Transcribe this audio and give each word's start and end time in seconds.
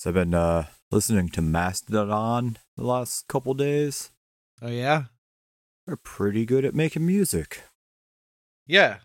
So 0.00 0.08
I've 0.08 0.14
been 0.14 0.32
uh, 0.32 0.64
listening 0.90 1.28
to 1.28 1.42
Mastodon 1.42 2.56
the 2.74 2.84
last 2.84 3.28
couple 3.28 3.52
days. 3.52 4.10
Oh 4.62 4.68
yeah, 4.68 5.04
They're 5.86 5.96
pretty 5.98 6.46
good 6.46 6.64
at 6.64 6.74
making 6.74 7.04
music. 7.04 7.64
yeah. 8.66 9.00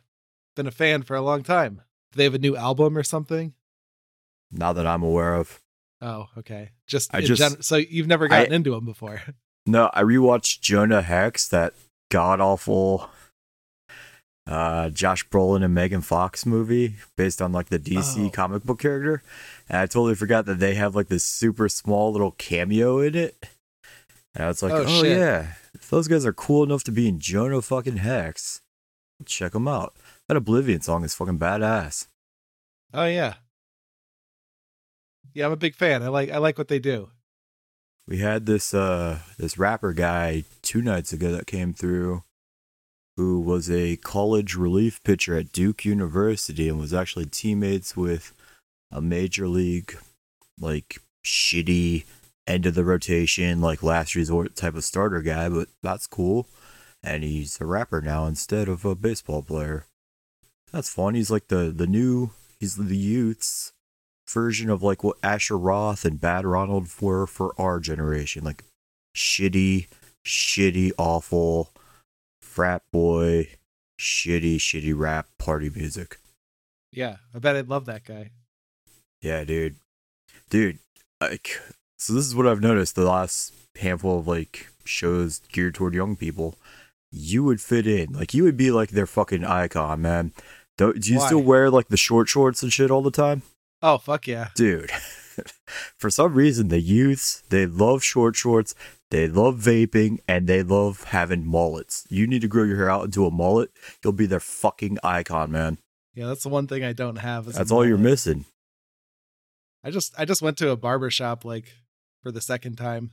Been 0.55 0.67
a 0.67 0.71
fan 0.71 1.03
for 1.03 1.17
a 1.17 1.21
long 1.21 1.43
time. 1.43 1.81
Do 2.13 2.17
they 2.17 2.23
have 2.23 2.33
a 2.33 2.39
new 2.39 2.55
album 2.55 2.97
or 2.97 3.03
something? 3.03 3.55
Not 4.49 4.77
that 4.77 4.87
I'm 4.87 5.03
aware 5.03 5.35
of. 5.35 5.59
Oh, 6.01 6.27
okay. 6.37 6.69
Just, 6.87 7.13
I 7.13 7.19
just- 7.19 7.41
gen- 7.41 7.61
so 7.61 7.75
you've 7.75 8.07
never 8.07 8.29
gotten 8.29 8.53
into 8.53 8.71
them 8.71 8.85
before. 8.85 9.21
No, 9.67 9.89
I 9.93 10.03
rewatched 10.03 10.61
Jonah 10.61 11.01
Hex, 11.01 11.49
that 11.49 11.73
god 12.09 12.39
awful 12.39 13.09
uh, 14.47 14.89
Josh 14.89 15.27
Brolin 15.29 15.63
and 15.63 15.73
Megan 15.73 16.01
Fox 16.01 16.45
movie 16.45 16.95
based 17.15 17.41
on 17.41 17.51
like 17.51 17.67
the 17.69 17.79
DC 17.79 18.27
Oh. 18.27 18.29
comic 18.29 18.63
book 18.63 18.79
character. 18.79 19.23
And 19.67 19.79
I 19.79 19.85
totally 19.85 20.15
forgot 20.15 20.45
that 20.45 20.59
they 20.59 20.75
have 20.75 20.95
like 20.95 21.07
this 21.07 21.25
super 21.25 21.67
small 21.69 22.11
little 22.11 22.31
cameo 22.31 22.99
in 22.99 23.15
it. 23.15 23.47
And 24.35 24.43
I 24.45 24.47
was 24.47 24.61
like, 24.61 24.73
Oh, 24.73 24.85
oh, 24.87 25.03
yeah, 25.03 25.53
if 25.73 25.89
those 25.89 26.07
guys 26.07 26.25
are 26.25 26.33
cool 26.33 26.63
enough 26.63 26.83
to 26.85 26.91
be 26.91 27.07
in 27.07 27.19
Jonah 27.19 27.61
fucking 27.61 27.97
Hex, 27.97 28.61
check 29.25 29.53
them 29.53 29.67
out. 29.67 29.95
That 30.27 30.37
Oblivion 30.37 30.81
song 30.81 31.03
is 31.03 31.15
fucking 31.15 31.39
badass. 31.39 32.07
Oh 32.93 33.05
yeah. 33.05 33.35
Yeah, 35.33 35.47
I'm 35.47 35.51
a 35.51 35.57
big 35.57 35.75
fan. 35.75 36.01
I 36.03 36.07
like 36.09 36.29
I 36.31 36.37
like 36.37 36.57
what 36.57 36.67
they 36.67 36.79
do. 36.79 37.09
We 38.07 38.19
had 38.19 38.45
this 38.45 38.73
uh 38.73 39.19
this 39.37 39.57
rapper 39.57 39.91
guy 39.93 40.43
two 40.61 40.81
nights 40.81 41.11
ago 41.11 41.31
that 41.31 41.47
came 41.47 41.73
through 41.73 42.23
who 43.17 43.39
was 43.39 43.69
a 43.69 43.97
college 43.97 44.55
relief 44.55 45.01
pitcher 45.03 45.37
at 45.37 45.51
Duke 45.51 45.85
University 45.85 46.67
and 46.67 46.79
was 46.79 46.93
actually 46.93 47.25
teammates 47.25 47.95
with 47.95 48.33
a 48.91 49.01
major 49.01 49.47
league 49.47 49.97
like 50.59 50.99
shitty 51.25 52.05
end 52.47 52.65
of 52.65 52.75
the 52.75 52.83
rotation 52.83 53.61
like 53.61 53.81
last 53.81 54.15
resort 54.15 54.55
type 54.55 54.75
of 54.75 54.83
starter 54.83 55.21
guy, 55.21 55.49
but 55.49 55.69
that's 55.81 56.07
cool. 56.07 56.47
And 57.03 57.23
he's 57.23 57.59
a 57.61 57.65
rapper 57.65 58.01
now 58.01 58.25
instead 58.25 58.67
of 58.67 58.83
a 58.83 58.95
baseball 58.95 59.41
player. 59.41 59.85
That's 60.71 60.93
fun. 60.93 61.15
He's 61.15 61.31
like 61.31 61.47
the 61.47 61.71
the 61.75 61.87
new 61.87 62.31
he's 62.59 62.75
the 62.75 62.97
youth's 62.97 63.71
version 64.27 64.69
of 64.69 64.83
like 64.83 65.03
what 65.03 65.17
Asher 65.23 65.57
Roth 65.57 66.03
and 66.03 66.19
Bad 66.19 66.45
Ronald 66.45 66.87
were 66.99 67.27
for 67.27 67.53
our 67.59 67.79
generation. 67.79 68.43
Like 68.43 68.63
shitty, 69.15 69.87
shitty, 70.25 70.91
awful 70.97 71.71
frat 72.55 72.83
boy, 72.91 73.49
shitty, 73.99 74.55
shitty 74.55 74.93
rap 74.97 75.27
party 75.37 75.69
music. 75.69 76.19
Yeah, 76.91 77.17
I 77.33 77.39
bet 77.39 77.57
I'd 77.57 77.67
love 77.67 77.85
that 77.85 78.05
guy. 78.05 78.31
Yeah, 79.21 79.43
dude. 79.43 79.75
Dude, 80.49 80.79
like 81.19 81.59
so 81.97 82.13
this 82.13 82.25
is 82.25 82.33
what 82.33 82.47
I've 82.47 82.61
noticed 82.61 82.95
the 82.95 83.03
last 83.03 83.51
handful 83.77 84.19
of 84.19 84.27
like 84.27 84.69
shows 84.85 85.41
geared 85.51 85.75
toward 85.75 85.93
young 85.93 86.15
people. 86.15 86.55
You 87.11 87.43
would 87.43 87.59
fit 87.59 87.87
in. 87.87 88.13
Like 88.13 88.33
you 88.33 88.43
would 88.43 88.57
be 88.57 88.71
like 88.71 88.91
their 88.91 89.05
fucking 89.05 89.43
icon, 89.43 90.01
man. 90.01 90.31
Do, 90.77 90.93
do 90.93 91.11
you 91.11 91.19
Why? 91.19 91.25
still 91.25 91.41
wear 91.41 91.69
like 91.69 91.89
the 91.89 91.97
short 91.97 92.29
shorts 92.29 92.63
and 92.63 92.71
shit 92.71 92.91
all 92.91 93.01
the 93.01 93.11
time? 93.11 93.41
Oh 93.81 93.97
fuck 93.97 94.27
yeah. 94.27 94.49
dude 94.55 94.91
for 95.97 96.09
some 96.09 96.33
reason 96.33 96.67
the 96.69 96.79
youths 96.79 97.43
they 97.49 97.65
love 97.65 98.03
short 98.03 98.35
shorts 98.35 98.73
they 99.11 99.27
love 99.27 99.57
vaping 99.59 100.17
and 100.27 100.47
they 100.47 100.63
love 100.63 101.03
having 101.05 101.45
mullets 101.45 102.05
you 102.09 102.25
need 102.27 102.41
to 102.41 102.47
grow 102.47 102.63
your 102.63 102.77
hair 102.77 102.89
out 102.89 103.05
into 103.05 103.25
a 103.25 103.31
mullet 103.31 103.69
you'll 104.03 104.13
be 104.13 104.25
their 104.25 104.39
fucking 104.39 104.97
icon 105.03 105.51
man 105.51 105.77
Yeah, 106.13 106.27
that's 106.27 106.43
the 106.43 106.49
one 106.49 106.67
thing 106.67 106.83
I 106.83 106.93
don't 106.93 107.17
have. 107.17 107.45
that's 107.53 107.71
all 107.71 107.85
you're 107.85 107.97
missing 107.97 108.45
I 109.83 109.91
just 109.91 110.13
I 110.17 110.25
just 110.25 110.41
went 110.41 110.57
to 110.57 110.69
a 110.69 110.77
barber 110.77 111.09
shop 111.11 111.45
like 111.45 111.73
for 112.23 112.31
the 112.31 112.41
second 112.41 112.75
time 112.77 113.11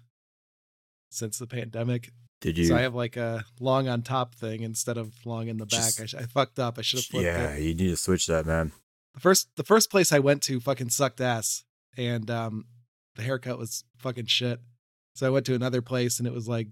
since 1.10 1.38
the 1.38 1.46
pandemic. 1.46 2.10
did 2.40 2.56
you 2.56 2.64
So 2.64 2.76
I 2.76 2.80
have 2.80 2.94
like 2.94 3.16
a 3.18 3.44
long 3.60 3.86
on 3.88 4.00
top 4.02 4.34
thing 4.34 4.62
instead 4.62 4.96
of 4.96 5.12
long 5.26 5.48
in 5.48 5.58
the 5.58 5.66
back. 5.66 5.92
I, 6.00 6.06
sh- 6.06 6.14
I 6.14 6.22
fucked 6.22 6.58
up. 6.58 6.78
I 6.78 6.82
should 6.82 7.00
have 7.00 7.04
flipped 7.06 7.26
yeah 7.26 7.50
it. 7.50 7.62
you 7.62 7.74
need 7.74 7.90
to 7.90 7.96
switch 7.96 8.26
that 8.28 8.46
man 8.46 8.72
The 9.14 9.20
first 9.20 9.48
the 9.56 9.64
first 9.64 9.90
place 9.90 10.10
I 10.12 10.18
went 10.18 10.42
to 10.44 10.58
fucking 10.60 10.88
sucked 10.88 11.20
ass, 11.20 11.64
and 11.96 12.30
um 12.30 12.66
the 13.16 13.22
haircut 13.22 13.58
was 13.58 13.84
fucking 13.98 14.26
shit. 14.26 14.60
So 15.14 15.26
I 15.26 15.30
went 15.30 15.46
to 15.46 15.54
another 15.54 15.82
place 15.82 16.18
and 16.18 16.26
it 16.26 16.32
was 16.32 16.48
like 16.48 16.68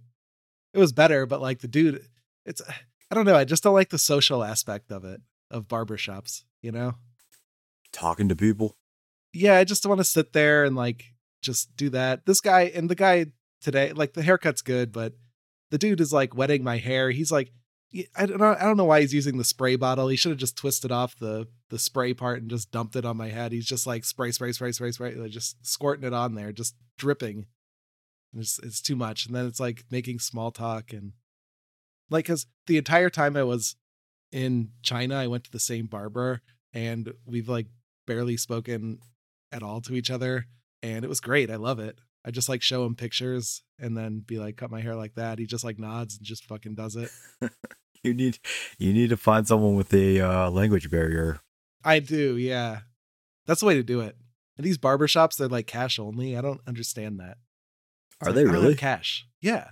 it 0.73 0.79
was 0.79 0.93
better, 0.93 1.27
but 1.27 1.41
like 1.41 1.61
the 1.61 1.69
dude, 1.69 2.05
it's 2.47 2.63
I 3.11 3.15
don't 3.15 3.27
know. 3.27 3.37
I 3.37 3.45
just 3.45 3.63
don't 3.63 3.75
like 3.75 3.91
the 3.91 3.99
social 3.99 4.43
aspect 4.43 4.91
of 4.91 5.05
it 5.05 5.21
of 5.51 5.69
barbershops. 5.69 6.45
You 6.63 6.73
know? 6.73 6.95
talking 7.93 8.29
to 8.29 8.37
people 8.37 8.77
yeah, 9.33 9.57
I 9.57 9.65
just 9.65 9.87
want 9.87 9.99
to 9.99 10.05
sit 10.05 10.33
there 10.33 10.65
and 10.65 10.75
like 10.75 11.05
just 11.43 11.75
do 11.77 11.91
that. 11.91 12.27
This 12.27 12.41
guy 12.41 12.63
and 12.75 12.89
the 12.89 12.95
guy 12.95 13.27
today, 13.61 13.93
like 13.93 14.15
the 14.15 14.23
haircut's 14.23 14.63
good, 14.63 14.93
but 14.93 15.15
the 15.71 15.79
dude 15.79 16.01
is 16.01 16.13
like 16.13 16.37
wetting 16.37 16.65
my 16.65 16.79
hair. 16.79 17.11
He's 17.11 17.33
like, 17.33 17.53
I 18.17 18.27
don't 18.27 18.39
know, 18.39 18.57
I 18.59 18.65
don't 18.65 18.77
know 18.77 18.85
why 18.85 19.01
he's 19.01 19.15
using 19.15 19.37
the 19.37 19.45
spray 19.45 19.77
bottle. 19.77 20.09
He 20.09 20.17
should 20.17 20.31
have 20.31 20.39
just 20.39 20.57
twisted 20.57 20.93
off 20.93 21.17
the 21.17 21.49
the 21.71 21.79
spray 21.79 22.15
part 22.15 22.41
and 22.41 22.51
just 22.51 22.71
dumped 22.71 22.97
it 22.97 23.05
on 23.05 23.17
my 23.17 23.29
head. 23.29 23.53
He's 23.53 23.67
just 23.67 23.87
like 23.87 24.05
spray, 24.05 24.31
spray, 24.31 24.53
spray, 24.53 24.73
spray, 24.73 24.93
spray, 24.93 25.15
like 25.15 25.31
just 25.31 25.65
squirting 25.67 26.07
it 26.07 26.15
on 26.15 26.35
there, 26.35 26.53
just 26.53 26.77
dripping. 26.99 27.47
It's 28.37 28.61
it's 28.61 28.81
too 28.81 28.97
much, 28.97 29.27
and 29.27 29.35
then 29.35 29.47
it's 29.47 29.61
like 29.61 29.85
making 29.91 30.21
small 30.21 30.53
talk 30.53 30.93
and 30.93 31.13
like 32.11 32.27
because 32.27 32.47
the 32.67 32.79
entire 32.79 33.11
time 33.11 33.37
I 33.37 33.43
was 33.43 33.77
in 34.31 34.71
China, 34.83 35.17
I 35.17 35.27
went 35.27 35.45
to 35.45 35.51
the 35.51 35.59
same 35.59 35.87
barber, 35.87 36.43
and 36.73 37.13
we've 37.27 37.49
like 37.49 37.67
barely 38.07 38.37
spoken 38.37 38.99
at 39.53 39.63
all 39.63 39.81
to 39.81 39.95
each 39.95 40.11
other 40.11 40.47
and 40.83 41.05
it 41.05 41.09
was 41.09 41.21
great 41.21 41.51
i 41.51 41.57
love 41.57 41.79
it 41.79 41.99
i 42.25 42.31
just 42.31 42.49
like 42.49 42.63
show 42.63 42.85
him 42.85 42.95
pictures 42.95 43.63
and 43.79 43.97
then 43.97 44.21
be 44.21 44.39
like 44.39 44.57
cut 44.57 44.71
my 44.71 44.81
hair 44.81 44.95
like 44.95 45.15
that 45.15 45.39
he 45.39 45.47
just 45.47 45.65
like 45.65 45.79
nods 45.79 46.17
and 46.17 46.27
just 46.27 46.45
fucking 46.45 46.75
does 46.75 46.97
it 46.97 47.11
you 48.05 48.15
need 48.15 48.39
you 48.79 48.93
need 48.93 49.11
to 49.11 49.17
find 49.17 49.47
someone 49.47 49.75
with 49.75 49.93
a 49.93 50.21
uh, 50.21 50.51
language 50.51 50.91
barrier. 50.91 51.41
I 51.85 51.99
do 51.99 52.37
yeah. 52.37 52.81
That's 53.47 53.61
the 53.61 53.67
way 53.67 53.75
to 53.75 53.83
do 53.83 54.01
it. 54.01 54.17
And 54.57 54.67
these 54.67 54.79
barbershops 54.79 55.37
they're 55.37 55.49
like 55.49 55.67
cash 55.67 55.99
only. 55.99 56.37
I 56.37 56.41
don't 56.41 56.61
understand 56.67 57.21
that. 57.21 57.39
It's 58.21 58.29
are 58.29 58.31
like, 58.31 58.35
they 58.35 58.41
I 58.43 58.45
don't 58.45 58.55
have 58.55 58.63
really? 58.63 58.75
cash. 58.75 59.27
Yeah. 59.41 59.69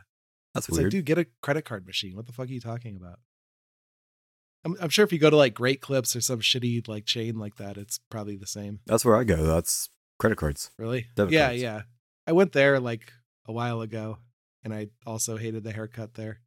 That's 0.54 0.68
it's 0.68 0.76
like 0.76 0.84
weird. 0.84 0.92
Dude 0.92 1.04
get 1.04 1.18
a 1.18 1.26
credit 1.42 1.64
card 1.64 1.86
machine. 1.86 2.16
What 2.16 2.26
the 2.26 2.32
fuck 2.32 2.48
are 2.48 2.52
you 2.52 2.60
talking 2.60 2.96
about? 2.96 3.18
I'm, 4.64 4.76
I'm 4.80 4.88
sure 4.88 5.04
if 5.04 5.12
you 5.12 5.18
go 5.18 5.30
to 5.30 5.36
like 5.36 5.54
great 5.54 5.80
clips 5.80 6.16
or 6.16 6.20
some 6.20 6.40
shitty 6.40 6.86
like 6.88 7.06
chain 7.06 7.38
like 7.38 7.56
that 7.56 7.76
it's 7.76 7.98
probably 8.10 8.36
the 8.36 8.46
same. 8.46 8.80
That's 8.86 9.04
where 9.04 9.16
i 9.16 9.24
go. 9.24 9.44
That's 9.44 9.88
credit 10.18 10.36
cards. 10.36 10.70
Really? 10.78 11.06
Debit 11.14 11.32
yeah, 11.32 11.48
cards. 11.48 11.62
yeah. 11.62 11.82
I 12.26 12.32
went 12.32 12.52
there 12.52 12.80
like 12.80 13.12
a 13.46 13.52
while 13.52 13.80
ago 13.80 14.18
and 14.64 14.74
I 14.74 14.88
also 15.06 15.36
hated 15.36 15.64
the 15.64 15.72
haircut 15.72 16.14
there. 16.14 16.40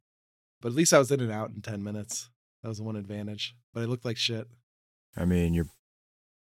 But 0.62 0.68
at 0.68 0.74
least 0.74 0.94
I 0.94 0.98
was 0.98 1.10
in 1.10 1.20
and 1.20 1.30
out 1.30 1.50
in 1.50 1.60
10 1.60 1.84
minutes. 1.84 2.30
That 2.62 2.70
was 2.70 2.78
the 2.78 2.84
one 2.84 2.96
advantage. 2.96 3.54
But 3.74 3.82
I 3.82 3.84
looked 3.84 4.06
like 4.06 4.16
shit. 4.16 4.46
i 5.16 5.26
mean 5.26 5.52
you're 5.52 5.68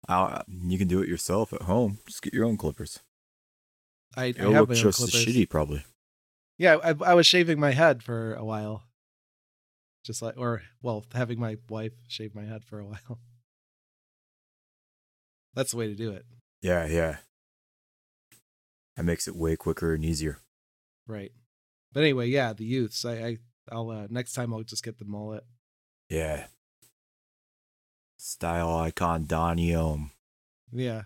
uh, 0.08 0.44
you 0.48 0.78
can 0.78 0.88
do 0.88 1.02
it 1.02 1.10
yourself 1.10 1.52
at 1.54 1.64
home 1.64 1.98
just 2.08 2.22
get 2.22 2.34
your 2.34 2.46
own 2.46 2.56
clippers 2.56 3.00
I, 4.16 4.26
I 4.26 4.28
it'll 4.28 4.54
have 4.54 4.70
look 4.70 4.78
just 4.78 5.02
as 5.02 5.10
shitty 5.12 5.50
probably 5.50 5.84
Yeah, 6.60 6.78
I, 6.84 6.94
I 7.06 7.14
was 7.14 7.26
shaving 7.26 7.58
my 7.60 7.72
head 7.72 8.04
for 8.04 8.34
a 8.36 8.44
while. 8.44 8.84
Just 10.04 10.22
like, 10.22 10.36
or, 10.38 10.62
well, 10.82 11.06
having 11.14 11.40
my 11.40 11.56
wife 11.70 11.94
shave 12.10 12.36
my 12.36 12.44
head 12.44 12.66
for 12.66 12.80
a 12.80 12.86
while. 12.92 13.20
That's 15.54 15.72
the 15.72 15.78
way 15.78 15.88
to 15.88 15.96
do 15.96 16.12
it. 16.12 16.26
Yeah, 16.62 16.86
yeah. 16.86 17.18
That 18.98 19.04
makes 19.04 19.28
it 19.28 19.36
way 19.38 19.56
quicker 19.56 19.94
and 19.94 20.04
easier. 20.04 20.40
Right. 21.08 21.32
But 21.94 22.02
anyway, 22.02 22.28
yeah, 22.28 22.52
the 22.52 22.66
youths. 22.66 23.06
I, 23.06 23.14
I 23.14 23.38
I'll, 23.72 23.90
uh, 23.90 24.08
next 24.10 24.34
time 24.34 24.54
I'll 24.54 24.64
just 24.64 24.84
get 24.84 24.98
the 24.98 25.06
mullet. 25.06 25.44
Yeah. 26.10 26.48
Style 28.18 28.76
icon 28.76 29.26
Donnie 29.26 29.74
Ohm. 29.76 30.12
Yeah. 30.72 31.04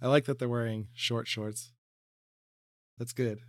I 0.00 0.08
like 0.08 0.26
that 0.26 0.38
they're 0.38 0.48
wearing 0.48 0.88
short 0.94 1.26
shorts. 1.26 1.72
That's 2.98 3.12
good. 3.12 3.40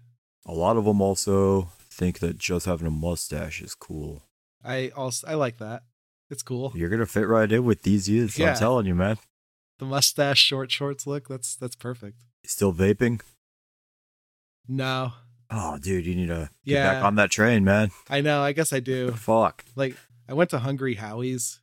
A 0.45 0.53
lot 0.53 0.77
of 0.77 0.85
them 0.85 1.01
also 1.01 1.69
think 1.91 2.19
that 2.19 2.37
just 2.37 2.65
having 2.65 2.87
a 2.87 2.91
mustache 2.91 3.61
is 3.61 3.75
cool. 3.75 4.23
I 4.63 4.89
also 4.95 5.27
I 5.27 5.33
like 5.35 5.57
that. 5.57 5.83
It's 6.29 6.43
cool. 6.43 6.71
You're 6.75 6.89
gonna 6.89 7.05
fit 7.05 7.27
right 7.27 7.51
in 7.51 7.65
with 7.65 7.83
these 7.83 8.07
youths. 8.07 8.37
Yeah. 8.37 8.51
I'm 8.51 8.57
telling 8.57 8.85
you, 8.85 8.95
man. 8.95 9.17
The 9.79 9.85
mustache 9.85 10.39
short 10.39 10.71
shorts 10.71 11.05
look. 11.07 11.27
That's 11.27 11.55
that's 11.55 11.75
perfect. 11.75 12.17
Still 12.45 12.73
vaping? 12.73 13.21
No. 14.67 15.13
Oh, 15.51 15.77
dude, 15.79 16.05
you 16.05 16.15
need 16.15 16.27
to 16.27 16.49
get 16.65 16.83
back 16.83 17.03
on 17.03 17.15
that 17.15 17.31
train, 17.31 17.63
man. 17.63 17.89
I 18.09 18.21
know. 18.21 18.41
I 18.41 18.51
guess 18.51 18.71
I 18.71 18.79
do. 18.79 19.11
Fuck. 19.11 19.65
Like 19.75 19.95
I 20.27 20.33
went 20.33 20.49
to 20.51 20.59
Hungry 20.59 20.95
Howie's 20.95 21.61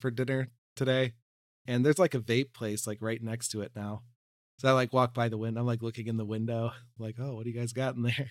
for 0.00 0.10
dinner 0.10 0.50
today, 0.76 1.14
and 1.66 1.84
there's 1.84 1.98
like 1.98 2.14
a 2.14 2.20
vape 2.20 2.52
place 2.52 2.86
like 2.86 2.98
right 3.00 3.22
next 3.22 3.48
to 3.48 3.60
it 3.62 3.72
now. 3.74 4.02
So 4.58 4.68
I 4.68 4.72
like 4.72 4.92
walk 4.92 5.14
by 5.14 5.28
the 5.28 5.36
window. 5.38 5.60
I'm 5.60 5.66
like 5.66 5.82
looking 5.82 6.06
in 6.06 6.16
the 6.16 6.24
window, 6.24 6.72
like, 6.98 7.16
oh, 7.18 7.34
what 7.34 7.44
do 7.44 7.50
you 7.50 7.58
guys 7.58 7.72
got 7.72 7.96
in 7.96 8.02
there? 8.02 8.30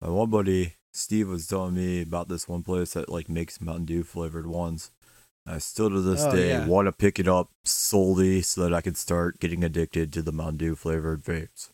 My 0.00 0.08
one 0.10 0.30
buddy, 0.30 0.74
Steve, 0.92 1.28
was 1.28 1.46
telling 1.46 1.74
me 1.74 2.02
about 2.02 2.28
this 2.28 2.46
one 2.48 2.62
place 2.62 2.92
that 2.92 3.08
like 3.08 3.28
makes 3.28 3.60
Mountain 3.60 3.86
Dew 3.86 4.02
flavored 4.04 4.46
ones. 4.46 4.90
I 5.46 5.58
still 5.58 5.90
to 5.90 6.00
this 6.00 6.22
Oh, 6.22 6.32
day 6.34 6.48
yeah. 6.50 6.66
want 6.66 6.86
to 6.86 6.92
pick 6.92 7.18
it 7.18 7.28
up 7.28 7.50
solely 7.64 8.40
so 8.40 8.62
that 8.62 8.72
I 8.72 8.80
can 8.80 8.94
start 8.94 9.40
getting 9.40 9.62
addicted 9.64 10.12
to 10.12 10.22
the 10.22 10.32
Mountain 10.32 10.56
Dew 10.58 10.74
flavored 10.74 11.22
vapes. 11.22 11.70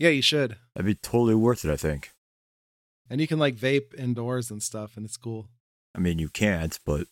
Yeah, 0.00 0.08
you 0.08 0.22
should. 0.22 0.56
That'd 0.74 0.86
be 0.86 0.94
totally 0.96 1.34
worth 1.36 1.64
it, 1.64 1.70
I 1.70 1.76
think. 1.76 2.10
And 3.08 3.20
you 3.20 3.26
can 3.28 3.38
like 3.38 3.54
vape 3.54 3.94
indoors 3.96 4.50
and 4.50 4.62
stuff, 4.62 4.96
and 4.96 5.04
it's 5.04 5.16
cool. 5.18 5.48
I 5.94 5.98
mean, 6.00 6.18
you 6.18 6.28
can't, 6.30 6.78
but 6.86 7.06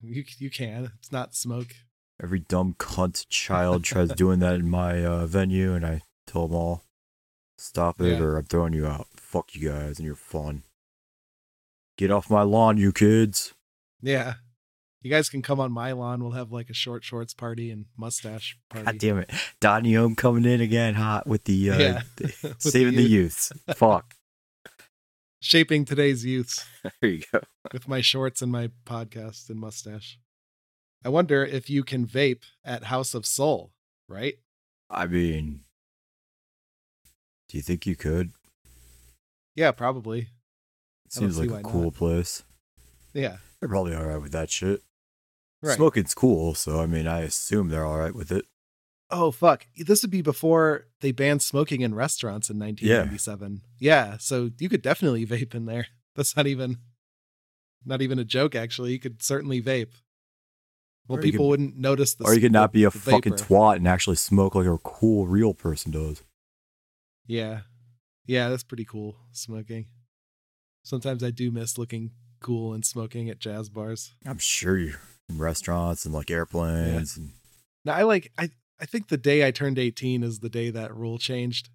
You 0.00 0.24
you 0.38 0.48
can. 0.50 0.92
It's 0.98 1.10
not 1.12 1.34
smoke. 1.34 1.74
every 2.22 2.38
dumb 2.38 2.76
cunt 2.78 3.26
child 3.28 3.82
tries 3.84 4.10
doing 4.16 4.38
that 4.38 4.54
in 4.54 4.70
my 4.70 5.04
uh, 5.04 5.26
venue, 5.26 5.74
and 5.74 5.84
I 5.84 6.02
tell 6.26 6.46
them 6.46 6.56
all, 6.56 6.84
stop 7.58 8.00
it 8.00 8.12
Yeah. 8.18 8.20
or 8.24 8.36
I'm 8.38 8.44
throwing 8.44 8.74
you 8.74 8.86
out. 8.86 9.08
Fuck 9.16 9.54
you 9.56 9.68
guys 9.70 9.98
and 9.98 10.06
your 10.06 10.14
fun. 10.14 10.62
Get 11.98 12.10
off 12.12 12.30
my 12.30 12.42
lawn, 12.42 12.76
you 12.76 12.92
kids. 12.92 13.54
Yeah. 14.00 14.34
You 15.04 15.10
guys 15.10 15.28
can 15.28 15.42
come 15.42 15.60
on 15.60 15.70
my 15.70 15.92
lawn. 15.92 16.22
We'll 16.22 16.32
have 16.32 16.50
like 16.50 16.70
a 16.70 16.74
short 16.74 17.04
shorts 17.04 17.34
party 17.34 17.70
and 17.70 17.84
mustache 17.96 18.56
party. 18.70 18.86
God 18.86 18.98
damn 18.98 19.18
it. 19.18 19.30
Donnie 19.60 19.96
Ohm 19.96 20.16
coming 20.16 20.46
in 20.46 20.62
again 20.62 20.94
hot 20.94 21.26
with 21.26 21.44
the, 21.44 21.70
uh, 21.70 21.78
Yeah. 21.78 22.02
With 22.42 22.56
saving 22.60 22.94
the 22.96 23.02
youth. 23.02 23.10
youths. 23.12 23.52
Fuck. 23.76 24.14
Shaping 25.40 25.84
today's 25.84 26.24
youths 26.24 26.64
There 27.02 27.10
you 27.10 27.22
go. 27.30 27.40
with 27.70 27.86
my 27.86 28.00
shorts 28.00 28.40
and 28.40 28.50
my 28.50 28.70
podcast 28.86 29.50
and 29.50 29.60
mustache. 29.60 30.18
I 31.04 31.10
wonder 31.10 31.44
if 31.44 31.68
you 31.68 31.84
can 31.84 32.06
vape 32.06 32.44
at 32.64 32.84
House 32.84 33.12
of 33.12 33.26
Soul, 33.26 33.72
right? 34.08 34.36
I 34.88 35.04
mean, 35.06 35.60
do 37.50 37.58
you 37.58 37.62
think 37.62 37.84
you 37.84 37.94
could? 37.94 38.32
Yeah, 39.54 39.72
probably. 39.72 40.28
It 41.04 41.12
seems 41.12 41.38
like 41.38 41.50
a 41.50 41.52
not. 41.60 41.64
cool 41.64 41.90
place. 41.92 42.42
Yeah. 43.12 43.36
They're 43.60 43.68
probably 43.68 43.94
all 43.94 44.06
right 44.06 44.22
with 44.22 44.32
that 44.32 44.48
shit. 44.50 44.82
Right. 45.64 45.76
Smoking's 45.76 46.14
cool, 46.14 46.54
so 46.54 46.80
I 46.80 46.86
mean, 46.86 47.06
I 47.06 47.20
assume 47.20 47.68
they're 47.68 47.84
all 47.86 47.98
right 47.98 48.14
with 48.14 48.30
it. 48.30 48.44
Oh 49.10 49.30
fuck! 49.30 49.66
This 49.78 50.02
would 50.02 50.10
be 50.10 50.22
before 50.22 50.86
they 51.00 51.12
banned 51.12 51.42
smoking 51.42 51.80
in 51.82 51.94
restaurants 51.94 52.50
in 52.50 52.58
1997. 52.58 53.62
Yeah. 53.78 54.16
so 54.18 54.50
you 54.58 54.68
could 54.68 54.82
definitely 54.82 55.26
vape 55.26 55.54
in 55.54 55.66
there. 55.66 55.86
That's 56.16 56.36
not 56.36 56.46
even, 56.46 56.78
not 57.84 58.02
even 58.02 58.18
a 58.18 58.24
joke. 58.24 58.54
Actually, 58.54 58.92
you 58.92 58.98
could 58.98 59.22
certainly 59.22 59.60
vape. 59.62 59.92
Well, 61.06 61.18
Or 61.18 61.22
people 61.22 61.44
could- 61.44 61.48
wouldn't 61.50 61.76
notice 61.76 62.14
the. 62.14 62.24
or 62.24 62.34
you 62.34 62.40
could 62.40 62.52
not 62.52 62.72
be 62.72 62.84
a 62.84 62.90
fucking 62.90 63.34
twat 63.34 63.76
and 63.76 63.86
actually 63.88 64.16
smoke 64.16 64.54
like 64.54 64.66
a 64.66 64.78
cool 64.78 65.26
real 65.26 65.52
person 65.54 65.90
does. 65.92 66.22
Yeah, 67.26 67.60
yeah, 68.26 68.48
that's 68.48 68.64
pretty 68.64 68.84
cool. 68.84 69.16
Smoking. 69.32 69.86
Sometimes 70.82 71.22
I 71.22 71.30
do 71.30 71.50
miss 71.50 71.78
looking 71.78 72.10
cool 72.40 72.72
and 72.74 72.84
smoking 72.84 73.28
at 73.30 73.38
jazz 73.38 73.68
bars. 73.70 74.14
I'm 74.26 74.38
sure 74.38 74.76
you 74.78 74.94
restaurants 75.30 76.04
and 76.04 76.14
like 76.14 76.30
airplanes 76.30 77.16
and 77.16 77.30
Now 77.84 77.94
I 77.94 78.02
like 78.02 78.30
I 78.38 78.50
I 78.80 78.86
think 78.86 79.08
the 79.08 79.16
day 79.16 79.46
I 79.46 79.50
turned 79.50 79.78
18 79.78 80.22
is 80.22 80.40
the 80.40 80.48
day 80.48 80.70
that 80.70 80.94
rule 80.94 81.18
changed. 81.18 81.70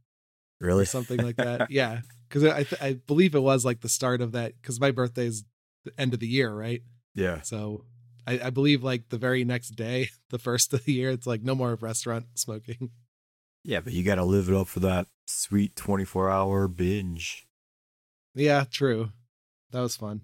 really 0.59 0.85
something 0.85 1.19
like 1.21 1.37
that. 1.37 1.71
yeah, 1.71 2.01
because 2.27 2.43
I 2.43 2.63
th- 2.63 2.81
I 2.81 2.93
believe 2.93 3.35
it 3.35 3.39
was 3.39 3.65
like 3.65 3.81
the 3.81 3.89
start 3.89 4.21
of 4.21 4.31
that 4.33 4.53
because 4.61 4.79
my 4.79 4.91
birthday 4.91 5.25
is 5.25 5.43
the 5.85 5.93
end 5.97 6.13
of 6.13 6.19
the 6.19 6.27
year, 6.27 6.53
right? 6.53 6.81
yeah. 7.15 7.41
So 7.41 7.85
I, 8.27 8.39
I 8.45 8.49
believe 8.49 8.83
like 8.83 9.09
the 9.09 9.17
very 9.17 9.43
next 9.43 9.69
day, 9.71 10.09
the 10.29 10.37
first 10.39 10.73
of 10.73 10.85
the 10.85 10.93
year, 10.93 11.09
it's 11.09 11.25
like 11.25 11.41
no 11.41 11.55
more 11.55 11.75
restaurant 11.75 12.25
smoking. 12.35 12.91
Yeah, 13.63 13.79
but 13.81 13.93
you 13.93 14.03
got 14.03 14.15
to 14.15 14.23
live 14.23 14.49
it 14.49 14.55
up 14.55 14.67
for 14.67 14.79
that 14.81 15.07
sweet 15.25 15.75
24 15.75 16.29
hour 16.29 16.67
binge. 16.67 17.47
Yeah, 18.35 18.65
true. 18.69 19.09
That 19.71 19.81
was 19.81 19.95
fun. 19.95 20.21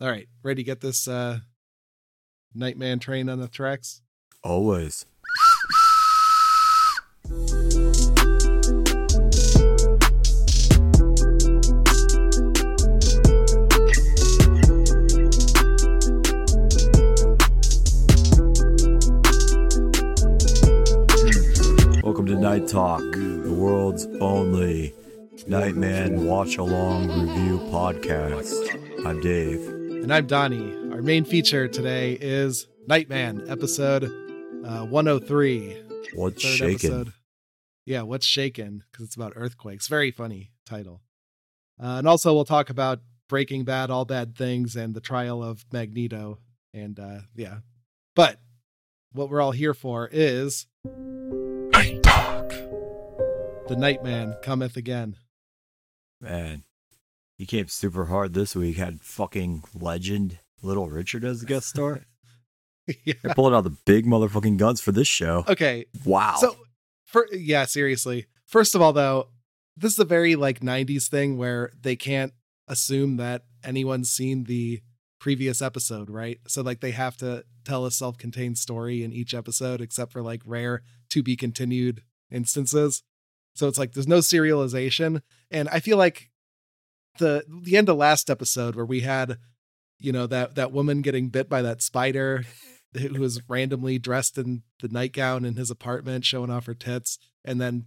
All 0.00 0.08
right, 0.08 0.28
ready 0.42 0.62
to 0.62 0.66
get 0.66 0.80
this 0.80 1.06
uh 1.08 1.38
Nightman 2.54 2.98
train 2.98 3.28
on 3.28 3.40
the 3.40 3.48
tracks? 3.48 4.02
Always. 4.44 5.06
Welcome 22.02 22.26
to 22.26 22.34
Night 22.34 22.68
Talk, 22.68 23.00
the 23.00 23.56
world's 23.56 24.06
only 24.20 24.92
Nightman 25.46 26.26
watch 26.26 26.58
along 26.58 27.08
review 27.08 27.58
podcast. 27.70 29.06
I'm 29.06 29.20
Dave. 29.22 29.81
And 30.02 30.12
I'm 30.12 30.26
Donnie. 30.26 30.74
Our 30.90 31.00
main 31.00 31.24
feature 31.24 31.68
today 31.68 32.18
is 32.20 32.66
Nightman, 32.88 33.48
episode 33.48 34.04
uh, 34.66 34.84
103. 34.86 35.80
What's 36.14 36.42
third 36.42 36.50
shaking? 36.50 36.90
episode. 36.92 37.12
Yeah, 37.86 38.02
what's 38.02 38.26
shaken? 38.26 38.82
Because 38.90 39.06
it's 39.06 39.14
about 39.14 39.34
earthquakes. 39.36 39.86
Very 39.86 40.10
funny 40.10 40.50
title. 40.66 41.02
Uh, 41.80 41.98
and 41.98 42.08
also, 42.08 42.34
we'll 42.34 42.44
talk 42.44 42.68
about 42.68 42.98
Breaking 43.28 43.62
Bad, 43.62 43.90
All 43.92 44.04
Bad 44.04 44.36
Things, 44.36 44.74
and 44.74 44.92
the 44.92 45.00
trial 45.00 45.40
of 45.40 45.64
Magneto. 45.72 46.38
And 46.74 46.98
uh, 46.98 47.20
yeah, 47.36 47.58
but 48.16 48.40
what 49.12 49.30
we're 49.30 49.40
all 49.40 49.52
here 49.52 49.72
for 49.74 50.08
is 50.10 50.66
Night 50.84 52.02
Talk. 52.02 52.48
the 53.68 53.76
Nightman 53.78 54.34
cometh 54.42 54.76
again. 54.76 55.14
Man, 56.20 56.64
he 57.42 57.46
came 57.46 57.66
super 57.66 58.04
hard 58.04 58.34
this 58.34 58.54
week. 58.54 58.76
Had 58.76 59.00
fucking 59.00 59.64
legend 59.74 60.38
Little 60.62 60.88
Richard 60.88 61.24
as 61.24 61.42
a 61.42 61.44
guest 61.44 61.70
star. 61.70 62.02
yeah. 63.04 63.14
They're 63.20 63.34
pulling 63.34 63.52
out 63.52 63.64
the 63.64 63.76
big 63.84 64.06
motherfucking 64.06 64.58
guns 64.58 64.80
for 64.80 64.92
this 64.92 65.08
show. 65.08 65.44
Okay, 65.48 65.86
Wow. 66.04 66.36
So, 66.38 66.56
for 67.04 67.26
yeah, 67.32 67.64
seriously. 67.64 68.26
First 68.46 68.76
of 68.76 68.80
all, 68.80 68.92
though, 68.92 69.26
this 69.76 69.92
is 69.92 69.98
a 69.98 70.04
very 70.04 70.36
like 70.36 70.60
'90s 70.60 71.08
thing 71.08 71.36
where 71.36 71.72
they 71.80 71.96
can't 71.96 72.32
assume 72.68 73.16
that 73.16 73.42
anyone's 73.64 74.08
seen 74.08 74.44
the 74.44 74.80
previous 75.18 75.60
episode, 75.60 76.08
right? 76.08 76.38
So 76.46 76.62
like 76.62 76.78
they 76.78 76.92
have 76.92 77.16
to 77.16 77.44
tell 77.64 77.86
a 77.86 77.90
self-contained 77.90 78.56
story 78.56 79.02
in 79.02 79.12
each 79.12 79.34
episode, 79.34 79.80
except 79.80 80.12
for 80.12 80.22
like 80.22 80.42
rare 80.46 80.82
to 81.10 81.24
be 81.24 81.34
continued 81.34 82.04
instances. 82.30 83.02
So 83.56 83.66
it's 83.66 83.78
like 83.78 83.94
there's 83.94 84.06
no 84.06 84.18
serialization, 84.18 85.22
and 85.50 85.68
I 85.70 85.80
feel 85.80 85.96
like 85.96 86.30
the 87.18 87.44
the 87.64 87.76
end 87.76 87.88
of 87.88 87.96
last 87.96 88.30
episode 88.30 88.74
where 88.76 88.84
we 88.86 89.00
had, 89.00 89.38
you 89.98 90.12
know, 90.12 90.26
that 90.26 90.54
that 90.54 90.72
woman 90.72 91.02
getting 91.02 91.28
bit 91.28 91.48
by 91.48 91.62
that 91.62 91.82
spider 91.82 92.44
who 92.98 93.20
was 93.20 93.40
randomly 93.48 93.98
dressed 93.98 94.36
in 94.38 94.62
the 94.80 94.88
nightgown 94.88 95.44
in 95.44 95.56
his 95.56 95.70
apartment, 95.70 96.24
showing 96.24 96.50
off 96.50 96.66
her 96.66 96.74
tits, 96.74 97.18
and 97.44 97.60
then 97.60 97.86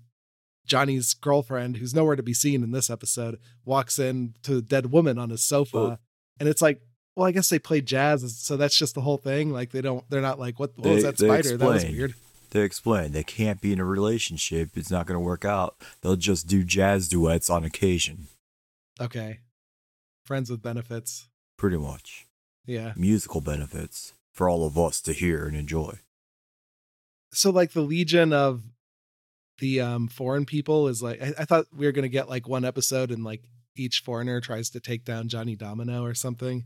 Johnny's 0.66 1.14
girlfriend, 1.14 1.78
who's 1.78 1.94
nowhere 1.94 2.16
to 2.16 2.24
be 2.24 2.34
seen 2.34 2.64
in 2.64 2.72
this 2.72 2.90
episode, 2.90 3.38
walks 3.66 4.00
in 4.00 4.34
to 4.44 4.56
the 4.56 4.62
dead 4.64 4.92
woman 4.92 5.20
on 5.20 5.30
his 5.30 5.44
sofa, 5.44 5.78
Oh. 5.78 5.98
and 6.40 6.50
it's 6.50 6.62
like, 6.62 6.82
well, 7.16 7.28
I 7.28 7.32
guess 7.32 7.50
they 7.50 7.60
play 7.60 7.82
jazz, 7.82 8.40
so 8.40 8.58
that's 8.58 8.78
just 8.78 8.96
the 8.96 9.02
whole 9.02 9.18
thing. 9.18 9.52
Like 9.52 9.72
they 9.72 9.82
don't, 9.82 10.04
they're 10.10 10.22
not 10.22 10.40
like, 10.40 10.60
what, 10.60 10.72
what 10.78 10.94
was 10.96 11.04
that 11.04 11.18
they 11.18 11.28
spider? 11.28 11.56
That 11.58 11.66
was 11.68 11.86
weird. 11.86 12.16
they 12.50 12.62
explain 12.62 13.12
they 13.12 13.24
can't 13.24 13.62
be 13.62 13.72
in 13.74 13.80
a 13.80 13.86
relationship. 13.86 14.72
It's 14.76 14.90
not 14.92 15.06
going 15.06 15.16
to 15.20 15.24
work 15.24 15.46
out. 15.46 15.76
They'll 16.02 16.16
just 16.16 16.48
do 16.48 16.64
jazz 16.64 17.08
duets 17.08 17.50
on 17.50 17.64
occasion. 17.64 18.28
Okay, 19.00 19.40
friends 20.26 20.50
with 20.50 20.62
benefits. 20.62 21.28
Pretty 21.58 21.78
much. 21.78 22.26
Yeah. 22.66 22.94
Musical 22.96 23.42
benefits 23.42 24.14
for 24.32 24.50
all 24.50 24.66
of 24.66 24.78
us 24.78 25.02
to 25.02 25.14
hear 25.14 25.46
and 25.46 25.56
enjoy. 25.56 26.00
so 27.34 27.50
like 27.50 27.72
the 27.74 27.82
legion 27.82 28.32
of 28.34 28.64
the 29.60 29.80
um 29.82 30.08
foreign 30.08 30.46
people 30.46 30.88
is 30.88 31.02
like 31.04 31.22
I, 31.22 31.34
I 31.40 31.46
thought 31.46 31.66
we 31.76 31.86
were 31.86 31.92
gonna 31.92 32.08
get 32.08 32.30
like 32.30 32.48
one 32.48 32.66
episode 32.66 33.12
and 33.12 33.24
like 33.24 33.44
each 33.76 34.00
foreigner 34.00 34.40
tries 34.42 34.70
to 34.72 34.80
take 34.80 35.04
down 35.06 35.28
Johnny 35.28 35.56
Domino 35.56 36.04
or 36.04 36.14
something. 36.14 36.64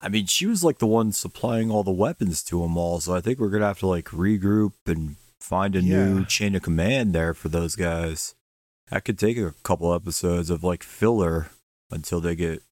I 0.00 0.08
mean, 0.08 0.26
she 0.26 0.46
was 0.46 0.62
like 0.62 0.78
the 0.78 0.86
one 0.86 1.10
supplying 1.12 1.70
all 1.70 1.82
the 1.82 1.90
weapons 1.90 2.42
to 2.44 2.60
them 2.62 2.76
all, 2.76 3.00
so 3.00 3.14
I 3.14 3.20
think 3.20 3.38
we're 3.40 3.50
gonna 3.50 3.66
have 3.66 3.80
to 3.80 3.88
like 3.88 4.06
regroup 4.06 4.74
and 4.86 5.16
find 5.40 5.74
a 5.74 5.82
new 5.82 6.24
chain 6.24 6.54
of 6.54 6.62
command 6.62 7.12
there 7.12 7.34
for 7.34 7.48
those 7.48 7.74
guys. 7.76 8.34
That 8.90 9.04
could 9.04 9.18
take 9.18 9.36
a 9.36 9.54
couple 9.62 9.92
episodes 9.92 10.50
of 10.50 10.62
like 10.62 10.82
filler 10.82 11.50
until 11.90 12.20
they 12.20 12.36
get 12.36 12.62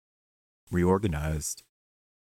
reorganized. 0.71 1.63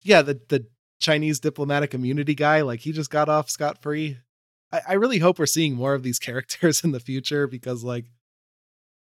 Yeah, 0.04 0.22
the 0.22 0.40
the 0.50 0.68
Chinese 1.00 1.40
diplomatic 1.40 1.94
immunity 1.94 2.36
guy, 2.36 2.62
like 2.62 2.82
he 2.82 2.92
just 2.92 3.10
got 3.10 3.30
off 3.30 3.50
scot 3.50 3.82
free. 3.82 4.18
I, 4.72 4.82
I 4.90 4.94
really 4.94 5.20
hope 5.20 5.40
we're 5.40 5.46
seeing 5.46 5.76
more 5.76 5.94
of 5.94 6.04
these 6.04 6.20
characters 6.28 6.84
in 6.84 6.92
the 6.92 7.00
future 7.00 7.48
because 7.48 7.84
like 7.84 8.06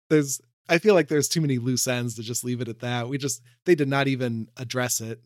there's 0.09 0.41
I 0.67 0.77
feel 0.77 0.93
like 0.93 1.07
there's 1.07 1.27
too 1.27 1.41
many 1.41 1.57
loose 1.57 1.87
ends 1.87 2.15
to 2.15 2.23
just 2.23 2.43
leave 2.43 2.61
it 2.61 2.67
at 2.67 2.79
that. 2.79 3.07
We 3.07 3.17
just 3.17 3.41
they 3.65 3.75
did 3.75 3.87
not 3.87 4.07
even 4.07 4.49
address 4.57 4.99
it 4.99 5.21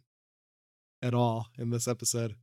at 1.01 1.13
all 1.13 1.47
in 1.57 1.69
this 1.69 1.88
episode. 1.88 2.35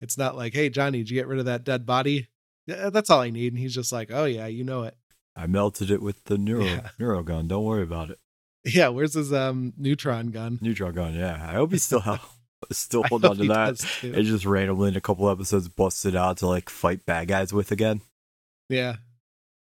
It's 0.00 0.18
not 0.18 0.36
like, 0.36 0.54
hey 0.54 0.68
Johnny, 0.68 0.98
did 0.98 1.10
you 1.10 1.16
get 1.16 1.26
rid 1.26 1.38
of 1.38 1.46
that 1.46 1.64
dead 1.64 1.86
body? 1.86 2.28
Yeah, 2.66 2.90
that's 2.90 3.10
all 3.10 3.20
I 3.20 3.30
need. 3.30 3.52
And 3.52 3.58
he's 3.58 3.74
just 3.74 3.92
like, 3.92 4.10
oh 4.12 4.26
yeah, 4.26 4.46
you 4.46 4.64
know 4.64 4.84
it. 4.84 4.96
I 5.40 5.46
melted 5.46 5.90
it 5.90 6.02
with 6.02 6.24
the 6.24 6.36
neuro 6.38 6.64
Yeah. 6.64 6.90
neuro 6.98 7.22
gun. 7.22 7.48
Don't 7.48 7.64
worry 7.64 7.82
about 7.82 8.10
it. 8.10 8.18
Yeah, 8.64 8.88
where's 8.88 9.14
his 9.14 9.32
um 9.32 9.72
neutron 9.78 10.28
gun? 10.30 10.58
Neutron 10.60 10.94
gun. 10.94 11.14
Yeah, 11.14 11.34
I 11.48 11.54
hope 11.54 11.72
he 11.72 11.78
still 11.78 12.00
held, 12.00 12.20
still 12.72 13.02
hold 13.04 13.24
on 13.24 13.36
to 13.38 13.46
that. 13.48 14.02
It 14.02 14.22
just 14.24 14.44
randomly 14.44 14.88
in 14.88 14.96
a 14.96 15.00
couple 15.00 15.30
episodes 15.30 15.68
busted 15.68 16.14
out 16.14 16.38
to 16.38 16.46
like 16.46 16.68
fight 16.68 17.06
bad 17.06 17.28
guys 17.28 17.52
with 17.52 17.70
again. 17.72 18.02
Yeah. 18.68 18.96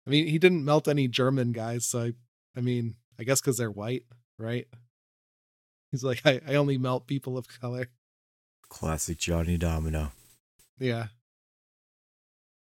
I 0.06 0.10
mean, 0.10 0.26
he 0.26 0.38
didn't 0.38 0.64
melt 0.64 0.88
any 0.88 1.06
German 1.06 1.52
guys, 1.52 1.84
so 1.84 2.00
I, 2.04 2.12
I 2.56 2.60
mean, 2.62 2.94
I 3.18 3.24
guess 3.24 3.42
because 3.42 3.58
they're 3.58 3.70
white, 3.70 4.04
right? 4.38 4.66
He's 5.92 6.02
like, 6.02 6.22
I, 6.24 6.40
I 6.48 6.54
only 6.54 6.78
melt 6.78 7.06
people 7.06 7.36
of 7.36 7.46
color. 7.60 7.88
Classic 8.70 9.18
Johnny 9.18 9.58
Domino. 9.58 10.12
Yeah. 10.78 11.08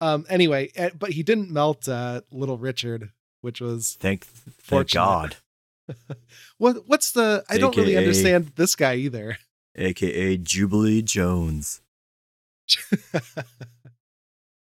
Um. 0.02 0.26
Anyway, 0.28 0.72
eh, 0.74 0.90
but 0.98 1.10
he 1.10 1.22
didn't 1.22 1.52
melt 1.52 1.88
uh, 1.88 2.22
Little 2.32 2.58
Richard, 2.58 3.10
which 3.40 3.60
was 3.60 3.96
Thank, 4.00 4.24
thank 4.24 4.60
Fortunate. 4.60 5.00
God. 5.00 5.36
what? 6.58 6.88
What's 6.88 7.12
the? 7.12 7.44
I 7.48 7.58
don't 7.58 7.76
really 7.76 7.96
understand 7.96 8.50
this 8.56 8.74
guy 8.74 8.96
either. 8.96 9.38
AKA 9.76 10.38
Jubilee 10.38 11.02
Jones. 11.02 11.82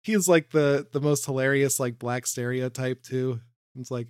He's 0.03 0.27
like 0.27 0.51
the 0.51 0.85
the 0.91 1.01
most 1.01 1.25
hilarious 1.25 1.79
like 1.79 1.97
black 1.97 2.27
stereotype 2.27 3.01
too. 3.01 3.39
It's 3.75 3.89
like 3.89 4.09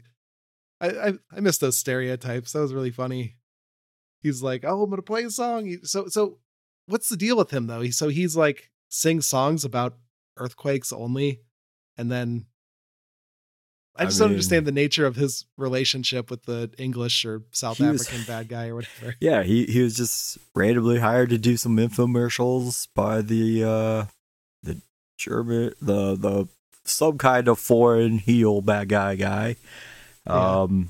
I 0.82 0.89
I, 0.89 1.13
I 1.32 1.39
miss 1.39 1.58
those 1.58 1.77
stereotypes. 1.77 2.51
That 2.51 2.60
was 2.60 2.74
really 2.74 2.92
funny. 2.92 3.38
He's 4.22 4.44
like, 4.44 4.65
oh, 4.65 4.84
I'm 4.84 4.89
gonna 4.89 5.01
play 5.01 5.24
a 5.24 5.30
song. 5.30 5.74
So 5.84 6.08
so, 6.08 6.39
what's 6.88 7.08
the 7.08 7.15
deal 7.15 7.38
with 7.38 7.51
him 7.51 7.68
though? 7.68 7.80
He 7.80 7.92
so 7.92 8.10
he's 8.10 8.36
like 8.36 8.72
sings 8.89 9.25
songs 9.25 9.63
about 9.63 9.96
earthquakes 10.38 10.92
only, 10.94 11.40
and 11.98 12.12
then 12.12 12.46
I 13.96 14.04
I 14.04 14.06
just 14.06 14.18
don't 14.20 14.30
understand 14.30 14.66
the 14.66 14.72
nature 14.72 15.06
of 15.06 15.16
his 15.16 15.46
relationship 15.58 16.32
with 16.32 16.44
the 16.44 16.72
English 16.78 17.25
or 17.25 17.44
South 17.52 17.78
He 17.78 17.86
was- 17.86 18.02
African 18.08 18.25
bad 18.25 18.48
guy 18.48 18.68
or 18.70 18.75
whatever. 18.75 19.16
Yeah, 19.22 19.44
he, 19.44 19.66
he 19.66 19.82
was 19.82 19.96
just 19.96 20.38
randomly 20.56 21.00
hired 21.00 21.30
to 21.30 21.38
do 21.38 21.58
some 21.58 21.78
infomercials 21.78 22.88
by 22.96 23.22
the 23.22 23.63
uh 23.63 24.06
the 24.63 24.82
German 25.18 25.74
the 25.82 26.16
the 26.16 26.48
some 26.86 27.18
kind 27.18 27.48
of 27.48 27.60
foreign 27.60 28.18
heel 28.18 28.62
bad 28.62 28.90
guy 28.90 29.16
guy. 29.16 29.56
Um 30.25 30.90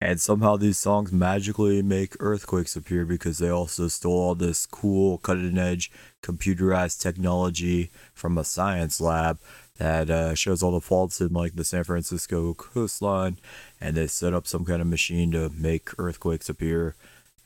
and 0.00 0.20
somehow 0.20 0.56
these 0.56 0.78
songs 0.78 1.12
magically 1.12 1.82
make 1.82 2.16
earthquakes 2.20 2.74
appear 2.74 3.04
because 3.04 3.38
they 3.38 3.50
also 3.50 3.86
stole 3.88 4.12
all 4.12 4.34
this 4.34 4.64
cool 4.66 5.18
cutting 5.18 5.58
edge 5.58 5.90
computerized 6.22 7.00
technology 7.00 7.90
from 8.14 8.38
a 8.38 8.44
science 8.44 9.00
lab 9.00 9.38
that 9.76 10.10
uh, 10.10 10.34
shows 10.34 10.62
all 10.62 10.72
the 10.72 10.80
faults 10.80 11.20
in 11.20 11.32
like 11.32 11.54
the 11.54 11.64
San 11.64 11.84
Francisco 11.84 12.54
coastline 12.54 13.38
and 13.80 13.96
they 13.96 14.06
set 14.06 14.34
up 14.34 14.46
some 14.46 14.64
kind 14.64 14.80
of 14.80 14.88
machine 14.88 15.30
to 15.32 15.50
make 15.50 15.90
earthquakes 15.98 16.48
appear 16.48 16.94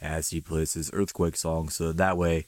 as 0.01 0.31
he 0.31 0.41
plays 0.41 0.75
his 0.75 0.91
earthquake 0.93 1.37
song. 1.37 1.69
So 1.69 1.93
that 1.93 2.17
way, 2.17 2.47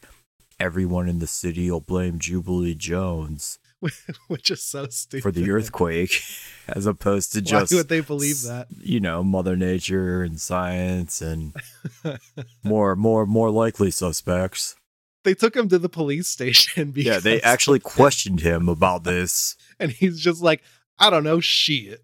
everyone 0.60 1.08
in 1.08 1.18
the 1.18 1.26
city 1.26 1.70
will 1.70 1.80
blame 1.80 2.18
Jubilee 2.18 2.74
Jones 2.74 3.58
Which 4.28 4.50
is 4.50 4.62
so 4.62 4.86
stupid. 4.88 5.22
for 5.22 5.30
the 5.32 5.50
earthquake, 5.50 6.10
as 6.68 6.86
opposed 6.86 7.32
to 7.34 7.42
just 7.42 7.72
Why 7.72 7.76
would 7.78 7.88
they 7.88 8.00
believe 8.00 8.42
that? 8.42 8.68
you 8.80 9.00
know 9.00 9.22
Mother 9.22 9.56
Nature 9.56 10.22
and 10.22 10.40
science 10.40 11.20
and 11.20 11.54
more 12.64 12.96
more 12.96 13.26
more 13.26 13.50
likely 13.50 13.90
suspects. 13.90 14.76
they 15.24 15.34
took 15.34 15.54
him 15.56 15.68
to 15.68 15.78
the 15.78 15.88
police 15.88 16.28
station 16.28 16.90
because 16.92 17.06
Yeah, 17.06 17.18
they 17.20 17.40
actually 17.42 17.80
questioned 17.80 18.40
him 18.40 18.68
about 18.68 19.04
this. 19.04 19.56
and 19.78 19.90
he's 19.92 20.20
just 20.20 20.42
like, 20.42 20.62
I 20.98 21.10
don't 21.10 21.24
know 21.24 21.40
shit. 21.40 22.02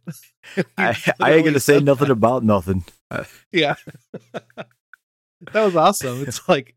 I, 0.77 0.97
I 1.21 1.33
ain't 1.33 1.45
gonna 1.47 1.59
say 1.61 1.75
said 1.77 1.85
nothing 1.85 2.11
about 2.11 2.45
nothing. 2.45 2.85
Yeah. 3.53 3.77
that 5.53 5.65
was 5.65 5.77
awesome. 5.77 6.23
It's 6.27 6.47
like 6.49 6.75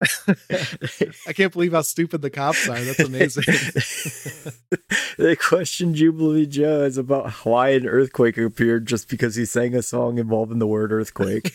I 0.00 1.32
can't 1.32 1.52
believe 1.52 1.72
how 1.72 1.82
stupid 1.82 2.22
the 2.22 2.30
cops 2.30 2.68
are. 2.68 2.78
That's 2.78 3.00
amazing. 3.00 3.44
they 5.18 5.34
questioned 5.34 5.96
Jubilee 5.96 6.46
Jones 6.46 6.98
about 6.98 7.32
why 7.44 7.70
an 7.70 7.86
earthquake 7.86 8.38
appeared 8.38 8.86
just 8.86 9.08
because 9.08 9.34
he 9.34 9.44
sang 9.44 9.74
a 9.74 9.82
song 9.82 10.18
involving 10.18 10.60
the 10.60 10.66
word 10.66 10.92
earthquake. 10.92 11.52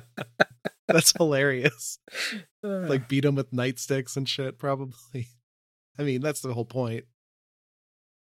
That's 0.88 1.12
hilarious. 1.16 1.98
Like 2.62 3.08
beat 3.08 3.24
him 3.24 3.36
with 3.36 3.52
nightsticks 3.52 4.16
and 4.16 4.28
shit, 4.28 4.58
probably. 4.58 5.28
I 5.98 6.02
mean, 6.02 6.20
that's 6.20 6.40
the 6.40 6.52
whole 6.52 6.64
point. 6.64 7.04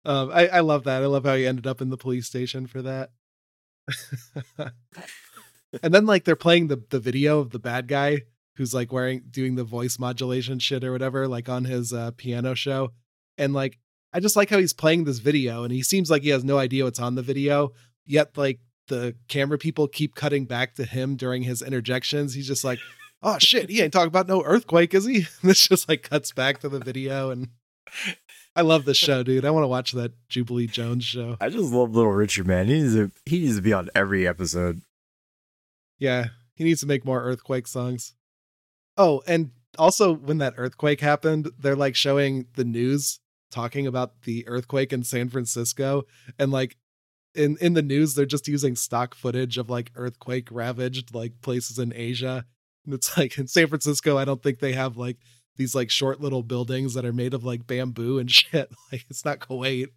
Um, 0.05 0.31
I, 0.33 0.49
I 0.49 0.61
love 0.61 0.85
that. 0.85 1.03
I 1.03 1.07
love 1.07 1.25
how 1.25 1.35
he 1.35 1.47
ended 1.47 1.67
up 1.67 1.81
in 1.81 1.91
the 1.91 1.97
police 1.97 2.27
station 2.27 2.67
for 2.67 2.83
that. 2.83 3.11
and 5.83 5.95
then 5.95 6.07
like 6.07 6.25
they're 6.25 6.37
playing 6.37 6.69
the 6.69 6.83
the 6.91 7.01
video 7.01 7.41
of 7.41 7.51
the 7.51 7.59
bad 7.59 7.89
guy 7.89 8.23
who's 8.57 8.75
like 8.75 8.93
wearing 8.93 9.23
doing 9.31 9.55
the 9.55 9.65
voice 9.65 9.99
modulation 9.99 10.59
shit 10.59 10.85
or 10.85 10.93
whatever, 10.93 11.27
like 11.29 11.49
on 11.49 11.65
his 11.65 11.93
uh, 11.93 12.11
piano 12.17 12.55
show. 12.55 12.93
And 13.39 13.53
like 13.53 13.79
I 14.13 14.21
just 14.21 14.37
like 14.37 14.51
how 14.51 14.59
he's 14.59 14.73
playing 14.75 15.05
this 15.05 15.19
video 15.19 15.65
and 15.65 15.73
he 15.73 15.83
seems 15.83 16.11
like 16.11 16.23
he 16.23 16.29
has 16.31 16.45
no 16.45 16.59
idea 16.59 16.85
what's 16.85 17.01
on 17.01 17.15
the 17.15 17.23
video, 17.23 17.73
yet 18.07 18.37
like 18.37 18.61
the 18.89 19.15
camera 19.29 19.59
people 19.59 19.89
keep 19.89 20.15
cutting 20.15 20.45
back 20.45 20.75
to 20.75 20.85
him 20.85 21.17
during 21.17 21.43
his 21.43 21.63
interjections. 21.63 22.35
He's 22.35 22.49
just 22.49 22.65
like, 22.65 22.79
Oh 23.25 23.39
shit, 23.39 23.71
he 23.71 23.81
ain't 23.81 23.93
talking 23.93 24.09
about 24.09 24.27
no 24.27 24.43
earthquake, 24.43 24.95
is 24.95 25.07
he? 25.07 25.27
This 25.43 25.69
just 25.69 25.89
like 25.89 26.03
cuts 26.03 26.33
back 26.33 26.59
to 26.61 26.69
the 26.69 26.81
video 26.81 27.31
and 27.31 27.49
I 28.55 28.63
love 28.63 28.85
this 28.85 28.97
show, 28.97 29.23
dude. 29.23 29.45
I 29.45 29.51
want 29.51 29.65
to 29.65 29.69
watch 29.69 29.93
that 29.93 30.13
Jubilee 30.29 30.67
Jones 30.67 31.05
show. 31.05 31.37
I 31.41 31.49
just 31.49 31.73
love 31.73 31.95
Little 31.95 32.13
Richard, 32.13 32.47
man. 32.47 32.67
He 32.67 32.75
needs 32.75 32.95
to 32.95 33.11
he 33.25 33.41
needs 33.41 33.57
to 33.57 33.63
be 33.63 33.73
on 33.73 33.89
every 33.95 34.27
episode. 34.27 34.83
Yeah, 35.99 36.27
he 36.55 36.65
needs 36.65 36.81
to 36.81 36.87
make 36.87 37.05
more 37.05 37.23
earthquake 37.23 37.67
songs. 37.67 38.15
Oh, 38.97 39.23
and 39.27 39.51
also 39.79 40.15
when 40.15 40.39
that 40.39 40.55
earthquake 40.57 41.01
happened, 41.01 41.51
they're 41.59 41.77
like 41.77 41.97
showing 41.97 42.47
the 42.55 42.65
news 42.65 43.21
talking 43.51 43.87
about 43.87 44.23
the 44.23 44.47
earthquake 44.49 44.93
in 44.93 45.05
San 45.05 45.29
Francisco 45.29 46.05
and 46.39 46.51
like 46.51 46.77
in 47.35 47.57
in 47.61 47.75
the 47.75 47.83
news 47.83 48.15
they're 48.15 48.25
just 48.27 48.49
using 48.49 48.75
stock 48.75 49.15
footage 49.15 49.59
of 49.59 49.71
like 49.71 49.93
earthquake 49.95 50.49
ravaged 50.51 51.15
like 51.15 51.41
places 51.43 51.79
in 51.79 51.93
Asia. 51.95 52.45
And 52.85 52.95
it's 52.95 53.17
like 53.17 53.39
in 53.39 53.47
San 53.47 53.69
Francisco, 53.69 54.19
I 54.19 54.25
don't 54.25 54.43
think 54.43 54.59
they 54.59 54.73
have 54.73 54.97
like 54.97 55.19
these 55.57 55.75
like 55.75 55.91
short 55.91 56.21
little 56.21 56.43
buildings 56.43 56.95
that 56.95 57.05
are 57.05 57.13
made 57.13 57.35
of 57.35 57.45
like 57.45 57.67
bamboo 57.67 58.19
and 58.19 58.31
shit. 58.31 58.71
Like 58.91 59.05
it's 59.09 59.25
not 59.25 59.41
Kuwait. 59.41 59.89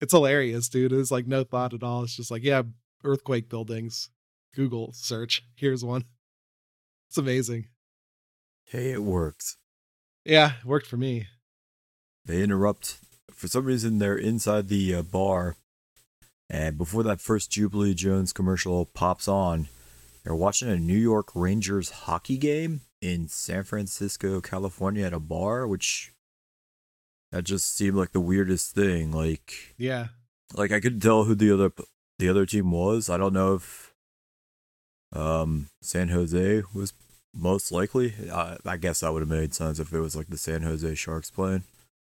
It's 0.00 0.12
hilarious, 0.12 0.68
dude. 0.68 0.92
It's 0.92 1.10
like 1.10 1.26
no 1.26 1.44
thought 1.44 1.74
at 1.74 1.82
all. 1.82 2.02
It's 2.02 2.16
just 2.16 2.30
like, 2.30 2.42
yeah, 2.42 2.62
earthquake 3.04 3.48
buildings. 3.48 4.08
Google 4.54 4.92
search. 4.92 5.42
Here's 5.54 5.84
one. 5.84 6.04
It's 7.08 7.18
amazing. 7.18 7.66
Hey, 8.70 8.92
it 8.92 9.02
works. 9.02 9.56
Yeah, 10.24 10.52
it 10.60 10.64
worked 10.64 10.86
for 10.86 10.96
me. 10.96 11.26
They 12.24 12.40
interrupt. 12.40 12.98
For 13.32 13.48
some 13.48 13.64
reason, 13.64 13.98
they're 13.98 14.16
inside 14.16 14.68
the 14.68 14.94
uh, 14.94 15.02
bar, 15.02 15.56
and 16.48 16.78
before 16.78 17.02
that 17.02 17.20
first 17.20 17.50
Jubilee 17.50 17.94
Jones 17.94 18.32
commercial 18.32 18.86
pops 18.86 19.26
on, 19.26 19.68
they're 20.22 20.34
watching 20.36 20.68
a 20.68 20.76
New 20.76 20.96
York 20.98 21.30
Rangers 21.34 21.90
hockey 21.90 22.36
game 22.36 22.82
in 23.00 23.26
San 23.26 23.64
Francisco, 23.64 24.40
California, 24.40 25.04
at 25.06 25.12
a 25.12 25.18
bar, 25.18 25.66
which 25.66 26.12
that 27.32 27.42
just 27.44 27.74
seemed 27.74 27.96
like 27.96 28.12
the 28.12 28.20
weirdest 28.20 28.72
thing. 28.74 29.10
Like, 29.10 29.74
Yeah. 29.78 30.08
like 30.54 30.70
I 30.70 30.78
couldn't 30.78 31.00
tell 31.00 31.24
who 31.24 31.34
the 31.34 31.50
other 31.52 31.72
the 32.20 32.28
other 32.28 32.46
team 32.46 32.70
was. 32.70 33.08
I 33.10 33.16
don't 33.16 33.32
know 33.32 33.54
if 33.54 33.94
um 35.12 35.70
San 35.82 36.10
Jose 36.10 36.62
was 36.72 36.92
most 37.34 37.70
likely. 37.72 38.14
I, 38.32 38.56
I 38.64 38.76
guess 38.76 39.00
that 39.00 39.12
would 39.12 39.22
have 39.22 39.28
made 39.28 39.54
sense 39.54 39.78
if 39.78 39.92
it 39.92 40.00
was 40.00 40.16
like 40.16 40.28
the 40.28 40.36
San 40.38 40.62
Jose 40.62 40.94
Sharks 40.94 41.30
playing. 41.30 41.64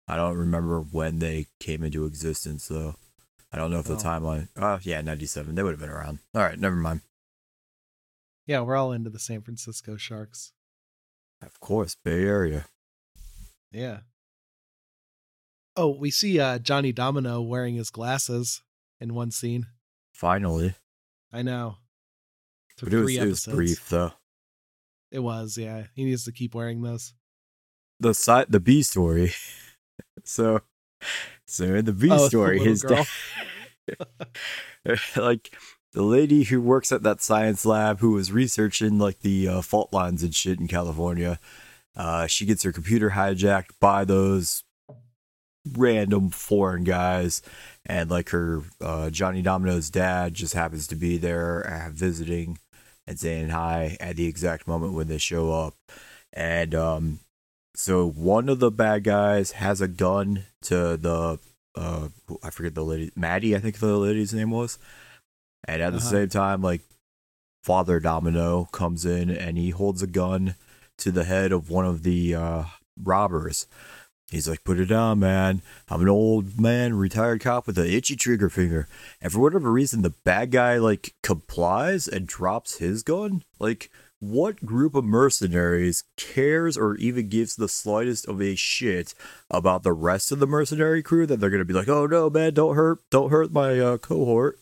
I 0.08 0.16
don't 0.16 0.36
remember 0.36 0.80
when 0.80 1.18
they 1.20 1.46
came 1.60 1.82
into 1.84 2.04
existence 2.04 2.68
though. 2.68 2.96
I 3.52 3.56
don't 3.58 3.70
know 3.70 3.78
if 3.80 3.86
the 3.86 3.94
Oh. 3.94 3.98
timeline. 3.98 4.48
Oh 4.56 4.78
yeah, 4.82 5.00
ninety 5.00 5.26
seven. 5.26 5.54
They 5.54 5.62
would 5.62 5.72
have 5.72 5.80
been 5.80 5.90
around. 5.90 6.18
All 6.34 6.42
right, 6.42 6.58
never 6.58 6.76
mind. 6.76 7.00
Yeah, 8.46 8.60
we're 8.62 8.76
all 8.76 8.92
into 8.92 9.10
the 9.10 9.18
San 9.18 9.42
Francisco 9.42 9.96
Sharks. 9.96 10.52
Of 11.42 11.58
course, 11.60 11.94
Bay 11.94 12.24
Area. 12.24 12.66
Yeah. 13.72 14.00
Oh, 15.76 15.88
we 15.96 16.10
see 16.10 16.38
uh 16.40 16.58
Johnny 16.58 16.92
Domino 16.92 17.40
wearing 17.40 17.76
his 17.76 17.90
glasses 17.90 18.62
in 19.00 19.14
one 19.14 19.30
scene. 19.30 19.66
Finally, 20.12 20.74
I 21.32 21.42
know. 21.42 21.76
But 22.82 22.92
it 22.92 22.98
was 22.98 23.16
it 23.16 23.26
was 23.26 23.46
brief 23.46 23.88
though. 23.88 24.12
It 25.10 25.20
was, 25.20 25.58
yeah. 25.58 25.84
He 25.94 26.04
needs 26.04 26.24
to 26.24 26.32
keep 26.32 26.54
wearing 26.54 26.82
those. 26.82 27.14
The 27.98 28.14
side 28.14 28.46
the 28.50 28.60
B 28.60 28.82
story. 28.82 29.32
so, 30.24 30.60
so 31.46 31.64
in 31.74 31.84
the 31.84 31.92
B 31.92 32.08
Oh, 32.10 32.28
story, 32.28 32.58
little 32.58 32.72
his 32.72 32.82
girl. 32.82 33.06
dad, 34.86 34.98
like 35.16 35.54
the 35.92 36.02
lady 36.02 36.44
who 36.44 36.60
works 36.60 36.92
at 36.92 37.02
that 37.02 37.20
science 37.20 37.66
lab 37.66 37.98
who 38.00 38.12
was 38.12 38.30
researching 38.32 38.98
like 38.98 39.20
the 39.20 39.48
uh, 39.48 39.62
fault 39.62 39.92
lines 39.92 40.22
and 40.22 40.34
shit 40.34 40.60
in 40.60 40.68
California, 40.68 41.38
uh, 41.96 42.26
she 42.26 42.46
gets 42.46 42.62
her 42.62 42.72
computer 42.72 43.10
hijacked 43.10 43.70
by 43.80 44.04
those 44.04 44.62
random 45.72 46.30
foreign 46.30 46.84
guys, 46.84 47.42
and 47.84 48.10
like 48.10 48.30
her 48.30 48.62
uh, 48.80 49.10
Johnny 49.10 49.42
Domino's 49.42 49.90
dad 49.90 50.34
just 50.34 50.54
happens 50.54 50.86
to 50.86 50.94
be 50.96 51.18
there 51.18 51.60
uh, 51.66 51.90
visiting 51.90 52.58
and 53.10 53.18
saying 53.18 53.48
hi 53.50 53.96
at 53.98 54.14
the 54.16 54.26
exact 54.26 54.68
moment 54.68 54.94
when 54.94 55.08
they 55.08 55.18
show 55.18 55.52
up, 55.52 55.74
and 56.32 56.74
um, 56.76 57.18
so 57.74 58.08
one 58.08 58.48
of 58.48 58.60
the 58.60 58.70
bad 58.70 59.02
guys 59.04 59.52
has 59.52 59.80
a 59.80 59.88
gun 59.88 60.44
to 60.62 60.96
the 60.96 61.38
uh 61.74 62.08
I 62.42 62.50
forget 62.50 62.74
the 62.74 62.84
lady 62.84 63.10
Maddie, 63.16 63.56
I 63.56 63.58
think 63.58 63.78
the 63.78 63.96
lady's 63.98 64.32
name 64.32 64.50
was. 64.52 64.78
And 65.66 65.82
at 65.82 65.90
the 65.92 65.98
Uh-huh. 65.98 66.08
same 66.10 66.28
time, 66.28 66.62
like 66.62 66.82
Father 67.64 68.00
Domino 68.00 68.64
comes 68.72 69.04
in 69.04 69.28
and 69.30 69.58
he 69.58 69.70
holds 69.70 70.02
a 70.02 70.06
gun 70.06 70.54
to 70.98 71.10
the 71.10 71.24
head 71.24 71.52
of 71.52 71.68
one 71.70 71.86
of 71.86 72.02
the 72.02 72.34
uh 72.34 72.64
robbers. 73.02 73.66
He's 74.30 74.48
like, 74.48 74.62
put 74.62 74.78
it 74.78 74.86
down, 74.86 75.18
man. 75.18 75.60
I'm 75.88 76.02
an 76.02 76.08
old 76.08 76.60
man, 76.60 76.94
retired 76.94 77.40
cop 77.40 77.66
with 77.66 77.78
an 77.78 77.86
itchy 77.86 78.14
trigger 78.14 78.48
finger. 78.48 78.86
And 79.20 79.32
for 79.32 79.40
whatever 79.40 79.72
reason, 79.72 80.02
the 80.02 80.10
bad 80.10 80.52
guy 80.52 80.78
like 80.78 81.14
complies 81.22 82.06
and 82.06 82.28
drops 82.28 82.78
his 82.78 83.02
gun. 83.02 83.42
Like, 83.58 83.90
what 84.20 84.64
group 84.64 84.94
of 84.94 85.04
mercenaries 85.04 86.04
cares 86.16 86.76
or 86.76 86.94
even 86.96 87.28
gives 87.28 87.56
the 87.56 87.68
slightest 87.68 88.28
of 88.28 88.40
a 88.40 88.54
shit 88.54 89.14
about 89.50 89.82
the 89.82 89.94
rest 89.94 90.30
of 90.30 90.38
the 90.38 90.46
mercenary 90.46 91.02
crew 91.02 91.26
that 91.26 91.40
they're 91.40 91.50
gonna 91.50 91.64
be 91.64 91.74
like, 91.74 91.88
oh 91.88 92.06
no, 92.06 92.30
man, 92.30 92.54
don't 92.54 92.76
hurt, 92.76 92.98
don't 93.10 93.30
hurt 93.30 93.50
my 93.50 93.80
uh, 93.80 93.98
cohort. 93.98 94.60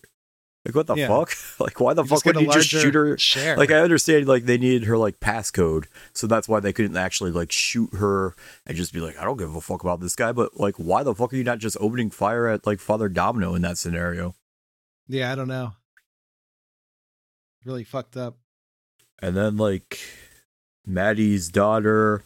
Like, 0.66 0.74
what 0.74 0.86
the 0.86 0.96
Yeah. 0.96 1.08
fuck? 1.08 1.32
like, 1.60 1.80
why 1.80 1.94
the 1.94 2.02
You 2.02 2.08
fuck 2.08 2.24
would 2.24 2.36
you 2.40 2.50
just 2.52 2.68
shoot 2.68 2.94
her? 2.94 3.16
share. 3.16 3.56
Like, 3.56 3.70
I 3.70 3.76
understand, 3.80 4.26
like, 4.26 4.44
they 4.44 4.58
needed 4.58 4.84
her, 4.84 4.98
like, 4.98 5.18
passcode. 5.20 5.86
So 6.12 6.26
that's 6.26 6.48
why 6.48 6.60
they 6.60 6.72
couldn't 6.72 6.96
actually, 6.96 7.30
like, 7.30 7.52
shoot 7.52 7.94
her 7.94 8.34
and 8.66 8.76
just 8.76 8.92
be 8.92 9.00
like, 9.00 9.16
I 9.18 9.24
don't 9.24 9.36
give 9.38 9.54
a 9.54 9.60
fuck 9.60 9.82
about 9.82 10.00
this 10.00 10.14
guy. 10.16 10.32
But, 10.32 10.58
like, 10.60 10.74
why 10.76 11.02
the 11.04 11.14
fuck 11.14 11.32
are 11.32 11.36
you 11.36 11.44
not 11.44 11.58
just 11.58 11.76
opening 11.80 12.10
fire 12.10 12.48
at, 12.48 12.66
like, 12.66 12.80
Father 12.80 13.08
Domino 13.08 13.54
in 13.54 13.62
that 13.62 13.78
scenario? 13.78 14.34
yeah, 15.06 15.32
I 15.32 15.34
don't 15.36 15.48
know. 15.48 15.72
Really 17.64 17.84
fucked 17.84 18.16
up. 18.16 18.36
And 19.20 19.36
then, 19.36 19.56
like, 19.56 19.98
Maddie's 20.86 21.48
daughter, 21.48 22.24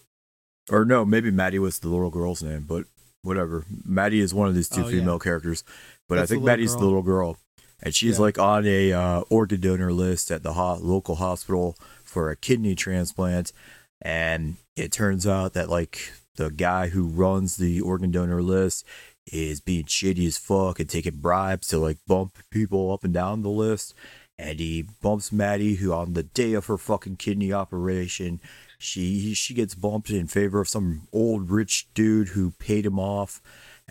or 0.70 0.84
no, 0.84 1.04
maybe 1.04 1.30
Maddie 1.30 1.58
was 1.58 1.78
the 1.78 1.88
little 1.88 2.10
girl's 2.10 2.42
name, 2.42 2.64
but 2.68 2.84
whatever. 3.22 3.64
Maddie 3.84 4.20
is 4.20 4.34
one 4.34 4.48
of 4.48 4.54
these 4.54 4.68
two 4.68 4.82
Oh, 4.82 4.88
yeah. 4.88 4.98
female 5.00 5.18
characters, 5.18 5.64
but 6.08 6.16
That's 6.16 6.30
I 6.30 6.34
think 6.34 6.44
Maddie's 6.44 6.74
the 6.76 6.84
little 6.84 7.02
girl. 7.02 7.38
And 7.82 7.94
she's 7.94 8.16
Yeah. 8.16 8.22
like 8.22 8.38
on 8.38 8.66
a 8.66 8.92
uh, 8.92 9.20
organ 9.28 9.60
donor 9.60 9.92
list 9.92 10.30
at 10.30 10.42
the 10.42 10.52
ho- 10.54 10.78
local 10.80 11.16
hospital 11.16 11.76
for 12.04 12.30
a 12.30 12.36
kidney 12.36 12.74
transplant. 12.74 13.52
And 14.00 14.56
it 14.76 14.92
turns 14.92 15.26
out 15.26 15.52
that, 15.54 15.68
like, 15.68 16.12
the 16.36 16.50
guy 16.50 16.88
who 16.88 17.06
runs 17.06 17.56
the 17.56 17.80
organ 17.80 18.10
donor 18.10 18.42
list 18.42 18.84
is 19.26 19.60
being 19.60 19.86
shady 19.86 20.26
as 20.26 20.38
fuck 20.38 20.80
and 20.80 20.88
taking 20.88 21.16
bribes 21.16 21.68
to, 21.68 21.78
like, 21.78 21.98
bump 22.06 22.38
people 22.50 22.92
up 22.92 23.04
and 23.04 23.14
down 23.14 23.42
the 23.42 23.50
list 23.50 23.94
and 24.38 24.58
he 24.58 24.82
bumps 25.00 25.30
Maddie, 25.30 25.76
who 25.76 25.92
on 25.92 26.14
the 26.14 26.22
day 26.22 26.54
of 26.54 26.66
her 26.66 26.78
fucking 26.78 27.16
kidney 27.16 27.52
operation, 27.52 28.40
she 28.78 29.34
she 29.34 29.54
gets 29.54 29.74
bumped 29.74 30.10
in 30.10 30.26
favor 30.26 30.60
of 30.60 30.68
some 30.68 31.06
old 31.12 31.50
rich 31.50 31.86
dude 31.94 32.30
who 32.30 32.50
paid 32.52 32.84
him 32.84 32.98
off, 32.98 33.40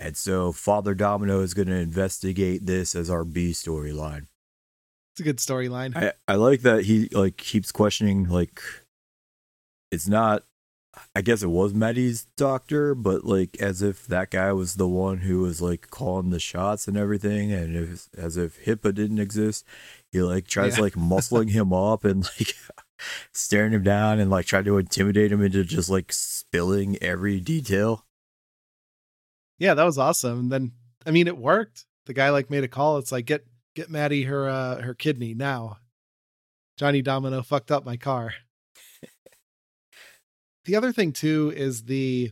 and 0.01 0.17
so 0.17 0.51
Father 0.51 0.93
Domino 0.96 1.41
is 1.41 1.53
going 1.53 1.67
to 1.70 1.75
investigate 1.75 2.65
this 2.65 2.96
as 2.96 3.10
our 3.10 3.24
B 3.24 3.51
storyline. 3.51 4.27
It's 5.13 5.20
a 5.20 5.24
good 5.24 5.38
storyline. 5.38 5.96
I 5.96 6.13
I 6.27 6.36
like 6.36 6.62
that 6.62 6.86
he 6.86 7.08
like 7.12 7.38
keeps 7.38 7.72
questioning 7.72 8.27
like 8.27 8.62
it's 9.91 10.08
not. 10.08 10.43
I 11.15 11.22
guess 11.22 11.41
it 11.41 11.48
was 11.48 11.74
Maddie's 11.74 12.25
doctor, 12.36 12.93
but 12.93 13.24
like 13.24 13.55
as 13.62 13.81
if 13.81 14.05
that 14.08 14.29
guy 14.29 14.51
was 14.51 14.75
the 14.75 14.89
one 14.89 15.20
who 15.20 15.39
was 15.39 15.62
like 15.62 15.89
calling 15.89 16.31
the 16.31 16.39
shots 16.39 16.86
and 16.86 16.98
everything, 16.98 17.53
and 17.53 17.77
if, 17.77 18.10
as 18.17 18.36
if 18.36 18.63
HIPAA 18.65 18.93
didn't 18.93 19.20
exist, 19.20 19.65
he 20.12 20.22
like 20.22 20.48
tries 20.48 20.75
Yeah. 20.77 20.84
like 20.84 20.93
muscling 20.96 21.50
him 21.51 21.72
up 21.91 22.03
and 22.03 22.24
like 22.38 22.55
staring 23.34 23.72
him 23.72 23.84
down 23.84 24.20
and 24.20 24.29
like 24.29 24.46
trying 24.46 24.65
to 24.65 24.77
intimidate 24.77 25.31
him 25.31 25.41
into 25.41 25.63
just 25.63 25.89
like 25.89 26.12
spilling 26.12 26.98
every 27.01 27.39
detail. 27.39 28.05
Yeah, 29.62 29.75
that 29.75 29.84
was 29.84 30.00
awesome. 30.00 30.39
And 30.39 30.51
then 30.51 30.72
I 31.06 31.12
mean 31.12 31.27
it 31.27 31.38
worked. 31.38 31.86
The 32.08 32.15
guy 32.15 32.32
like 32.32 32.50
made 32.50 32.63
a 32.63 32.68
call. 32.68 32.98
It's 32.98 33.12
like 33.12 33.27
get 33.27 33.46
get 33.75 33.91
Maddie 33.91 34.24
her 34.24 34.50
uh 34.50 34.82
her 34.82 34.96
kidney 34.96 35.36
now. 35.36 35.77
Johnny 36.77 37.03
Domino 37.03 37.43
fucked 37.43 37.69
up 37.69 37.86
my 37.86 37.95
car. 37.95 38.34
the 40.65 40.76
other 40.76 40.91
thing 40.91 41.13
too 41.13 41.54
is 41.56 41.84
the 41.84 42.32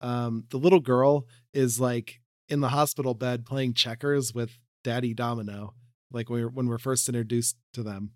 um 0.00 0.44
the 0.50 0.56
little 0.56 0.78
girl 0.78 1.26
is 1.52 1.80
like 1.80 2.20
in 2.48 2.60
the 2.60 2.68
hospital 2.68 3.14
bed 3.14 3.44
playing 3.44 3.74
checkers 3.74 4.32
with 4.32 4.56
Daddy 4.84 5.14
Domino, 5.14 5.74
like 6.12 6.30
when 6.30 6.42
we're, 6.42 6.48
when 6.48 6.68
we're 6.68 6.78
first 6.78 7.08
introduced 7.08 7.56
to 7.72 7.82
them. 7.82 8.12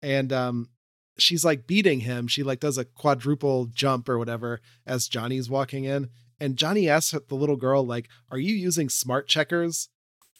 And 0.00 0.32
um 0.32 0.68
she's 1.18 1.44
like 1.44 1.66
beating 1.66 1.98
him. 1.98 2.28
She 2.28 2.44
like 2.44 2.60
does 2.60 2.78
a 2.78 2.84
quadruple 2.84 3.66
jump 3.66 4.08
or 4.08 4.18
whatever 4.18 4.60
as 4.86 5.08
Johnny's 5.08 5.50
walking 5.50 5.82
in. 5.82 6.10
And 6.42 6.56
Johnny 6.56 6.88
asks 6.88 7.14
the 7.28 7.34
little 7.36 7.54
girl, 7.54 7.86
like, 7.86 8.08
"Are 8.30 8.38
you 8.38 8.52
using 8.52 8.88
smart 8.88 9.28
checkers?" 9.28 9.88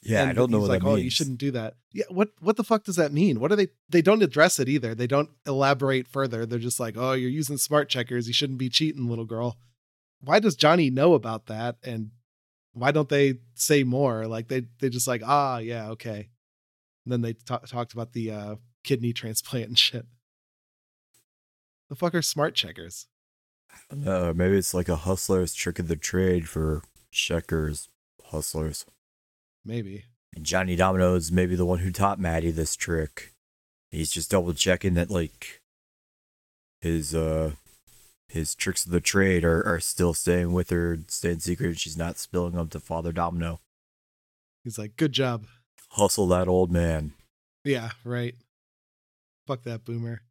Yeah, 0.02 0.22
and 0.22 0.30
I 0.30 0.32
don't 0.32 0.50
know 0.50 0.58
he's 0.58 0.68
what 0.68 0.82
like, 0.82 0.84
"Oh, 0.84 0.94
means. 0.94 1.04
you 1.04 1.10
shouldn't 1.10 1.38
do 1.38 1.52
that." 1.52 1.74
Yeah, 1.92 2.06
what 2.08 2.30
what 2.40 2.56
the 2.56 2.64
fuck 2.64 2.82
does 2.82 2.96
that 2.96 3.12
mean? 3.12 3.38
What 3.38 3.52
are 3.52 3.56
they? 3.56 3.68
They 3.88 4.02
don't 4.02 4.22
address 4.22 4.58
it 4.58 4.68
either. 4.68 4.96
They 4.96 5.06
don't 5.06 5.30
elaborate 5.46 6.08
further. 6.08 6.44
They're 6.44 6.58
just 6.58 6.80
like, 6.80 6.96
"Oh, 6.96 7.12
you're 7.12 7.30
using 7.30 7.56
smart 7.56 7.88
checkers. 7.88 8.26
You 8.26 8.34
shouldn't 8.34 8.58
be 8.58 8.68
cheating, 8.68 9.08
little 9.08 9.24
girl." 9.24 9.58
Why 10.20 10.40
does 10.40 10.56
Johnny 10.56 10.90
know 10.90 11.14
about 11.14 11.46
that? 11.46 11.76
And 11.84 12.10
why 12.72 12.90
don't 12.90 13.08
they 13.08 13.34
say 13.54 13.84
more? 13.84 14.26
Like 14.26 14.48
they 14.48 14.64
they 14.80 14.88
just 14.88 15.06
like, 15.06 15.22
"Ah, 15.24 15.58
yeah, 15.58 15.90
okay." 15.90 16.30
And 17.04 17.12
then 17.12 17.20
they 17.20 17.34
ta- 17.34 17.58
talked 17.58 17.92
about 17.92 18.12
the 18.12 18.32
uh, 18.32 18.56
kidney 18.82 19.12
transplant 19.20 19.68
and 19.68 19.78
shit. 19.78 20.06
The 21.88 21.94
fuck 21.94 22.14
are 22.16 22.22
smart 22.22 22.56
checkers? 22.56 23.06
Uh, 23.92 24.32
maybe 24.34 24.56
it's 24.56 24.74
like 24.74 24.88
a 24.88 24.96
hustler's 24.96 25.52
trick 25.54 25.78
of 25.78 25.88
the 25.88 25.96
trade 25.96 26.48
for 26.48 26.82
checkers 27.10 27.88
hustlers. 28.26 28.86
Maybe. 29.64 30.04
And 30.34 30.44
Johnny 30.44 30.76
Domino 30.76 31.14
is 31.14 31.30
maybe 31.30 31.54
the 31.54 31.66
one 31.66 31.80
who 31.80 31.92
taught 31.92 32.18
Maddie 32.18 32.50
this 32.50 32.74
trick. 32.74 33.32
He's 33.90 34.10
just 34.10 34.30
double 34.30 34.54
checking 34.54 34.94
that 34.94 35.10
like 35.10 35.60
his 36.80 37.14
uh 37.14 37.52
his 38.28 38.54
tricks 38.54 38.86
of 38.86 38.92
the 38.92 39.00
trade 39.00 39.44
are, 39.44 39.62
are 39.62 39.78
still 39.78 40.14
staying 40.14 40.54
with 40.54 40.70
her, 40.70 40.98
staying 41.06 41.40
secret, 41.40 41.66
and 41.66 41.78
she's 41.78 41.98
not 41.98 42.18
spilling 42.18 42.54
them 42.54 42.68
to 42.68 42.80
Father 42.80 43.12
Domino. 43.12 43.60
He's 44.64 44.78
like, 44.78 44.96
"Good 44.96 45.12
job." 45.12 45.44
Hustle 45.90 46.26
that 46.28 46.48
old 46.48 46.72
man. 46.72 47.12
Yeah, 47.62 47.90
right. 48.04 48.34
Fuck 49.46 49.64
that 49.64 49.84
boomer. 49.84 50.22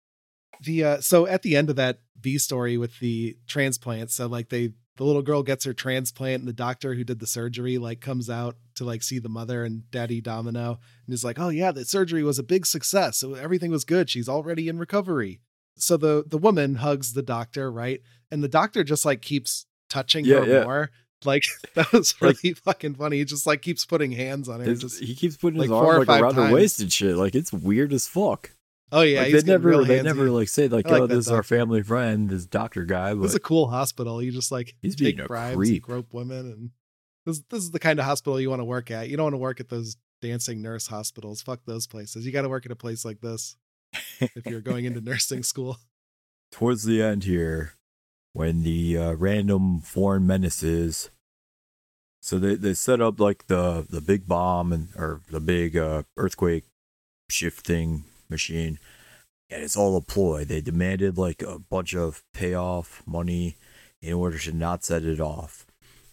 The 0.62 0.84
uh 0.84 1.02
so 1.02 1.26
at 1.28 1.41
the 1.41 1.56
end 1.56 1.69
of 1.69 1.76
that 1.78 2.00
B 2.19 2.38
story 2.38 2.78
with 2.78 3.00
the 3.00 3.38
transplant, 3.47 4.12
so 4.12 4.28
like 4.28 4.50
they 4.50 4.74
the 4.97 5.04
little 5.06 5.21
girl 5.24 5.41
gets 5.41 5.65
her 5.65 5.74
transplant 5.74 6.41
and 6.41 6.47
the 6.47 6.54
doctor 6.54 6.93
who 6.93 7.04
did 7.04 7.19
the 7.19 7.26
surgery 7.26 7.78
like 7.80 8.02
comes 8.02 8.30
out 8.30 8.58
to 8.76 8.84
like 8.84 9.02
see 9.02 9.17
the 9.19 9.30
mother 9.30 9.63
and 9.63 9.89
daddy 9.89 10.21
Domino 10.21 10.78
and 11.08 11.13
is 11.13 11.24
like, 11.24 11.39
"Oh 11.39 11.50
yeah, 11.50 11.71
the 11.71 11.86
surgery 11.86 12.24
was 12.24 12.38
a 12.38 12.43
big 12.43 12.65
success. 12.67 13.17
So 13.17 13.34
everything 13.34 13.71
was 13.71 13.86
good. 13.86 14.10
She's 14.10 14.30
already 14.30 14.67
in 14.67 14.78
recovery." 14.78 15.39
So 15.78 15.97
the 15.97 16.24
the 16.28 16.38
woman 16.38 16.76
hugs 16.76 17.13
the 17.13 17.24
doctor, 17.24 17.71
right? 17.71 18.02
And 18.30 18.43
the 18.43 18.47
doctor 18.47 18.84
just 18.84 19.04
like 19.06 19.21
keeps 19.21 19.65
touching 19.89 20.26
Yeah, 20.26 20.41
her 20.41 20.45
yeah. 20.45 20.63
more. 20.63 20.91
Like 21.26 21.43
that 21.76 21.91
was 21.91 22.13
Like- 22.21 22.38
really 22.43 22.54
fucking 22.54 22.95
funny. 22.95 23.17
He 23.17 23.26
just 23.26 23.47
like 23.47 23.62
keeps 23.63 23.86
putting 23.86 24.12
hands 24.12 24.47
on 24.50 24.60
her. 24.60 24.65
His- 24.67 24.82
Just 24.82 25.00
he 25.02 25.15
keeps 25.15 25.38
putting 25.38 25.60
his 25.60 25.69
like 25.71 25.82
four 25.82 25.93
arm 25.95 26.04
like 26.06 26.21
around 26.21 26.36
her 26.36 26.41
times. 26.43 26.54
waist 26.54 26.80
and 26.82 26.91
shit. 26.93 27.15
Like 27.15 27.34
it's 27.34 27.52
weird 27.54 27.93
as 27.93 28.06
fuck. 28.08 28.52
Oh 28.91 29.01
yeah, 29.01 29.23
like, 29.23 29.32
they 29.34 29.41
never 29.41 29.69
real 29.69 29.86
they 29.86 29.99
handsy. 29.99 30.04
never 30.04 30.30
like 30.30 30.47
say 30.49 30.67
like, 30.67 30.88
like 30.89 31.01
oh 31.01 31.08
this 31.08 31.25
is 31.27 31.32
our 31.32 31.43
family 31.43 31.84
friend, 31.84 32.30
this 32.30 32.45
doctor 32.45 32.86
guy, 32.86 33.13
but 33.13 33.34
a 33.34 33.39
cool 33.39 33.69
hospital. 33.69 34.21
You 34.21 34.32
just 34.32 34.51
like 34.51 34.75
He's 34.82 34.95
take 34.95 35.17
being 35.17 35.25
a 35.25 35.27
bribes 35.27 35.56
creep. 35.56 35.73
and 35.73 35.82
grope 35.82 36.13
women, 36.13 36.39
and 36.51 36.69
this 37.25 37.41
this 37.49 37.63
is 37.63 37.71
the 37.71 37.80
kind 37.80 37.99
of 37.99 38.06
hospital 38.06 38.39
you 38.39 38.49
want 38.49 38.60
to 38.60 38.65
work 38.65 38.91
at. 38.91 39.10
You 39.10 39.17
don't 39.17 39.25
want 39.25 39.34
to 39.34 39.38
work 39.39 39.60
at 39.60 39.69
those 39.69 39.97
dancing 40.21 40.62
nurse 40.62 40.88
hospitals. 40.88 41.41
Fuck 41.41 41.62
those 41.65 41.88
places. 41.88 42.25
You 42.25 42.32
got 42.32 42.43
to 42.43 42.49
work 42.49 42.65
at 42.65 42.71
a 42.71 42.75
place 42.75 43.04
like 43.06 43.21
this 43.21 43.56
if 44.19 44.45
you're 44.45 44.62
going 44.62 44.86
into 44.86 45.01
nursing 45.10 45.43
school. 45.43 45.77
towards 46.51 46.84
the 46.84 47.01
end 47.01 47.23
here, 47.23 47.73
when 48.34 48.63
the 48.63 48.97
uh, 48.97 49.13
random 49.13 49.82
foreign 49.82 50.25
menaces, 50.27 51.10
so 52.21 52.38
they, 52.38 52.56
they 52.56 52.73
set 52.73 53.01
up 53.01 53.19
like 53.19 53.47
the 53.47 53.86
the 53.89 54.01
big 54.01 54.27
bomb 54.27 54.71
and 54.71 54.89
or 54.95 55.21
the 55.30 55.39
big 55.39 55.75
uh, 55.75 56.04
earthquake 56.17 56.65
shifting 57.30 58.04
machine, 58.32 58.80
and 59.50 59.62
it's 59.62 59.78
all 59.78 59.96
a 59.96 60.02
ploy. 60.02 60.46
They 60.46 60.62
demanded 60.62 61.17
like 61.17 61.44
a 61.44 61.60
bunch 61.60 61.94
of 61.94 62.24
payoff 62.34 63.04
money 63.06 63.58
in 64.02 64.13
order 64.13 64.39
to 64.39 64.52
not 64.52 64.84
set 64.84 65.04
it 65.04 65.20
off. 65.20 65.67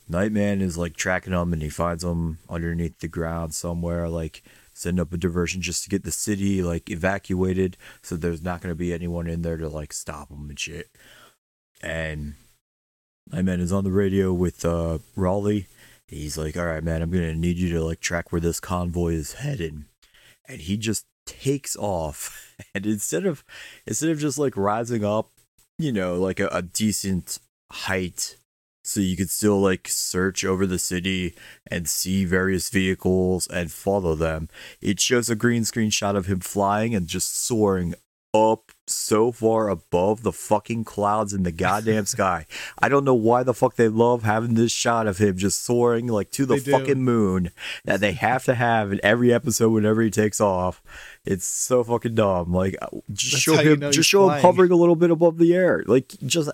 Nightman 0.09 0.61
is 0.61 0.77
like 0.77 0.97
tracking 0.97 1.33
them, 1.33 1.53
and 1.53 1.63
he 1.63 1.71
finds 1.71 2.03
them 2.03 2.39
underneath 2.51 2.99
the 2.99 3.09
ground 3.09 3.55
somewhere, 3.55 4.09
like 4.09 4.43
setting 4.79 5.01
up 5.01 5.13
a 5.13 5.17
diversion 5.17 5.61
just 5.61 5.83
to 5.83 5.91
get 5.91 6.05
the 6.05 6.13
city 6.13 6.63
like 6.63 6.89
evacuated 6.89 7.77
so 8.01 8.15
there's 8.15 8.43
not 8.43 8.61
going 8.61 8.71
to 8.71 8.79
be 8.79 8.93
anyone 8.93 9.27
in 9.27 9.43
there 9.43 9.57
to 9.57 9.69
like 9.69 9.93
stop 9.93 10.29
them 10.29 10.49
and 10.49 10.61
shit 10.61 10.89
and 11.83 12.35
Nightman 13.33 13.61
is 13.61 13.73
on 13.73 13.83
the 13.83 13.91
radio 13.91 14.33
with 14.33 14.65
uh 14.65 14.99
Raleigh 15.17 15.67
he's 16.07 16.39
like 16.39 16.57
all 16.57 16.65
right 16.65 16.85
man 16.85 17.03
i'm 17.03 17.11
gonna 17.11 17.35
need 17.35 17.59
you 17.59 17.69
to 17.71 17.85
like 17.85 17.99
track 17.99 18.31
where 18.31 18.41
this 18.41 18.61
convoy 18.61 19.15
is 19.15 19.35
headed 19.35 19.83
and 20.49 20.61
he 20.61 20.77
just 20.77 21.05
takes 21.29 21.77
off 21.77 22.55
and 22.75 22.87
instead 22.87 23.27
of 23.27 23.45
instead 23.87 24.11
of 24.11 24.19
just 24.19 24.39
like 24.39 24.57
rising 24.57 25.05
up 25.05 25.31
you 25.79 25.93
know 25.93 26.15
like 26.15 26.41
a, 26.41 26.49
a 26.49 26.63
decent 26.63 27.39
height 27.71 28.37
so 28.89 29.01
you 29.01 29.19
could 29.19 29.29
still 29.29 29.61
like 29.61 29.87
search 29.87 30.47
over 30.47 30.67
the 30.67 30.79
city 30.79 31.35
and 31.71 31.87
see 31.87 32.25
various 32.25 32.71
vehicles 32.71 33.47
and 33.49 33.71
follow 33.71 34.15
them. 34.15 34.49
It 34.81 34.99
shows 34.99 35.29
a 35.29 35.37
green 35.37 35.67
screen 35.67 35.91
shot 35.91 36.17
of 36.17 36.25
him 36.25 36.41
flying 36.41 36.95
and 36.95 37.07
just 37.07 37.45
soaring 37.45 37.95
up 38.33 38.73
so 38.89 39.33
far 39.33 39.69
above 39.69 40.23
the 40.23 40.33
fucking 40.33 40.85
clouds 40.85 41.33
in 41.33 41.43
the 41.43 41.53
goddamn 41.53 42.07
sky. 42.17 42.47
I 42.79 42.89
don't 42.89 43.05
know 43.05 43.15
why 43.15 43.43
the 43.43 43.55
fuck 43.55 43.77
they 43.77 43.89
love 43.89 44.23
having 44.23 44.55
this 44.55 44.73
shot 44.73 45.07
of 45.07 45.19
him 45.19 45.37
just 45.37 45.65
soaring 45.65 46.07
like 46.07 46.31
to 46.33 46.47
the 46.47 46.55
They 46.57 46.61
do. 46.61 46.71
fucking 46.73 47.03
moon 47.03 47.51
that 47.85 48.01
they 48.01 48.13
have 48.13 48.45
to 48.45 48.55
have 48.55 48.93
in 48.93 49.01
every 49.03 49.33
episode 49.33 49.71
whenever 49.71 50.03
he 50.03 50.11
takes 50.11 50.41
off. 50.41 50.83
It's 51.25 51.47
so 51.47 51.85
fucking 51.85 52.15
dumb. 52.15 52.53
Like 52.53 52.77
uh, 52.81 52.89
just 53.13 53.33
That's 53.33 53.43
show 53.43 53.57
how 53.57 53.63
you 53.63 53.73
him 53.73 53.81
know 53.81 53.91
just 53.93 54.09
show 54.09 54.31
him 54.31 54.41
hovering 54.41 54.71
a 54.71 54.77
little 54.77 54.97
bit 54.97 55.11
above 55.11 55.39
the 55.39 55.55
air. 55.55 55.85
Like 55.87 56.09
just 56.25 56.51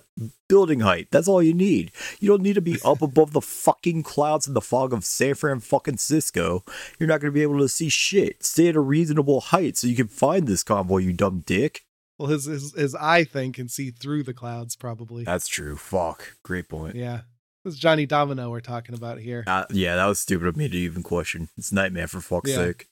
building 0.49 0.81
height. 0.81 1.09
That's 1.11 1.29
all 1.29 1.43
you 1.43 1.55
need. 1.55 1.93
You 2.21 2.29
don't 2.29 2.43
need 2.43 2.55
to 2.55 2.61
be 2.61 2.79
up 2.85 3.01
above 3.03 3.33
the 3.33 3.41
fucking 3.41 4.03
clouds 4.03 4.47
in 4.49 4.55
the 4.55 4.61
fog 4.61 4.93
of 4.93 5.05
San 5.05 5.35
Fran 5.35 5.61
fucking 5.61 5.99
Cisco. 5.99 6.65
You're 6.99 7.09
not 7.09 7.21
going 7.21 7.33
to 7.33 7.35
be 7.35 7.43
able 7.43 7.59
to 7.61 7.69
see 7.69 7.89
shit. 7.89 8.45
Stay 8.45 8.69
at 8.69 8.77
a 8.77 8.81
reasonable 8.81 9.41
height 9.41 9.77
so 9.77 9.87
you 9.87 9.97
can 9.97 10.09
find 10.09 10.47
this 10.47 10.63
convoy, 10.63 10.99
you 10.99 11.13
dumb 11.13 11.45
dick. 11.47 11.85
Well, 12.19 12.29
his 12.29 12.45
his 12.45 12.73
his 12.75 12.95
eye 12.95 13.25
thing 13.25 13.53
can 13.53 13.69
see 13.69 13.91
through 13.91 14.23
the 14.23 14.35
clouds, 14.35 14.77
probably. 14.77 15.25
That's 15.25 15.49
true. 15.49 15.77
Fuck. 15.77 16.37
Great 16.45 16.69
point. 16.69 16.95
yeah, 16.95 17.23
this 17.65 17.75
is 17.75 17.81
Johnny 17.81 18.07
Domino 18.07 18.51
we're 18.51 18.61
talking 18.61 18.95
about 18.95 19.19
here. 19.19 19.43
Uh, 19.47 19.65
yeah, 19.71 19.97
that 19.97 20.07
was 20.07 20.21
stupid 20.21 20.47
of 20.47 20.57
me 20.57 20.69
to 20.69 20.77
even 20.77 21.03
question. 21.03 21.49
It's 21.57 21.73
Nightman 21.73 22.07
for 22.07 22.21
fuck's 22.21 22.51
Yeah. 22.51 22.57
sake. 22.57 22.87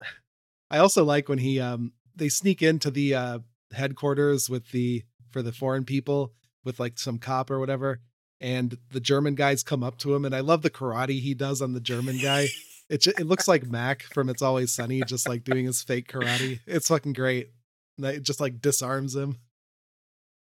I 0.70 0.78
also 0.78 1.04
like 1.04 1.28
when 1.28 1.38
he 1.38 1.60
um 1.60 1.92
they 2.14 2.28
sneak 2.28 2.62
into 2.62 2.90
the 2.90 3.14
uh 3.14 3.38
headquarters 3.72 4.48
with 4.48 4.70
the 4.70 5.02
for 5.30 5.42
the 5.42 5.52
foreign 5.52 5.84
people 5.84 6.32
with 6.64 6.80
like 6.80 6.98
some 6.98 7.18
cop 7.18 7.50
or 7.50 7.58
whatever 7.60 8.00
and 8.40 8.78
the 8.90 9.00
German 9.00 9.34
guys 9.34 9.62
come 9.62 9.82
up 9.82 9.98
to 9.98 10.14
him 10.14 10.24
and 10.24 10.34
I 10.34 10.40
love 10.40 10.62
the 10.62 10.70
karate 10.70 11.20
he 11.20 11.34
does 11.34 11.60
on 11.62 11.72
the 11.72 11.80
German 11.80 12.18
guy. 12.18 12.48
It 12.88 13.04
it 13.08 13.26
looks 13.26 13.48
like 13.48 13.66
Mac 13.66 14.02
from 14.02 14.28
It's 14.28 14.42
Always 14.42 14.70
Sunny 14.70 15.02
just 15.08 15.28
like 15.28 15.42
doing 15.42 15.64
his 15.66 15.82
fake 15.82 16.06
karate. 16.08 16.60
It's 16.68 16.86
fucking 16.86 17.14
great. 17.14 17.48
It 17.98 18.22
just 18.22 18.40
like 18.40 18.60
disarms 18.60 19.14
him. 19.14 19.38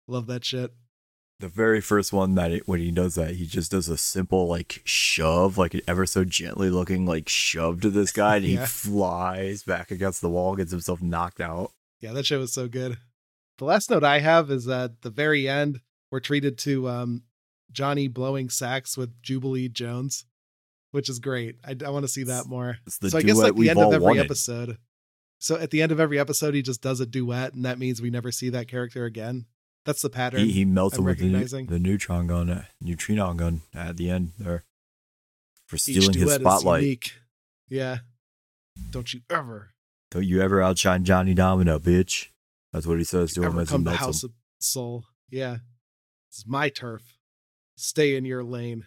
Love 0.06 0.26
that 0.26 0.44
shit. 0.44 0.72
The 1.40 1.48
very 1.48 1.80
first 1.80 2.12
one 2.12 2.34
that 2.34 2.50
it, 2.50 2.66
when 2.66 2.80
he 2.80 2.90
does 2.90 3.14
that, 3.14 3.36
he 3.36 3.46
just 3.46 3.70
does 3.70 3.88
a 3.88 3.96
simple 3.96 4.48
like 4.48 4.80
shove, 4.84 5.56
like 5.56 5.74
an 5.74 5.82
ever 5.86 6.04
so 6.04 6.24
gently 6.24 6.68
looking 6.68 7.06
like 7.06 7.28
shove 7.28 7.80
to 7.82 7.90
this 7.90 8.10
guy, 8.10 8.36
and 8.36 8.44
he 8.44 8.56
flies 8.66 9.62
back 9.62 9.92
against 9.92 10.20
the 10.20 10.30
wall, 10.30 10.56
gets 10.56 10.72
himself 10.72 11.00
knocked 11.00 11.40
out. 11.40 11.70
Yeah, 12.00 12.12
that 12.12 12.26
show 12.26 12.40
was 12.40 12.52
so 12.52 12.66
good. 12.66 12.98
The 13.58 13.64
last 13.64 13.90
note 13.90 14.02
I 14.02 14.18
have 14.18 14.50
is 14.50 14.66
at 14.68 15.02
the 15.02 15.10
very 15.10 15.48
end, 15.48 15.80
we're 16.10 16.20
treated 16.20 16.58
to 16.58 16.88
um, 16.88 17.22
Johnny 17.70 18.08
blowing 18.08 18.50
sax 18.50 18.96
with 18.96 19.20
Jubilee 19.22 19.68
Jones, 19.68 20.24
which 20.90 21.08
is 21.08 21.18
great. 21.18 21.56
I, 21.64 21.76
I 21.84 21.90
want 21.90 22.04
to 22.04 22.08
see 22.08 22.24
that 22.24 22.46
more. 22.46 22.78
It's 22.86 22.98
the 22.98 23.10
so 23.10 23.18
I 23.18 23.22
guess 23.22 23.36
like 23.36 23.54
the 23.54 23.70
end 23.70 23.80
of 23.80 23.92
every 23.92 24.06
wanted. 24.06 24.24
episode. 24.24 24.78
So 25.38 25.56
at 25.56 25.70
the 25.70 25.82
end 25.82 25.92
of 25.92 26.00
every 26.00 26.18
episode, 26.18 26.54
he 26.54 26.62
just 26.62 26.82
does 26.82 27.00
a 27.00 27.06
duet, 27.06 27.54
and 27.54 27.64
that 27.64 27.78
means 27.78 28.02
we 28.02 28.10
never 28.10 28.32
see 28.32 28.48
that 28.50 28.68
character 28.68 29.04
again. 29.04 29.46
That's 29.84 30.02
the 30.02 30.10
pattern. 30.10 30.40
He, 30.40 30.52
he 30.52 30.64
melts 30.64 30.98
I'm 30.98 31.04
with 31.04 31.18
the, 31.18 31.26
recognizing. 31.26 31.66
the 31.66 31.78
neutron 31.78 32.26
gun, 32.26 32.50
uh, 32.50 32.64
neutrino 32.80 33.32
gun 33.34 33.62
at 33.74 33.96
the 33.96 34.10
end 34.10 34.32
there 34.38 34.64
for 35.66 35.78
stealing 35.78 36.12
his 36.12 36.34
spotlight. 36.34 37.12
Yeah. 37.68 37.98
Don't 38.90 39.12
you 39.14 39.20
ever, 39.30 39.70
Don't 40.10 40.24
you 40.24 40.40
ever 40.40 40.60
outshine 40.60 41.04
Johnny 41.04 41.34
Domino, 41.34 41.78
bitch. 41.78 42.28
That's 42.72 42.86
what 42.86 42.98
he 42.98 43.04
says 43.04 43.32
to 43.34 43.42
him 43.42 43.58
as 43.58 43.68
he 43.68 43.72
come 43.74 43.84
to 43.84 43.90
melts 43.90 44.04
House 44.04 44.24
him. 44.24 44.30
of 44.30 44.34
Soul. 44.58 45.04
Yeah. 45.30 45.58
It's 46.30 46.46
my 46.46 46.68
turf. 46.68 47.02
Stay 47.76 48.16
in 48.16 48.24
your 48.24 48.42
lane. 48.44 48.84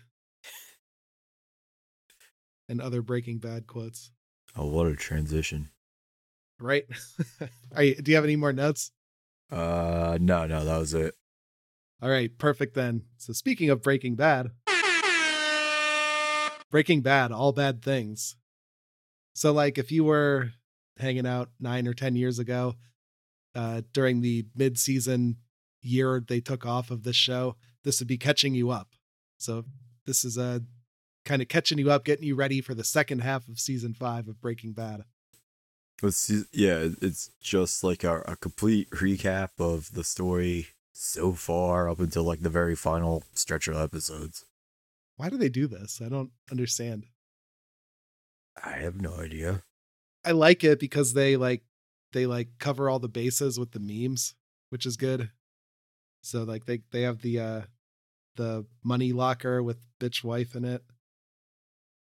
And 2.69 2.79
other 2.79 3.01
Breaking 3.01 3.39
Bad 3.39 3.67
quotes. 3.67 4.11
Oh, 4.55 4.67
what 4.67 4.87
a 4.87 4.95
transition. 4.95 5.69
Right? 6.61 6.85
Are 7.75 7.83
you, 7.83 7.95
do 7.95 8.11
you 8.11 8.15
have 8.15 8.23
any 8.23 8.35
more 8.35 8.53
notes? 8.53 8.91
Uh, 9.51 10.17
no, 10.21 10.45
no, 10.45 10.63
that 10.63 10.77
was 10.77 10.93
it. 10.93 11.15
All 12.01 12.09
right, 12.09 12.35
perfect 12.37 12.73
then. 12.73 13.03
So 13.17 13.33
speaking 13.33 13.69
of 13.69 13.81
Breaking 13.81 14.15
Bad, 14.15 14.51
Breaking 16.71 17.01
Bad, 17.01 17.31
all 17.31 17.51
bad 17.51 17.83
things. 17.83 18.37
So 19.33 19.51
like 19.51 19.77
if 19.77 19.91
you 19.91 20.03
were 20.03 20.51
hanging 20.97 21.27
out 21.27 21.49
9 21.59 21.87
or 21.87 21.93
10 21.93 22.15
years 22.15 22.37
ago 22.37 22.75
uh 23.55 23.81
during 23.91 24.21
the 24.21 24.45
mid-season 24.55 25.37
year 25.81 26.23
they 26.25 26.39
took 26.39 26.65
off 26.65 26.91
of 26.91 27.03
this 27.03 27.15
show, 27.15 27.55
this 27.83 27.99
would 27.99 28.07
be 28.07 28.17
catching 28.17 28.55
you 28.55 28.69
up. 28.69 28.89
So 29.37 29.65
this 30.05 30.23
is 30.23 30.37
a 30.37 30.61
kind 31.25 31.41
of 31.41 31.47
catching 31.47 31.77
you 31.77 31.91
up, 31.91 32.05
getting 32.05 32.25
you 32.25 32.35
ready 32.35 32.61
for 32.61 32.73
the 32.73 32.83
second 32.83 33.19
half 33.19 33.47
of 33.47 33.59
season 33.59 33.93
5 33.93 34.27
of 34.27 34.41
Breaking 34.41 34.73
Bad. 34.73 35.03
It's, 36.03 36.31
yeah, 36.51 36.87
it's 37.01 37.29
just 37.41 37.83
like 37.83 38.03
a, 38.03 38.21
a 38.21 38.35
complete 38.35 38.89
recap 38.91 39.49
of 39.59 39.93
the 39.93 40.03
story 40.03 40.67
so 40.93 41.33
far 41.33 41.89
up 41.89 41.99
until 41.99 42.23
like 42.23 42.41
the 42.41 42.49
very 42.49 42.75
final 42.75 43.23
stretch 43.33 43.67
of 43.67 43.75
episodes. 43.75 44.45
Why 45.17 45.29
do 45.29 45.37
they 45.37 45.49
do 45.49 45.67
this? 45.67 46.01
I 46.03 46.09
don't 46.09 46.31
understand. 46.51 47.05
I 48.63 48.71
have 48.77 49.01
no 49.01 49.15
idea. 49.15 49.63
I 50.25 50.31
like 50.31 50.63
it 50.63 50.79
because 50.79 51.13
they 51.13 51.37
like 51.37 51.63
they 52.13 52.25
like 52.25 52.49
cover 52.59 52.89
all 52.89 52.99
the 52.99 53.07
bases 53.07 53.59
with 53.59 53.71
the 53.71 53.79
memes, 53.79 54.35
which 54.69 54.85
is 54.85 54.97
good. 54.97 55.31
So 56.21 56.43
like 56.43 56.65
they 56.65 56.81
they 56.91 57.01
have 57.03 57.21
the 57.21 57.39
uh 57.39 57.61
the 58.35 58.65
money 58.83 59.11
locker 59.11 59.61
with 59.63 59.85
bitch 59.99 60.23
wife 60.23 60.55
in 60.55 60.65
it. 60.65 60.83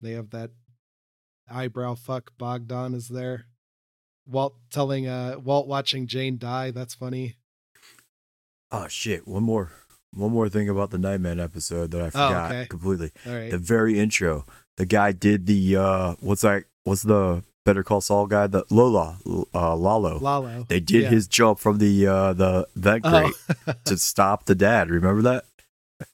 They 0.02 0.12
have 0.12 0.30
that 0.32 0.52
eyebrow 1.50 1.96
fuck 1.96 2.32
Bogdan 2.38 2.94
is 2.94 3.10
there. 3.10 3.46
Walt 4.28 4.56
telling 4.72 5.08
uh 5.08 5.38
Walt 5.44 5.68
watching 5.68 6.08
Jane 6.08 6.38
die, 6.38 6.72
that's 6.72 6.94
funny. 6.96 7.36
Oh 8.72 8.88
shit! 8.88 9.28
One 9.28 9.44
more, 9.44 9.72
one 10.14 10.32
more 10.32 10.50
thing 10.50 10.68
about 10.70 10.90
the 10.92 10.98
Nightman 10.98 11.40
episode 11.40 11.92
that 11.92 12.02
I 12.02 12.10
forgot 12.10 12.52
okay. 12.52 12.66
completely. 12.68 13.12
All 13.26 13.34
right. 13.36 13.52
The 13.52 13.58
very 13.58 14.00
intro, 14.00 14.46
the 14.78 14.86
guy 14.86 15.12
did 15.12 15.46
the 15.46 15.78
uh, 15.78 16.16
what's 16.20 16.42
that? 16.42 16.64
What's 16.84 17.04
the 17.04 17.44
Better 17.64 17.84
Call 17.84 18.02
Saul 18.02 18.28
guy? 18.28 18.48
The 18.48 18.66
Lola, 18.70 19.18
uh, 19.54 19.76
Lalo. 19.76 20.20
Lalo. 20.20 20.66
They 20.68 20.80
did 20.80 21.04
Yeah. 21.04 21.10
his 21.10 21.28
jump 21.28 21.60
from 21.60 21.78
the 21.78 22.08
uh, 22.08 22.34
the 22.34 22.68
vent 22.76 23.02
Oh. 23.06 23.32
grate 23.66 23.86
to 23.86 23.98
stop 24.00 24.46
the 24.46 24.56
dad. 24.56 24.90
Remember 24.90 25.22
that? 25.22 25.46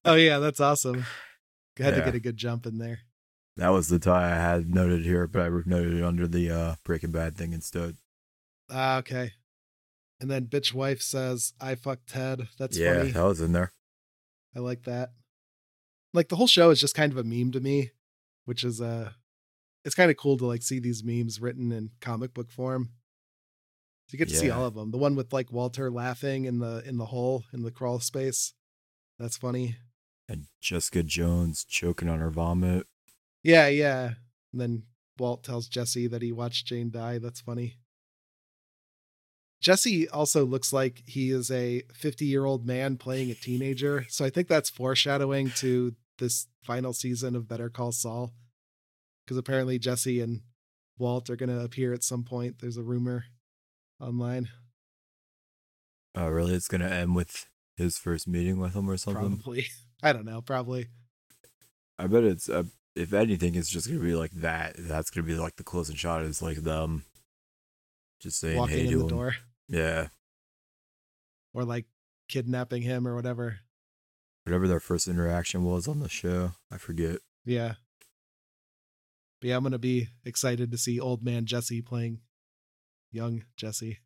oh 0.05 0.15
yeah, 0.15 0.39
that's 0.39 0.59
awesome. 0.59 1.05
Had 1.77 1.95
to 1.95 2.01
get 2.01 2.13
a 2.15 2.19
good 2.19 2.37
jump 2.37 2.65
in 2.67 2.77
there. 2.77 2.99
That 3.57 3.69
was 3.69 3.87
the 3.89 3.97
tie 3.99 4.31
I 4.31 4.35
had 4.35 4.73
noted 4.73 5.03
here, 5.03 5.25
but 5.27 5.41
I 5.41 5.49
noted 5.65 5.93
it 5.95 6.03
under 6.03 6.27
the 6.27 6.51
uh, 6.51 6.75
Breaking 6.85 7.11
Bad 7.11 7.35
thing 7.35 7.53
instead. 7.53 7.95
Ah, 8.71 8.97
okay. 8.99 9.33
And 10.19 10.29
then 10.29 10.45
bitch 10.45 10.73
wife 10.73 11.01
says, 11.01 11.53
I 11.59 11.75
fucked 11.75 12.09
Ted. 12.09 12.47
That's 12.57 12.77
yeah, 12.77 12.99
funny. 12.99 13.11
that 13.11 13.23
was 13.23 13.41
in 13.41 13.51
there. 13.51 13.73
I 14.55 14.59
like 14.59 14.83
that. 14.83 15.09
Like 16.13 16.29
the 16.29 16.35
whole 16.35 16.47
show 16.47 16.69
is 16.69 16.79
just 16.79 16.95
kind 16.95 17.11
of 17.11 17.17
a 17.17 17.23
meme 17.23 17.51
to 17.51 17.59
me, 17.59 17.91
which 18.45 18.63
is 18.63 18.81
uh 18.81 19.11
it's 19.83 19.95
kind 19.95 20.11
of 20.11 20.17
cool 20.17 20.37
to 20.37 20.45
like 20.45 20.61
see 20.61 20.79
these 20.79 21.03
memes 21.03 21.41
written 21.41 21.71
in 21.71 21.89
comic 22.01 22.33
book 22.33 22.51
form. 22.51 22.91
So 24.07 24.15
you 24.15 24.19
get 24.19 24.27
to 24.27 24.35
see 24.35 24.49
all 24.49 24.65
of 24.65 24.75
them. 24.75 24.91
The 24.91 24.97
one 24.97 25.15
with 25.15 25.31
like 25.33 25.51
Walter 25.51 25.89
laughing 25.89 26.45
in 26.45 26.59
the 26.59 26.83
in 26.85 26.97
the 26.97 27.05
hole 27.05 27.45
in 27.53 27.63
the 27.63 27.71
crawl 27.71 27.99
space. 27.99 28.53
That's 29.17 29.37
funny. 29.37 29.77
And 30.27 30.45
Jessica 30.59 31.01
Jones 31.01 31.63
choking 31.63 32.09
on 32.09 32.19
her 32.19 32.29
vomit. 32.29 32.87
Yeah, 33.43 33.67
yeah. 33.67 34.13
And 34.51 34.61
then 34.61 34.83
Walt 35.17 35.43
tells 35.43 35.67
Jesse 35.67 36.07
that 36.07 36.21
he 36.21 36.31
watched 36.31 36.67
Jane 36.67 36.91
die. 36.91 37.17
That's 37.17 37.41
funny. 37.41 37.77
Jesse 39.61 40.09
also 40.09 40.43
looks 40.43 40.73
like 40.73 41.03
he 41.05 41.29
is 41.29 41.51
a 41.51 41.83
50 41.93 42.25
year 42.25 42.45
old 42.45 42.65
man 42.65 42.97
playing 42.97 43.29
a 43.29 43.35
teenager. 43.35 44.05
So 44.09 44.25
I 44.25 44.29
think 44.29 44.47
that's 44.47 44.69
foreshadowing 44.69 45.51
to 45.57 45.95
this 46.17 46.47
final 46.63 46.93
season 46.93 47.35
of 47.35 47.47
Better 47.47 47.69
Call 47.69 47.91
Saul. 47.91 48.33
Because 49.23 49.37
apparently 49.37 49.77
Jesse 49.77 50.19
and 50.19 50.41
Walt 50.97 51.29
are 51.29 51.35
going 51.35 51.49
to 51.49 51.63
appear 51.63 51.93
at 51.93 52.03
some 52.03 52.23
point. 52.23 52.57
There's 52.59 52.77
a 52.77 52.83
rumor 52.83 53.25
online. 53.99 54.49
Oh, 56.15 56.27
really? 56.27 56.55
It's 56.55 56.67
gonna 56.67 56.89
end 56.89 57.15
with 57.15 57.47
his 57.77 57.97
first 57.97 58.27
meeting 58.27 58.59
with 58.59 58.73
him 58.73 58.89
or 58.89 58.97
something. 58.97 59.37
Probably. 59.37 59.67
I 60.03 60.11
don't 60.11 60.25
know. 60.25 60.41
Probably. 60.41 60.87
I 61.97 62.07
bet 62.07 62.23
it's 62.23 62.49
uh, 62.49 62.63
if 62.95 63.13
anything, 63.13 63.55
it's 63.55 63.69
just 63.69 63.87
gonna 63.87 64.01
be 64.01 64.15
like 64.15 64.31
that. 64.31 64.75
That's 64.77 65.09
gonna 65.09 65.25
be 65.25 65.35
like 65.35 65.55
the 65.55 65.63
closing 65.63 65.95
shot 65.95 66.23
is 66.23 66.41
like 66.41 66.57
them 66.57 67.05
just 68.19 68.39
saying 68.39 68.57
Walking 68.57 68.75
hey 68.75 68.85
in 68.85 68.91
to 68.91 68.97
the 68.97 69.03
him. 69.03 69.09
door 69.09 69.35
Yeah, 69.71 70.07
or 71.53 71.63
like 71.63 71.85
kidnapping 72.27 72.83
him 72.83 73.07
or 73.07 73.15
whatever. 73.15 73.59
whatever 74.45 74.67
their 74.67 74.79
first 74.79 75.07
interaction 75.07 75.63
was 75.63 75.87
on 75.87 75.99
the 75.99 76.09
show, 76.09 76.51
I 76.71 76.77
forget. 76.77 77.17
Yeah. 77.45 77.73
But 79.39 79.49
yeah, 79.49 79.57
I'm 79.57 79.63
gonna 79.63 79.79
be 79.79 80.09
excited 80.23 80.71
to 80.71 80.77
see 80.77 80.99
old 80.99 81.23
man 81.23 81.45
Jesse 81.45 81.81
playing 81.81 82.19
young 83.11 83.43
Jesse. 83.57 83.99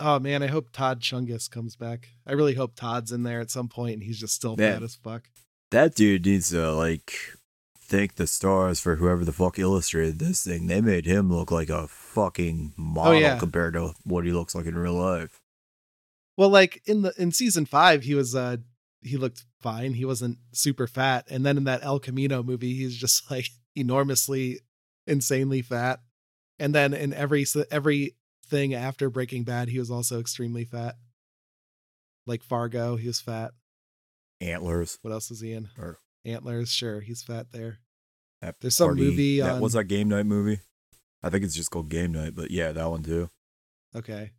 Oh 0.00 0.18
man, 0.18 0.42
I 0.42 0.48
hope 0.48 0.70
Todd 0.72 1.00
Chungus 1.00 1.48
comes 1.50 1.76
back. 1.76 2.08
I 2.26 2.32
really 2.32 2.54
hope 2.54 2.74
Todd's 2.74 3.12
in 3.12 3.22
there 3.22 3.40
at 3.40 3.50
some 3.50 3.68
point 3.68 3.94
and 3.94 4.02
he's 4.02 4.18
just 4.18 4.34
still 4.34 4.56
fat 4.56 4.82
as 4.82 4.96
fuck. 4.96 5.28
That 5.70 5.94
dude 5.94 6.26
needs 6.26 6.50
to 6.50 6.72
like 6.72 7.14
thank 7.92 8.14
the 8.14 8.26
stars 8.26 8.80
for 8.80 8.96
whoever 8.96 9.22
the 9.22 9.32
fuck 9.32 9.58
illustrated 9.58 10.18
this 10.18 10.42
thing. 10.42 10.66
They 10.66 10.80
made 10.80 11.04
him 11.04 11.30
look 11.30 11.50
like 11.50 11.68
a 11.68 11.86
fucking 11.86 12.72
model 12.74 13.20
yeah. 13.20 13.38
compared 13.38 13.74
to 13.74 13.92
what 14.02 14.24
he 14.24 14.32
looks 14.32 14.54
like 14.54 14.64
in 14.64 14.76
real 14.76 14.94
life. 14.94 15.42
Well, 16.38 16.48
like 16.48 16.80
in 16.86 17.02
the 17.02 17.12
in 17.18 17.32
season 17.32 17.66
five, 17.66 18.02
he 18.02 18.14
was 18.14 18.34
uh 18.34 18.56
he 19.02 19.18
looked 19.18 19.44
fine. 19.60 19.92
He 19.92 20.06
wasn't 20.06 20.38
super 20.52 20.86
fat. 20.86 21.26
And 21.28 21.44
then 21.44 21.58
in 21.58 21.64
that 21.64 21.84
El 21.84 21.98
Camino 21.98 22.42
movie, 22.42 22.74
he's 22.74 22.96
just 22.96 23.30
like 23.30 23.48
enormously, 23.76 24.60
insanely 25.06 25.60
fat. 25.60 26.00
And 26.58 26.74
then 26.74 26.94
in 26.94 27.12
every 27.12 27.44
every 27.70 28.16
thing 28.46 28.72
after 28.72 29.10
Breaking 29.10 29.44
Bad, 29.44 29.68
he 29.68 29.78
was 29.78 29.90
also 29.90 30.18
extremely 30.18 30.64
fat. 30.64 30.96
Like 32.26 32.42
Fargo, 32.42 32.96
he 32.96 33.08
was 33.08 33.20
fat. 33.20 33.50
Antlers. 34.40 34.98
What 35.02 35.12
else 35.12 35.28
was 35.28 35.40
he 35.40 35.52
in? 35.52 35.68
Or- 35.78 35.98
Antlers, 36.24 36.70
sure, 36.70 37.00
he's 37.00 37.22
fat 37.22 37.52
there. 37.52 37.78
That 38.40 38.56
There's 38.60 38.76
some 38.76 38.88
party- 38.88 39.02
movie 39.02 39.40
that 39.40 39.54
on- 39.54 39.60
was 39.60 39.72
that 39.74 39.84
game 39.84 40.08
night 40.08 40.26
movie. 40.26 40.60
I 41.22 41.30
think 41.30 41.44
it's 41.44 41.54
just 41.54 41.70
called 41.70 41.88
Game 41.88 42.10
Night, 42.12 42.34
but 42.34 42.50
yeah, 42.50 42.72
that 42.72 42.90
one 42.90 43.02
too. 43.04 43.30
Okay. 43.94 44.32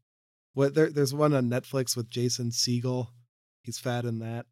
What 0.53 0.73
there, 0.75 0.89
there's 0.91 1.13
one 1.13 1.33
on 1.33 1.49
Netflix 1.49 1.95
with 1.95 2.09
Jason 2.09 2.49
Segel. 2.51 3.07
He's 3.63 3.79
fat 3.79 4.03
in 4.03 4.19
that. 4.19 4.45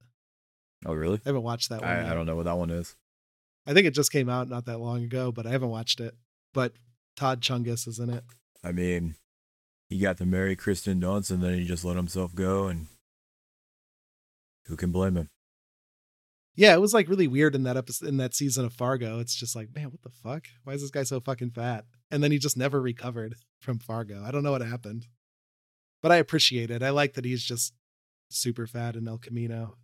Oh, 0.86 0.94
really? 0.94 1.18
I 1.26 1.30
haven't 1.30 1.44
watched 1.44 1.70
that 1.70 1.82
one. 1.82 1.90
I. 1.90 2.10
I 2.12 2.14
don't 2.14 2.26
know 2.26 2.38
what 2.38 2.46
that 2.46 2.58
one 2.58 2.70
is. 2.70 2.96
I 3.68 3.74
think 3.74 3.86
it 3.86 3.94
just 3.94 4.12
came 4.14 4.30
out 4.30 4.48
not 4.48 4.66
that 4.66 4.80
long 4.80 5.04
ago, 5.04 5.32
but 5.34 5.46
I 5.46 5.50
haven't 5.52 5.70
watched 5.70 6.00
it. 6.00 6.16
But 6.54 6.74
Todd 7.18 7.42
Chungus 7.42 7.88
is 7.88 8.00
in 8.00 8.10
it. 8.10 8.24
I 8.64 8.72
mean, 8.72 9.16
he 9.90 10.00
got 10.00 10.18
to 10.20 10.26
marry 10.26 10.56
Kirsten 10.56 11.02
Dunst 11.02 11.30
and 11.32 11.44
then 11.44 11.56
he 11.56 11.66
just 11.66 11.84
let 11.84 11.98
himself 11.98 12.34
go, 12.34 12.68
and 12.68 12.88
who 14.68 14.78
can 14.78 14.92
blame 14.92 15.18
him? 15.18 15.30
Yeah, 16.56 16.74
it 16.74 16.82
was 16.82 16.94
like 16.94 17.08
really 17.08 17.28
weird 17.28 17.56
in 17.56 17.64
that 17.64 17.78
episode 17.78 18.10
in 18.10 18.18
that 18.18 18.36
season 18.36 18.66
of 18.66 18.74
Fargo. 18.74 19.20
It's 19.20 19.36
just 19.36 19.56
like, 19.56 19.74
man, 19.74 19.86
what 19.86 20.02
the 20.02 20.10
fuck? 20.10 20.46
Why 20.64 20.74
is 20.74 20.82
this 20.82 20.92
guy 20.92 21.04
so 21.04 21.20
fucking 21.20 21.52
fat? 21.52 21.86
And 22.10 22.22
then 22.22 22.32
he 22.32 22.40
just 22.40 22.58
never 22.58 22.82
recovered 22.82 23.36
from 23.62 23.80
Fargo. 23.80 24.22
I 24.24 24.32
don't 24.32 24.44
know 24.44 24.52
what 24.52 24.62
happened. 24.62 25.08
But 26.02 26.12
I 26.12 26.18
appreciate 26.18 26.72
it. 26.72 26.84
I 26.84 26.90
like 26.90 27.14
that 27.14 27.26
he's 27.26 27.44
just 27.44 27.74
super 28.30 28.68
fat 28.68 28.96
in 28.96 29.08
El 29.08 29.18
Camino. 29.18 29.78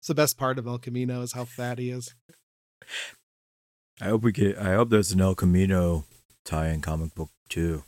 It's 0.00 0.08
the 0.08 0.14
best 0.14 0.36
part 0.36 0.58
of 0.58 0.66
El 0.66 0.78
Camino 0.78 1.22
is 1.22 1.32
how 1.32 1.44
fat 1.44 1.78
he 1.78 1.90
is. 1.90 2.14
I 4.00 4.06
hope 4.06 4.22
we 4.22 4.32
get. 4.32 4.58
I 4.58 4.74
hope 4.74 4.90
there's 4.90 5.12
an 5.12 5.20
El 5.20 5.34
Camino 5.34 6.04
tie-in 6.44 6.80
comic 6.80 7.14
book 7.14 7.30
too. 7.48 7.84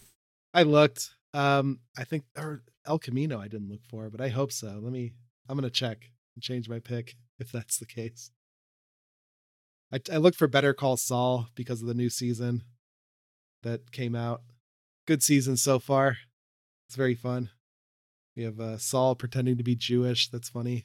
I 0.52 0.62
looked. 0.62 1.10
Um, 1.32 1.80
I 1.98 2.04
think 2.04 2.24
or 2.36 2.62
El 2.86 2.98
Camino 2.98 3.40
I 3.40 3.48
didn't 3.48 3.68
look 3.68 3.84
for, 3.88 4.10
but 4.10 4.20
I 4.20 4.28
hope 4.28 4.52
so. 4.52 4.78
Let 4.80 4.92
me 4.92 5.12
I'm 5.48 5.56
gonna 5.56 5.70
check 5.70 6.10
and 6.34 6.42
change 6.42 6.68
my 6.68 6.78
pick 6.78 7.16
if 7.38 7.52
that's 7.52 7.78
the 7.78 7.86
case. 7.86 8.30
I 9.92 10.00
I 10.12 10.16
looked 10.16 10.38
for 10.38 10.48
Better 10.48 10.74
Call 10.74 10.96
Saul 10.96 11.48
because 11.54 11.80
of 11.80 11.88
the 11.88 11.94
new 11.94 12.10
season 12.10 12.62
that 13.62 13.92
came 13.92 14.14
out. 14.14 14.42
Good 15.06 15.22
season 15.22 15.56
so 15.56 15.78
far. 15.78 16.16
It's 16.88 16.96
very 16.96 17.14
fun. 17.14 17.50
We 18.36 18.42
have 18.44 18.58
uh, 18.58 18.78
Saul 18.78 19.14
pretending 19.14 19.56
to 19.58 19.62
be 19.62 19.76
Jewish. 19.76 20.28
That's 20.28 20.48
funny. 20.48 20.84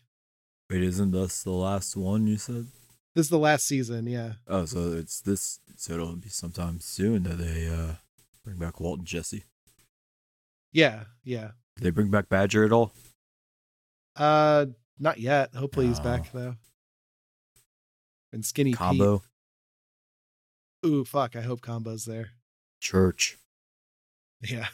Wait, 0.70 0.84
isn't 0.84 1.12
this 1.12 1.44
the 1.44 1.52
last 1.52 1.96
one 1.96 2.28
you 2.28 2.38
said? 2.38 2.68
This 3.16 3.26
is 3.26 3.30
the 3.30 3.40
last 3.40 3.66
season, 3.66 4.06
yeah. 4.06 4.34
Oh, 4.48 4.66
so 4.66 4.94
it's 4.94 5.20
this. 5.22 5.60
So 5.76 5.94
it'll 5.94 6.16
be 6.16 6.30
sometime 6.30 6.80
soon 6.80 7.24
that 7.24 7.38
they 7.38 7.68
uh 7.68 7.96
bring 8.44 8.58
back 8.58 8.80
Walt 8.80 9.00
and 9.00 9.08
Jesse. 9.08 9.46
Yeah, 10.72 11.06
yeah. 11.24 11.52
Did 11.76 11.84
they 11.84 11.90
bring 11.90 12.12
back 12.12 12.30
Badger 12.30 12.64
at 12.64 12.72
all? 12.72 12.92
Uh 14.16 14.68
not 15.00 15.20
yet. 15.20 15.56
Hopefully 15.56 15.88
he's 15.88 16.00
Oh. 16.00 16.04
back 16.04 16.32
though. 16.32 16.56
And 18.32 18.46
Skinny 18.46 18.74
Combo 18.74 19.20
Pete. 20.84 20.92
Ooh, 20.92 21.04
fuck. 21.06 21.36
I 21.36 21.42
hope 21.42 21.62
Combo's 21.62 22.06
there. 22.06 22.32
Church. 22.80 23.38
Yeah. 24.42 24.68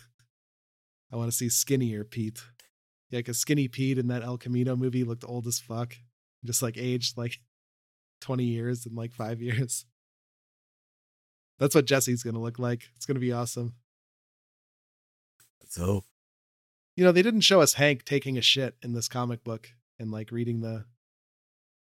I 1.11 1.15
want 1.15 1.31
to 1.31 1.37
see 1.37 1.49
skinnier 1.49 2.03
Pete. 2.03 2.43
Yeah, 3.09 3.19
because 3.19 3.37
skinny 3.37 3.67
Pete 3.67 3.97
in 3.97 4.07
that 4.07 4.23
El 4.23 4.37
Camino 4.37 4.75
movie 4.75 5.03
looked 5.03 5.23
old 5.25 5.47
as 5.47 5.59
fuck. 5.59 5.95
Just 6.43 6.61
like 6.61 6.77
aged 6.77 7.17
like 7.17 7.39
20 8.21 8.43
years 8.43 8.85
in 8.85 8.93
like 8.95 9.13
five 9.13 9.41
years. 9.41 9.85
That's 11.57 11.73
what 11.73 11.85
Jesse's 11.85 12.23
going 12.23 12.33
to 12.33 12.39
look 12.41 12.59
like. 12.59 12.89
It's 12.97 13.05
going 13.05 13.15
to 13.15 13.21
be 13.21 13.31
awesome. 13.31 13.75
So 15.69 16.03
You 16.97 17.03
know, 17.05 17.11
they 17.11 17.21
didn't 17.21 17.41
show 17.41 17.61
us 17.61 17.73
Hank 17.75 18.03
taking 18.05 18.37
a 18.37 18.41
shit 18.41 18.75
in 18.83 18.93
this 18.93 19.07
comic 19.07 19.43
book 19.43 19.71
and 19.99 20.11
like 20.11 20.31
reading 20.31 20.61
the 20.61 20.85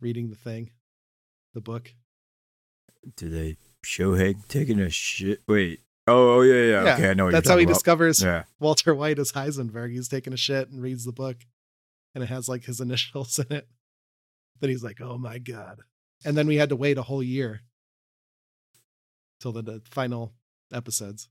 reading 0.00 0.30
the 0.30 0.36
thing, 0.36 0.70
the 1.54 1.60
book. 1.60 1.94
did 3.16 3.32
they 3.32 3.56
show 3.82 4.14
Hank 4.14 4.48
taking 4.48 4.80
a 4.80 4.90
shit? 4.90 5.40
Wait. 5.46 5.80
Oh, 6.06 6.36
oh 6.36 6.40
yeah, 6.42 6.54
yeah. 6.54 6.84
Yeah, 6.84 6.94
okay, 6.94 7.10
I 7.10 7.14
know 7.14 7.24
what 7.24 7.32
That's 7.32 7.48
how 7.48 7.56
he 7.56 7.64
talking 7.64 7.74
discovers. 7.74 8.22
Yeah. 8.22 8.44
Walter 8.60 8.94
White 8.94 9.18
as 9.18 9.32
Heisenberg. 9.32 9.92
He's 9.92 10.08
taking 10.08 10.34
a 10.34 10.36
shit 10.36 10.68
and 10.68 10.82
reads 10.82 11.04
the 11.04 11.12
book, 11.12 11.38
and 12.14 12.22
it 12.22 12.28
has 12.28 12.48
like 12.48 12.64
his 12.64 12.80
initials 12.80 13.38
in 13.38 13.56
it. 13.56 13.68
Then 14.60 14.70
he's 14.70 14.84
like, 14.84 15.00
"Oh 15.00 15.18
my 15.18 15.38
god!" 15.38 15.80
And 16.24 16.36
then 16.36 16.46
we 16.46 16.56
had 16.56 16.68
to 16.68 16.76
wait 16.76 16.98
a 16.98 17.02
whole 17.02 17.22
year 17.22 17.62
till 19.40 19.52
the, 19.52 19.62
the 19.62 19.82
final 19.90 20.32
episodes. 20.72 21.28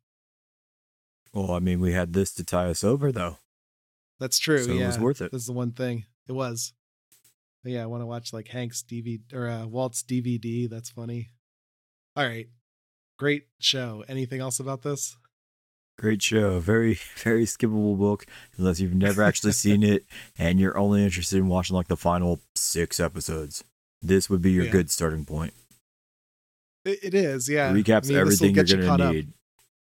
Well, 1.34 1.52
I 1.52 1.60
mean, 1.60 1.80
we 1.80 1.94
had 1.94 2.14
this 2.14 2.32
to 2.34 2.44
tie 2.44 2.70
us 2.70 2.84
over, 2.84 3.12
though. 3.12 3.38
That's 4.20 4.38
true. 4.38 4.64
So 4.64 4.72
yeah, 4.72 4.84
it 4.84 4.88
was 4.88 5.00
worth 5.00 5.22
it. 5.22 5.32
This 5.32 5.42
is 5.42 5.48
the 5.48 5.54
one 5.54 5.72
thing 5.72 6.06
it 6.28 6.32
was. 6.34 6.74
But 7.64 7.72
yeah, 7.74 7.84
I 7.84 7.86
want 7.88 8.02
to 8.02 8.06
watch 8.08 8.34
like 8.34 8.50
Hank's 8.50 8.84
DVD 8.84 9.22
or 9.34 9.48
uh, 9.48 9.66
Walt's 9.66 10.04
DVD. 10.04 10.70
That's 10.70 10.90
funny. 10.90 11.30
All 12.16 12.26
right, 12.28 12.48
great 13.18 13.44
show. 13.60 14.04
Anything 14.08 14.42
else 14.42 14.60
about 14.60 14.82
this? 14.84 15.16
Great 15.98 16.22
show. 16.22 16.60
Very, 16.60 16.96
very 17.18 17.46
skippable 17.46 17.98
book 17.98 18.26
unless 18.58 18.80
you've 18.80 18.96
never 18.96 19.24
actually 19.24 19.52
seen 19.54 19.84
it 19.84 20.06
and 20.38 20.60
you're 20.60 20.78
only 20.78 21.04
interested 21.04 21.38
in 21.38 21.48
watching 21.48 21.76
like 21.76 21.88
the 21.88 21.96
final 21.98 22.40
six 22.56 23.00
episodes. 23.00 23.64
This 24.02 24.30
would 24.30 24.42
be 24.42 24.52
your 24.52 24.66
Yeah. 24.66 24.72
good 24.72 24.92
starting 24.92 25.24
point. 25.26 25.54
It, 26.84 27.00
it 27.04 27.14
is. 27.14 27.48
Yeah, 27.48 27.70
It 27.72 27.76
recaps 27.76 28.08
I 28.08 28.10
mean, 28.10 28.18
everything 28.18 28.56
you're 28.56 28.66
you 28.66 28.82
gonna 28.82 29.04
up. 29.06 29.14
need. 29.14 29.32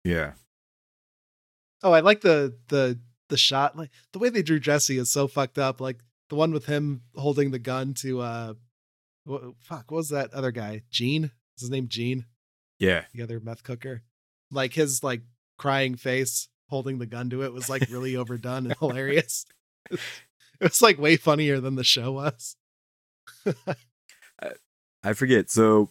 Yeah. 0.04 0.32
Oh, 1.82 1.92
I 1.92 2.00
like 2.00 2.22
the 2.22 2.56
the 2.68 2.98
the 3.28 3.36
shot. 3.36 3.76
Like 3.76 3.90
the 4.12 4.18
way 4.18 4.30
they 4.30 4.42
drew 4.42 4.58
Jesse 4.58 4.98
is 4.98 5.10
so 5.10 5.28
fucked 5.28 5.58
up. 5.58 5.80
Like 5.80 5.98
the 6.28 6.36
one 6.36 6.52
with 6.52 6.66
him 6.66 7.02
holding 7.14 7.50
the 7.50 7.58
gun 7.58 7.94
to 7.94 8.20
uh, 8.20 8.54
what, 9.24 9.42
fuck, 9.60 9.90
what 9.90 9.98
was 9.98 10.08
that 10.10 10.32
other 10.32 10.50
guy? 10.50 10.82
Gene. 10.90 11.24
Is 11.56 11.62
his 11.62 11.70
name 11.70 11.88
Gene? 11.88 12.26
Yeah. 12.78 13.04
The 13.14 13.22
other 13.22 13.40
meth 13.40 13.62
cooker. 13.62 14.02
Like 14.50 14.74
his 14.74 15.02
like 15.02 15.22
crying 15.58 15.96
face 15.96 16.48
holding 16.68 16.98
the 16.98 17.06
gun 17.06 17.30
to 17.30 17.42
it 17.42 17.52
was 17.52 17.68
like 17.68 17.88
really 17.90 18.16
overdone 18.16 18.66
and 18.66 18.76
hilarious. 18.78 19.46
It 20.60 20.64
was 20.64 20.82
like 20.82 20.98
way 20.98 21.16
funnier 21.16 21.60
than 21.60 21.76
the 21.76 21.84
show 21.84 22.10
was. 22.10 22.56
I 25.04 25.12
forget. 25.12 25.50
So, 25.50 25.90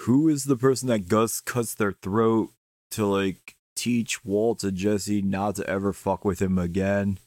who 0.00 0.28
is 0.28 0.44
the 0.44 0.56
person 0.56 0.88
that 0.88 1.08
Gus 1.08 1.40
cuts 1.40 1.74
their 1.74 1.92
throat 1.92 2.50
to 2.92 3.06
like 3.06 3.56
teach 3.76 4.24
Walt 4.24 4.64
and 4.64 4.76
Jesse 4.76 5.20
not 5.20 5.56
to 5.56 5.66
ever 5.68 5.92
fuck 5.92 6.24
with 6.24 6.40
him 6.40 6.58
again? 6.58 7.18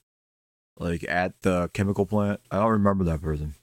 Like 0.81 1.05
at 1.07 1.41
the 1.41 1.69
chemical 1.73 2.05
plant? 2.05 2.41
I 2.49 2.57
don't 2.57 2.71
remember 2.71 3.03
that 3.05 3.21
person. 3.21 3.55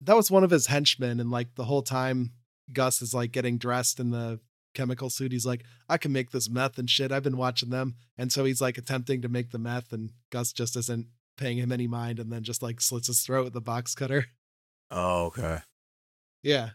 That 0.00 0.16
was 0.16 0.30
one 0.30 0.44
of 0.44 0.50
his 0.50 0.66
henchmen, 0.66 1.20
and 1.20 1.30
like 1.30 1.54
the 1.54 1.64
whole 1.64 1.82
time 1.82 2.32
Gus 2.72 3.00
is 3.00 3.14
like 3.14 3.32
getting 3.32 3.58
dressed 3.58 4.00
in 4.00 4.10
the 4.10 4.40
chemical 4.74 5.08
suit. 5.08 5.32
He's 5.32 5.46
like, 5.46 5.64
I 5.88 5.96
can 5.96 6.12
make 6.12 6.30
this 6.32 6.50
meth 6.50 6.78
and 6.78 6.90
shit. 6.90 7.12
I've 7.12 7.22
been 7.22 7.36
watching 7.36 7.70
them. 7.70 7.94
And 8.18 8.32
so 8.32 8.44
he's 8.44 8.60
like 8.60 8.76
attempting 8.76 9.22
to 9.22 9.28
make 9.28 9.50
the 9.50 9.58
meth, 9.58 9.92
and 9.92 10.10
Gus 10.30 10.52
just 10.52 10.76
isn't 10.76 11.06
paying 11.36 11.58
him 11.58 11.72
any 11.72 11.86
mind 11.86 12.18
and 12.18 12.32
then 12.32 12.42
just 12.42 12.62
like 12.62 12.80
slits 12.80 13.08
his 13.08 13.20
throat 13.20 13.44
with 13.44 13.56
a 13.56 13.60
box 13.60 13.94
cutter. 13.94 14.26
Oh, 14.90 15.26
okay. 15.26 15.58
Yeah. 16.42 16.70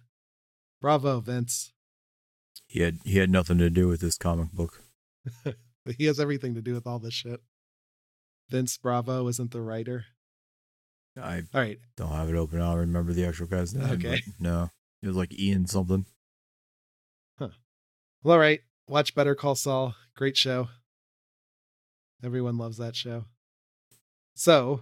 Bravo, 0.82 1.20
Vince. 1.20 1.72
He 2.68 2.82
had 2.82 3.00
he 3.04 3.18
had 3.18 3.30
nothing 3.30 3.58
to 3.58 3.70
do 3.70 3.88
with 3.88 4.02
this 4.02 4.18
comic 4.18 4.52
book. 4.52 4.82
But 5.44 5.56
he 5.98 6.06
has 6.06 6.20
everything 6.20 6.56
to 6.56 6.62
do 6.62 6.74
with 6.74 6.88
all 6.88 7.00
this 7.00 7.14
shit. 7.14 7.42
Vince 8.50 8.78
Bravo 8.78 9.28
isn't 9.28 9.52
the 9.52 9.62
writer. 9.62 10.06
I 11.18 11.44
All 11.54 11.62
right. 11.62 11.80
don't 11.98 12.12
have 12.12 12.30
it 12.30 12.36
open. 12.36 12.62
I 12.62 12.70
don't 12.70 12.80
remember 12.80 13.14
the 13.14 13.26
actual 13.26 13.48
guy's 13.48 13.74
name. 13.74 13.90
Okay. 13.92 14.22
No, 14.40 14.70
it 15.02 15.08
was 15.08 15.18
like 15.18 15.38
Ian 15.38 15.68
something. 15.68 16.06
Well, 18.22 18.34
all 18.34 18.40
right. 18.40 18.60
Watch 18.88 19.16
Better 19.16 19.34
Call 19.34 19.56
Saul. 19.56 19.96
Great 20.16 20.36
show. 20.36 20.68
Everyone 22.22 22.58
loves 22.58 22.76
that 22.78 22.96
show. 22.98 23.26
So, 24.36 24.82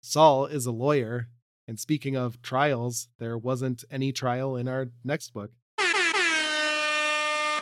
Saul 0.00 0.46
is 0.46 0.64
a 0.64 0.72
lawyer. 0.72 1.28
And 1.66 1.78
speaking 1.78 2.16
of 2.16 2.40
trials, 2.40 3.08
there 3.18 3.36
wasn't 3.36 3.84
any 3.90 4.10
trial 4.10 4.56
in 4.56 4.68
our 4.68 4.88
next 5.04 5.34
book. 5.34 5.50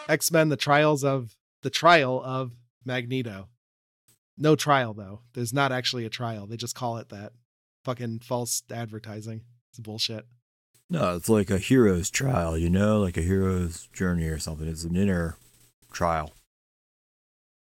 X 0.09 0.31
Men: 0.31 0.49
The 0.49 0.57
Trials 0.57 1.03
of 1.03 1.35
the 1.63 1.71
Trial 1.71 2.23
of 2.25 2.53
Magneto. 2.85 3.49
No 4.39 4.57
trial 4.57 4.95
though. 4.95 5.21
There's 5.35 5.53
not 5.53 5.73
actually 5.73 6.05
a 6.05 6.11
trial. 6.11 6.47
They 6.47 6.57
just 6.57 6.75
call 6.75 6.99
it 6.99 7.09
that. 7.09 7.33
Fucking 7.85 8.21
false 8.21 8.63
advertising. 8.71 9.43
It's 9.71 9.79
bullshit. 9.79 10.27
No, 10.89 11.17
it's 11.17 11.29
like 11.29 11.51
a 11.51 11.59
hero's 11.59 12.11
trial, 12.11 12.57
you 12.57 12.71
know, 12.71 13.01
like 13.01 13.17
a 13.17 13.23
hero's 13.23 13.89
journey 13.89 14.27
or 14.27 14.39
something. 14.39 14.69
It's 14.69 14.85
an 14.85 14.97
inner 14.97 15.37
trial. 15.93 16.33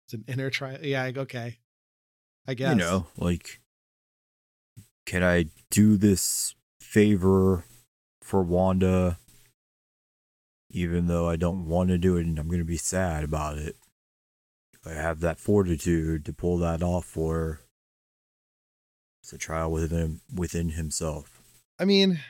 It's 0.07 0.15
an 0.15 0.25
inner 0.29 0.51
trial. 0.51 0.79
Yeah, 0.83 1.11
okay. 1.17 1.59
I 2.47 2.55
guess. 2.55 2.71
You 2.71 2.77
know, 2.77 3.07
like, 3.17 3.61
can 5.07 5.23
I 5.23 5.47
do 5.71 5.97
this 5.97 6.55
favor 6.81 7.65
for 8.21 8.43
Wanda, 8.43 9.19
even 10.71 11.07
though 11.07 11.29
I 11.29 11.37
don't 11.37 11.67
want 11.67 11.89
to 11.89 11.99
do 11.99 12.17
it 12.17 12.27
and 12.27 12.39
I'm 12.39 12.49
going 12.49 12.59
to 12.59 12.65
be 12.65 12.77
sad 12.77 13.25
about 13.25 13.57
it? 13.57 13.77
I 14.87 14.93
have 14.93 15.21
that 15.21 15.39
fortitude 15.39 16.25
to 16.25 16.33
pull 16.33 16.59
that 16.59 16.83
off 16.83 17.05
for. 17.05 17.61
It's 19.23 19.33
a 19.33 19.39
trial 19.39 19.71
within 19.71 19.99
him, 19.99 20.21
within 20.35 20.71
himself. 20.71 21.41
I 21.79 21.85
mean, 21.87 22.21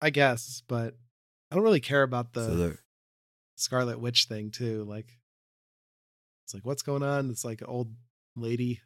I 0.00 0.10
guess, 0.10 0.62
but 0.68 0.94
I 1.50 1.54
don't 1.54 1.64
really 1.64 1.80
care 1.80 2.02
about 2.02 2.34
the 2.34 2.44
so 2.44 2.76
Scarlet 3.56 4.00
Witch 4.00 4.26
thing 4.26 4.50
too. 4.50 4.84
Like, 4.84 5.18
it's 6.44 6.52
like, 6.52 6.66
what's 6.66 6.82
going 6.82 7.02
on? 7.02 7.30
It's 7.30 7.44
like 7.44 7.62
old 7.66 7.92
lady 8.36 8.80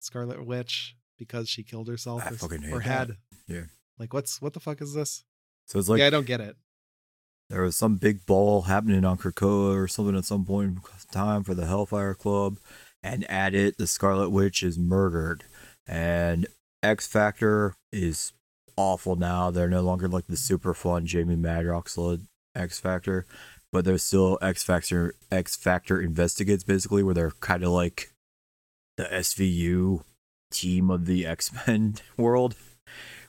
Scarlet 0.00 0.44
Witch 0.44 0.94
because 1.18 1.48
she 1.48 1.62
killed 1.62 1.88
herself 1.88 2.22
I 2.26 2.30
or, 2.30 2.36
fucking 2.36 2.62
hate 2.62 2.72
or 2.72 2.78
that. 2.80 2.84
had. 2.84 3.16
Yeah. 3.48 3.64
Like, 3.98 4.12
what's 4.12 4.42
what 4.42 4.52
the 4.52 4.60
fuck 4.60 4.82
is 4.82 4.92
this? 4.92 5.24
so 5.66 5.78
it's 5.78 5.88
like 5.88 5.98
yeah, 6.00 6.06
I 6.06 6.10
don't 6.10 6.26
get 6.26 6.40
it. 6.40 6.56
There 7.48 7.62
was 7.62 7.76
some 7.76 7.96
big 7.96 8.26
ball 8.26 8.62
happening 8.62 9.04
on 9.04 9.18
Krakoa 9.18 9.76
or 9.76 9.88
something 9.88 10.16
at 10.16 10.24
some 10.24 10.44
point 10.44 10.70
in 10.70 10.80
time 11.12 11.44
for 11.44 11.54
the 11.54 11.66
Hellfire 11.66 12.14
Club, 12.14 12.58
and 13.02 13.28
at 13.30 13.54
it, 13.54 13.78
the 13.78 13.86
Scarlet 13.86 14.30
Witch 14.30 14.62
is 14.62 14.78
murdered, 14.78 15.44
and 15.86 16.46
X 16.82 17.06
Factor 17.06 17.74
is 17.92 18.32
awful 18.76 19.16
now. 19.16 19.50
They're 19.50 19.68
no 19.68 19.82
longer 19.82 20.08
like 20.08 20.26
the 20.26 20.36
super 20.36 20.74
fun 20.74 21.06
Jamie 21.06 21.36
Madrox 21.36 21.96
led 21.96 22.26
X 22.54 22.80
Factor, 22.80 23.26
but 23.72 23.84
they're 23.84 23.98
still 23.98 24.38
X 24.42 24.64
Factor 24.64 25.14
X 25.30 25.56
Factor 25.56 26.00
Investigates 26.00 26.64
basically, 26.64 27.02
where 27.02 27.14
they're 27.14 27.32
kind 27.40 27.62
of 27.62 27.70
like 27.70 28.10
the 28.96 29.04
SVU 29.04 30.02
team 30.50 30.90
of 30.90 31.06
the 31.06 31.26
X 31.26 31.52
Men 31.66 31.96
world 32.16 32.56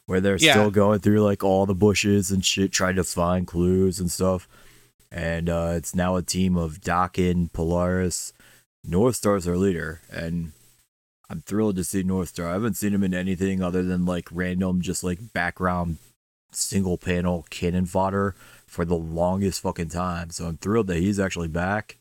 where 0.07 0.19
they're 0.19 0.37
Yeah. 0.37 0.53
still 0.53 0.71
going 0.71 0.99
through 0.99 1.21
like 1.21 1.43
all 1.43 1.65
the 1.65 1.75
bushes 1.75 2.31
and 2.31 2.43
shit, 2.43 2.71
trying 2.71 2.95
to 2.95 3.03
find 3.03 3.45
clues 3.45 3.99
and 3.99 4.11
stuff. 4.11 4.47
And 5.11 5.49
uh, 5.49 5.73
it's 5.75 5.93
now 5.95 6.15
a 6.15 6.21
team 6.23 6.57
of 6.57 6.81
Daken, 6.81 7.51
Polaris, 7.53 8.33
North 8.83 9.15
Star's 9.17 9.45
their 9.45 9.55
leader, 9.57 10.01
and 10.11 10.51
I'm 11.29 11.41
thrilled 11.41 11.75
to 11.75 11.83
see 11.83 12.03
North 12.03 12.29
Star. 12.29 12.47
I 12.49 12.53
haven't 12.53 12.75
seen 12.75 12.93
him 12.93 13.03
in 13.03 13.13
anything 13.13 13.61
other 13.61 13.83
than 13.83 14.05
like 14.05 14.27
random, 14.31 14.81
just 14.81 15.03
like 15.03 15.33
background 15.33 15.97
single 16.53 16.97
panel 16.97 17.45
cannon 17.49 17.85
fodder 17.85 18.33
for 18.65 18.85
the 18.85 18.95
longest 18.95 19.61
fucking 19.61 19.89
time. 19.89 20.29
So 20.29 20.45
I'm 20.47 20.57
thrilled 20.57 20.87
that 20.87 20.97
he's 20.97 21.19
actually 21.19 21.49
back. 21.49 21.97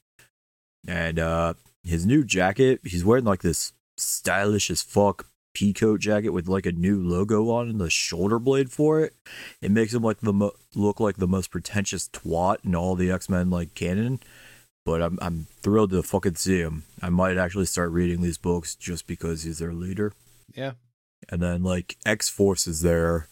And 0.86 1.18
uh 1.18 1.54
his 1.84 2.06
new 2.06 2.24
jacket, 2.24 2.80
he's 2.84 3.04
wearing 3.04 3.24
like 3.24 3.42
this 3.42 3.72
stylish 3.96 4.70
as 4.70 4.82
fuck 4.82 5.26
peacoat 5.56 6.00
jacket 6.00 6.30
with 6.30 6.48
like 6.48 6.66
a 6.66 6.72
new 6.72 7.02
logo 7.02 7.48
on 7.50 7.70
and 7.70 7.80
the 7.80 7.88
shoulder 7.88 8.38
blade 8.38 8.70
for 8.70 9.00
it. 9.00 9.14
It 9.62 9.70
makes 9.70 9.94
him 9.94 10.02
like 10.02 10.20
the 10.20 10.34
mo- 10.34 10.56
look 10.74 11.00
like 11.00 11.16
the 11.16 11.26
most 11.26 11.50
pretentious 11.50 12.08
twat 12.08 12.64
in 12.64 12.74
all 12.74 12.94
the 12.94 13.10
X 13.10 13.30
Men 13.30 13.48
like 13.48 13.74
canon. 13.74 14.20
But 14.84 15.02
I'm 15.02 15.18
I'm 15.22 15.46
thrilled 15.62 15.90
to 15.90 16.02
fucking 16.02 16.34
see 16.34 16.58
him. 16.58 16.84
I 17.00 17.08
might 17.08 17.38
actually 17.38 17.66
start 17.66 17.90
reading 17.90 18.20
these 18.20 18.38
books 18.38 18.74
just 18.74 19.06
because 19.06 19.42
he's 19.42 19.58
their 19.58 19.72
leader. 19.72 20.12
Yeah. 20.54 20.72
And 21.30 21.42
then 21.42 21.62
like 21.62 21.96
X 22.04 22.28
Force 22.28 22.66
is 22.66 22.82
there 22.82 23.26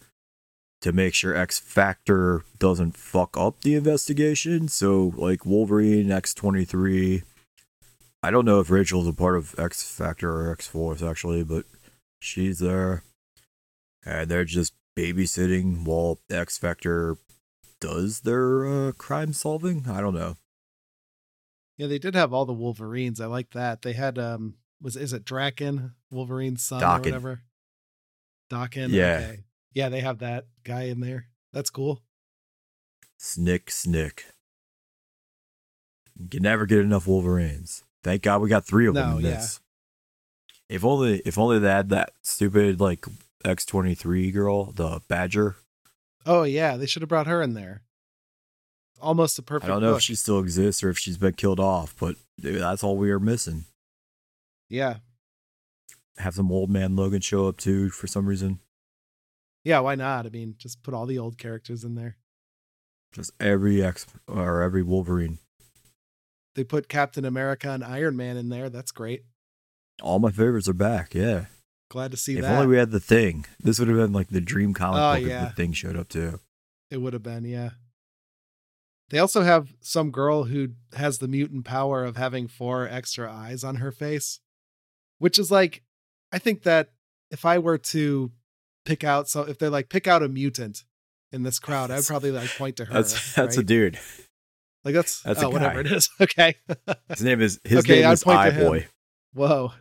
to 0.81 0.93
make 0.93 1.15
sure 1.15 1.37
X 1.37 1.59
Factor 1.59 2.45
doesn't 2.59 2.97
fuck 2.97 3.37
up 3.37 3.61
the 3.61 3.75
investigation. 3.75 4.69
So 4.69 5.13
like 5.17 5.45
Wolverine, 5.47 6.11
X 6.11 6.33
twenty 6.35 6.65
three. 6.65 7.23
I 8.23 8.31
don't 8.31 8.47
know 8.47 8.59
if 8.59 8.71
Rachel's 8.71 9.07
a 9.07 9.13
part 9.13 9.37
of 9.37 9.55
X 9.59 9.89
Factor 9.89 10.31
or 10.33 10.51
X 10.51 10.67
Force 10.67 11.03
actually, 11.03 11.45
but 11.45 11.67
she's 12.25 12.59
there. 12.59 13.03
And 14.05 14.31
they're 14.31 14.45
just 14.45 14.75
babysitting 14.97 15.85
while 15.85 16.21
X 16.31 16.59
Factor 16.59 17.17
does 17.81 18.21
their 18.21 18.67
uh, 18.67 18.93
crime 18.93 19.33
solving. 19.33 19.87
I 19.89 20.01
don't 20.01 20.15
know. 20.15 20.37
Yeah, 21.77 21.87
they 21.89 21.99
did 21.99 22.15
have 22.15 22.33
all 22.33 22.45
the 22.45 22.53
Wolverines. 22.53 23.21
I 23.21 23.27
like 23.27 23.51
that. 23.53 23.83
They 23.83 23.93
had 23.95 24.19
um 24.19 24.55
was 24.81 24.97
is 24.97 25.13
it 25.13 25.25
Draken, 25.25 25.93
Wolverine's 26.11 26.63
son 26.63 26.81
Daken. 26.83 26.97
or 26.97 27.01
whatever? 27.01 27.41
Daken. 28.51 28.91
Yeah. 28.91 29.17
Okay. 29.23 29.45
Yeah, 29.73 29.89
they 29.89 30.01
have 30.01 30.19
that 30.19 30.47
guy 30.63 30.85
in 30.85 31.01
there. 31.01 31.27
That's 31.53 31.71
cool. 31.71 32.03
Snick, 33.19 33.71
snick. 33.71 34.27
You 36.17 36.29
can 36.29 36.43
never 36.43 36.65
get 36.67 36.79
enough 36.79 37.09
Wolverines. 37.09 37.83
Thank 38.05 38.23
God 38.23 38.41
we 38.41 38.49
got 38.49 38.65
three 38.67 38.87
of 38.87 38.95
them 38.95 39.11
No, 39.11 39.17
in 39.19 39.25
yeah. 39.25 39.31
this. 39.33 39.61
If 40.69 40.85
only, 40.85 41.21
if 41.27 41.37
only 41.39 41.59
they 41.59 41.69
had 41.69 41.91
that 41.91 42.13
stupid 42.23 42.81
like 42.81 43.05
X 43.45 43.65
twenty 43.67 43.95
three 43.95 44.31
girl, 44.31 44.73
the 44.73 45.01
Badger. 45.09 45.57
Oh 46.27 46.43
yeah, 46.45 46.77
they 46.77 46.87
should 46.87 47.03
have 47.03 47.09
brought 47.09 47.27
her 47.27 47.43
in 47.43 47.55
there. 47.55 47.83
Almost 49.01 49.39
a 49.39 49.43
perfect. 49.43 49.69
I 49.71 49.75
don't 49.75 49.83
know 49.83 49.97
if 49.97 50.03
she 50.03 50.15
still 50.15 50.39
exists 50.39 50.83
or 50.83 50.89
if 50.89 50.99
she's 50.99 51.19
been 51.19 51.35
killed 51.35 51.61
off, 51.61 51.95
but 51.99 52.17
dude, 52.41 52.61
that's 52.63 52.83
all 52.83 52.97
we 52.97 53.11
are 53.11 53.21
missing. 53.21 53.65
Yeah, 54.71 54.97
Have 56.17 56.35
some 56.35 56.51
old 56.51 56.71
man 56.71 56.97
Logan 56.97 57.21
show 57.21 57.47
up 57.49 57.59
too 57.59 57.91
for 57.91 58.07
some 58.07 58.27
reason. 58.27 58.61
yeah. 59.63 59.81
Why 59.81 59.95
not? 59.95 60.25
I 60.27 60.31
mean, 60.31 60.55
just 60.59 60.83
put 60.83 60.95
all 60.95 61.05
the 61.07 61.19
old 61.19 61.37
characters 61.37 61.85
in 61.85 61.95
there. 61.95 62.17
Just 63.13 63.31
every 63.39 63.85
X 63.85 64.07
or 64.27 64.63
every 64.63 64.83
Wolverine. 64.83 65.39
They 66.55 66.65
put 66.65 66.89
Captain 66.89 67.25
America 67.27 67.69
and 67.71 67.85
Iron 67.85 68.17
Man 68.17 68.37
in 68.39 68.49
there. 68.49 68.71
That's 68.71 68.91
great. 68.91 69.25
All 70.03 70.19
my 70.19 70.31
favorites 70.31 70.69
are 70.69 70.73
back. 70.75 71.15
Yeah. 71.15 71.47
Glad 71.91 72.11
to 72.11 72.17
see 72.17 72.35
if 72.37 72.43
that. 72.43 72.49
If 72.53 72.55
only 72.55 72.67
we 72.67 72.77
had 72.77 72.91
the 72.91 73.01
thing. 73.01 73.47
This 73.61 73.79
would 73.79 73.89
have 73.89 73.97
been 73.97 74.13
like 74.13 74.29
the 74.29 74.41
dream 74.41 74.75
comic 74.75 75.01
Oh, 75.01 75.21
book 75.21 75.29
yeah. 75.29 75.45
if 75.45 75.51
the 75.51 75.55
thing 75.57 75.73
showed 75.73 75.97
up 75.97 76.09
too. 76.09 76.41
It 76.91 76.99
would 76.99 77.13
have 77.13 77.23
been, 77.23 77.45
yeah. 77.45 77.71
They 79.11 79.19
also 79.19 79.43
have 79.43 79.69
some 79.81 80.11
girl 80.11 80.45
who 80.45 80.71
has 80.95 81.19
the 81.19 81.29
mutant 81.29 81.65
power 81.65 82.05
of 82.05 82.17
having 82.17 82.49
four 82.49 82.89
extra 82.89 83.31
eyes 83.33 83.63
on 83.63 83.77
her 83.77 83.93
face, 83.93 84.41
which 85.19 85.39
is 85.39 85.51
like, 85.51 85.83
I 86.33 86.39
think 86.39 86.63
that 86.63 86.89
if 87.31 87.45
I 87.45 87.59
were 87.59 87.79
to 87.79 88.33
pick 88.85 89.05
out, 89.05 89.29
so 89.29 89.43
if 89.43 89.59
they're 89.59 89.71
like, 89.71 89.89
pick 89.89 90.07
out 90.09 90.23
a 90.23 90.29
mutant 90.29 90.85
in 91.33 91.43
this 91.43 91.59
crowd, 91.59 91.91
I'd 91.91 92.05
probably 92.05 92.31
like 92.31 92.49
point 92.57 92.77
to 92.77 92.87
her. 92.87 92.93
That's 92.95 93.35
that's 93.35 93.57
a 93.59 93.63
dude. 93.63 93.99
like 94.85 94.95
that's, 94.95 95.23
that's 95.23 95.43
oh, 95.43 95.51
whatever 95.51 95.81
it 95.81 95.87
is. 95.93 96.09
Okay. 96.21 96.57
His 97.09 97.23
name 97.23 97.41
is 97.41 97.61
his 97.63 97.81
Okay, 97.81 98.01
name 98.01 98.09
I'd 98.09 98.13
is 98.15 98.25
point 98.25 98.39
Eye. 98.39 98.51
Boy. 98.51 98.87
Whoa, 99.35 99.73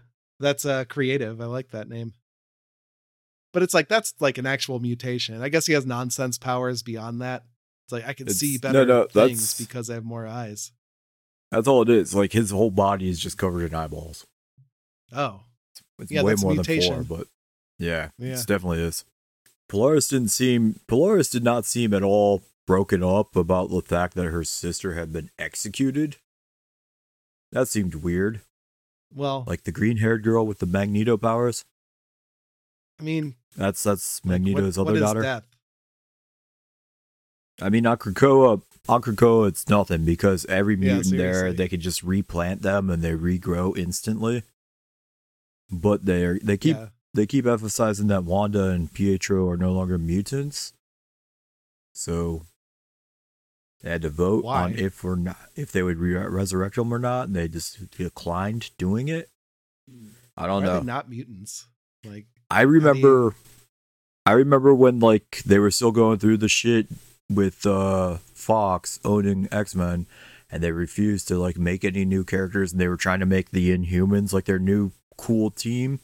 that's 0.44 0.66
uh 0.66 0.86
creative. 0.86 1.42
I 1.42 1.46
like 1.46 1.72
that 1.72 1.90
name. 1.90 2.14
But 3.54 3.64
it's 3.64 3.74
like 3.74 3.88
that's 3.88 4.14
like 4.20 4.38
an 4.38 4.46
actual 4.46 4.80
mutation. 4.80 5.42
I 5.42 5.50
guess 5.50 5.66
he 5.66 5.74
has 5.74 5.86
nonsense 5.86 6.38
powers 6.38 6.84
beyond 6.84 7.22
that. 7.22 7.44
It's 7.86 7.92
like 7.94 8.06
I 8.08 8.14
can 8.14 8.28
It's- 8.28 8.38
see 8.40 8.60
no, 8.62 8.70
better 8.72 8.86
no, 8.86 9.04
things 9.08 9.14
that's- 9.54 9.58
because 9.58 9.90
I 9.90 9.96
have 9.96 10.06
more 10.06 10.28
eyes. 10.28 10.72
That's 11.52 11.68
all 11.68 11.82
it 11.84 11.90
is. 11.90 12.16
Like 12.16 12.34
his 12.34 12.50
whole 12.52 12.72
body 12.72 13.10
is 13.10 13.20
just 13.20 13.38
covered 13.38 13.64
in 13.66 13.76
eyeballs. 13.76 14.26
Oh, 15.12 15.42
It's 16.00 16.12
Yeah, 16.12 16.24
way 16.24 16.34
more 16.42 16.54
mutation. 16.54 16.96
than 16.96 17.06
four, 17.06 17.18
but 17.20 17.28
yeah, 17.78 18.10
Yeah. 18.18 18.40
it 18.40 18.48
definitely 18.48 18.82
is. 18.82 19.06
Polaris 19.70 20.08
didn't 20.08 20.30
seem 20.30 20.80
Polaris 20.88 21.30
did 21.30 21.44
not 21.44 21.66
seem 21.66 21.94
at 21.94 22.02
all 22.04 22.44
broken 22.66 23.04
up 23.04 23.36
about 23.36 23.70
the 23.70 23.82
fact 23.82 24.16
that 24.16 24.26
her 24.26 24.44
sister 24.44 24.94
had 24.96 25.14
been 25.14 25.30
executed. 25.38 26.18
That 27.52 27.68
seemed 27.68 27.96
weird. 27.96 28.42
Well, 29.16 29.44
Like 29.48 29.64
the 29.64 29.72
green 29.72 29.98
haired 29.98 30.24
girl 30.24 30.46
with 30.46 30.60
the 30.60 30.66
Magneto 30.66 31.18
powers. 31.18 31.64
I 33.00 33.04
mean, 33.04 33.36
That's 33.56 33.84
that's 33.84 34.20
like, 34.24 34.30
what- 34.30 34.42
Magneto's 34.42 34.78
what 34.78 34.88
other 34.88 34.96
is 34.96 35.02
daughter. 35.02 35.22
death? 35.22 35.44
I 37.62 37.70
mean, 37.70 37.86
on 37.86 37.98
Krakoa, 37.98 39.48
it's 39.48 39.70
nothing 39.70 40.06
because 40.06 40.46
every 40.48 40.74
Yeah, 40.76 40.96
mutant 40.96 41.18
there, 41.18 41.54
they 41.54 41.68
can 41.68 41.80
just 41.80 42.02
replant 42.04 42.62
them 42.64 42.90
and 42.90 43.02
they 43.04 43.12
regrow 43.12 43.78
instantly. 43.78 44.44
But 45.72 46.06
they 46.06 46.26
are 46.26 46.40
they 46.40 46.58
keep 46.58 46.76
yeah. 46.78 46.88
they 47.14 47.26
keep 47.26 47.46
emphasizing 47.46 48.08
that 48.08 48.24
Wanda 48.26 48.70
and 48.70 48.92
Pietro 48.92 49.48
are 49.50 49.58
no 49.58 49.72
longer 49.72 49.98
mutants. 49.98 50.74
So 51.94 52.46
they 53.84 53.92
had 53.92 54.02
to 54.04 54.10
vote 54.10 54.46
Why? 54.46 54.64
on 54.64 54.76
if 54.76 55.04
or 55.04 55.16
not 55.16 55.38
if 55.56 55.72
they 55.72 55.84
would 55.84 55.98
re- 55.98 56.14
resurrect 56.16 56.76
them 56.76 56.94
or 56.94 57.00
not, 57.00 57.28
and 57.28 57.36
they 57.36 57.48
just 57.48 57.92
declined 57.92 58.72
doing 58.78 59.10
it. 59.10 59.30
I 60.38 60.48
don't 60.48 60.64
are 60.64 60.66
know. 60.66 60.80
not 60.82 61.10
mutants? 61.10 61.68
Like, 62.06 62.26
I 62.50 62.62
remember 62.62 63.36
I 64.26 64.32
remember 64.32 64.74
when 64.74 65.00
like 65.00 65.44
they 65.46 65.60
were 65.60 65.72
still 65.72 65.92
going 65.92 66.18
through 66.20 66.38
the 66.38 66.48
shit 66.50 66.88
with 67.30 67.66
uh 67.66 68.18
Fox 68.34 69.00
owning 69.04 69.48
X-Men 69.52 70.06
and 70.50 70.64
they 70.64 70.72
refused 70.72 71.28
to 71.30 71.38
like 71.38 71.58
make 71.58 71.84
any 71.84 72.06
new 72.06 72.24
characters 72.24 72.72
and 72.72 72.80
they 72.82 72.88
were 72.88 72.98
trying 72.98 73.20
to 73.20 73.26
make 73.26 73.52
the 73.52 73.76
Inhumans 73.78 74.34
like 74.34 74.46
their 74.46 74.60
new 74.60 74.92
cool 75.18 75.50
team 75.52 76.00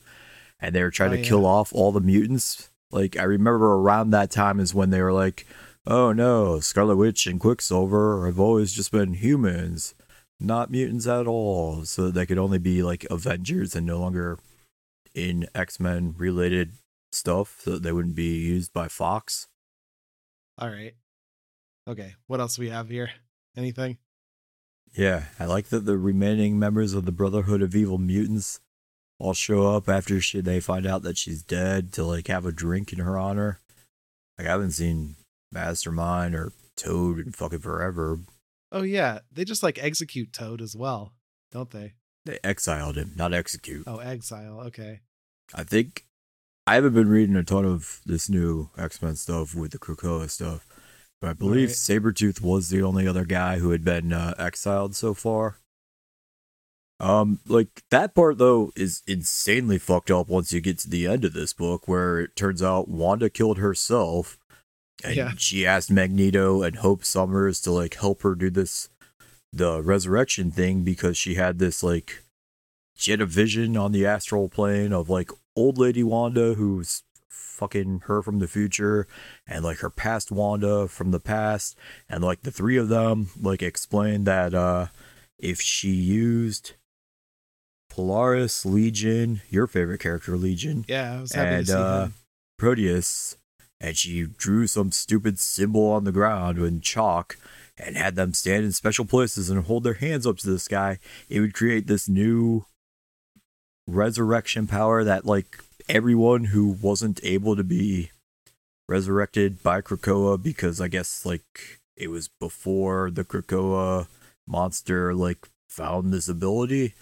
and 0.59 0.75
they 0.75 0.83
were 0.83 0.91
trying 0.91 1.13
Oh, 1.13 1.15
to 1.17 1.21
kill 1.21 1.45
off 1.45 1.73
all 1.73 1.91
the 1.91 1.99
mutants. 2.01 2.69
Like 2.91 3.17
I 3.17 3.23
remember 3.23 3.73
around 3.75 4.09
that 4.11 4.31
time 4.31 4.59
is 4.59 4.73
when 4.73 4.89
they 4.89 5.01
were 5.01 5.13
like, 5.13 5.45
"Oh 5.89 6.13
no, 6.13 6.59
Scarlet 6.59 6.97
Witch 6.97 7.25
and 7.25 7.39
Quicksilver 7.39 8.27
have 8.27 8.39
always 8.39 8.71
just 8.73 8.91
been 8.91 9.13
humans, 9.13 9.95
not 10.39 10.69
mutants 10.69 11.07
at 11.07 11.25
all." 11.25 11.83
So 11.83 12.11
they 12.11 12.27
could 12.27 12.37
only 12.37 12.59
be 12.59 12.83
like 12.83 13.05
Avengers 13.09 13.75
and 13.75 13.87
no 13.87 13.99
longer 13.99 14.37
in 15.15 15.47
X 15.55 15.79
Men 15.79 16.13
related 16.15 16.73
stuff, 17.11 17.61
so 17.63 17.79
they 17.79 17.91
wouldn't 17.91 18.15
be 18.15 18.37
used 18.37 18.71
by 18.71 18.87
Fox. 18.87 19.47
All 20.59 20.69
right. 20.69 20.93
Okay. 21.87 22.13
What 22.27 22.39
else 22.39 22.59
we 22.59 22.69
have 22.69 22.89
here? 22.89 23.09
Anything? 23.57 23.97
Yeah, 24.95 25.23
I 25.39 25.45
like 25.45 25.69
that 25.69 25.85
the 25.85 25.97
remaining 25.97 26.59
members 26.59 26.93
of 26.93 27.05
the 27.05 27.11
Brotherhood 27.11 27.61
of 27.61 27.75
Evil 27.75 27.97
Mutants 27.97 28.59
all 29.19 29.33
show 29.33 29.75
up 29.75 29.89
after 29.89 30.21
she, 30.21 30.41
they 30.41 30.59
find 30.59 30.85
out 30.85 31.03
that 31.03 31.17
she's 31.17 31.43
dead 31.43 31.91
to 31.93 32.03
like 32.03 32.27
have 32.27 32.45
a 32.45 32.51
drink 32.51 32.93
in 32.93 32.99
her 32.99 33.17
honor. 33.17 33.59
Like 34.37 34.47
I 34.47 34.51
haven't 34.51 34.71
seen 34.71 35.15
Mastermind 35.51 36.35
or 36.35 36.51
Toad 36.75 37.17
and 37.17 37.35
fucking 37.35 37.59
forever. 37.59 38.19
Oh 38.71 38.83
yeah, 38.83 39.19
they 39.31 39.43
just 39.43 39.63
like 39.63 39.77
execute 39.83 40.31
Toad 40.31 40.61
as 40.61 40.75
well, 40.75 41.13
don't 41.51 41.71
they? 41.71 41.93
They 42.25 42.39
exiled 42.43 42.95
him, 42.97 43.13
not 43.15 43.33
execute. 43.33 43.83
Oh, 43.87 43.97
exile. 43.97 44.61
Okay. 44.67 44.99
I 45.53 45.63
think 45.63 46.05
I 46.67 46.75
haven't 46.75 46.93
been 46.93 47.09
reading 47.09 47.35
a 47.35 47.43
ton 47.43 47.65
of 47.65 48.01
this 48.05 48.29
new 48.29 48.69
X 48.77 49.01
Men 49.01 49.15
stuff 49.15 49.55
with 49.55 49.71
the 49.71 49.79
Krakoa 49.79 50.29
stuff, 50.29 50.67
but 51.19 51.31
I 51.31 51.33
believe 51.33 51.69
Right. 51.69 51.75
Sabretooth 51.75 52.41
was 52.41 52.69
the 52.69 52.83
only 52.83 53.07
other 53.07 53.25
guy 53.25 53.57
who 53.57 53.71
had 53.71 53.83
been 53.83 54.13
uh, 54.13 54.35
exiled 54.37 54.95
so 54.95 55.13
far. 55.13 55.57
Um, 57.01 57.39
like 57.47 57.83
that 57.91 58.13
part 58.13 58.37
though 58.37 58.71
is 58.75 59.01
insanely 59.07 59.77
fucked 59.77 60.11
up 60.11 60.27
once 60.27 60.51
you 60.51 60.59
get 60.59 60.79
to 60.79 60.89
the 60.89 61.07
end 61.07 61.23
of 61.25 61.33
this 61.33 61.53
book, 61.53 61.87
where 61.87 62.19
it 62.19 62.35
turns 62.35 62.61
out 62.61 62.89
Wanda 62.89 63.29
killed 63.29 63.57
herself, 63.57 64.37
and 65.03 65.15
Yeah. 65.15 65.31
she 65.37 65.65
asked 65.65 65.91
Magneto 65.91 66.61
and 66.61 66.77
Hope 66.77 67.03
Summers 67.05 67.61
to 67.61 67.71
like 67.71 67.95
help 67.95 68.21
her 68.23 68.35
do 68.35 68.49
this, 68.49 68.89
the 69.53 69.81
resurrection 69.81 70.51
thing 70.51 70.83
because 70.83 71.17
she 71.17 71.35
had 71.35 71.59
this 71.59 71.81
like 71.83 72.23
she 72.95 73.11
had 73.11 73.21
a 73.21 73.25
vision 73.25 73.77
on 73.77 73.91
the 73.91 74.05
astral 74.05 74.49
plane 74.49 74.91
of 74.93 75.09
like 75.09 75.31
old 75.55 75.77
lady 75.77 76.03
Wanda 76.03 76.53
who's 76.55 77.03
fucking 77.29 78.01
her 78.05 78.21
from 78.21 78.39
the 78.39 78.47
future 78.47 79.05
and 79.47 79.63
like 79.65 79.79
her 79.79 79.89
past 79.89 80.31
Wanda 80.31 80.87
from 80.87 81.11
the 81.11 81.19
past 81.19 81.77
and 82.07 82.23
like 82.23 82.41
the 82.43 82.51
three 82.51 82.77
of 82.77 82.89
them 82.89 83.29
like 83.41 83.61
explained 83.61 84.25
that 84.27 84.53
uh 84.53 84.87
if 85.39 85.59
she 85.61 85.89
used 85.91 86.73
Polaris 87.89 88.65
Legion, 88.65 89.41
your 89.49 89.67
favorite 89.67 89.99
character 89.99 90.37
Legion, 90.37 90.85
Yeah, 90.87 91.17
I 91.17 91.21
was 91.21 91.31
happy 91.33 91.55
and 91.55 91.65
to 91.65 91.71
see 91.71 91.77
uh 91.77 92.03
him. 92.05 92.13
Proteus 92.57 93.35
and 93.79 93.97
she 93.97 94.23
drew 94.25 94.67
some 94.67 94.91
stupid 94.91 95.39
symbol 95.39 95.87
on 95.91 96.03
the 96.03 96.11
ground 96.11 96.57
in 96.57 96.81
chalk 96.81 97.37
and 97.77 97.95
had 97.95 98.15
them 98.15 98.33
stand 98.33 98.65
in 98.65 98.71
special 98.71 99.05
places 99.05 99.49
and 99.49 99.65
hold 99.65 99.83
their 99.83 99.93
hands 99.95 100.27
up 100.27 100.37
to 100.37 100.49
the 100.49 100.59
sky, 100.59 100.99
it 101.29 101.39
would 101.39 101.53
create 101.53 101.87
this 101.87 102.09
new 102.09 102.65
resurrection 103.87 104.67
power 104.67 105.03
that 105.03 105.25
like 105.25 105.63
everyone 105.87 106.45
who 106.45 106.67
wasn't 106.81 107.19
able 107.23 107.55
to 107.55 107.63
be 107.63 108.11
resurrected 108.87 109.63
by 109.63 109.81
Krakoa 109.81 110.41
because 110.41 110.81
I 110.81 110.87
guess 110.87 111.25
like 111.25 111.79
it 111.95 112.09
was 112.09 112.27
before 112.27 113.09
the 113.11 113.23
Krakoa 113.23 114.07
monster 114.47 115.13
like 115.13 115.47
found 115.69 116.11
this 116.11 116.27
ability. 116.27 116.95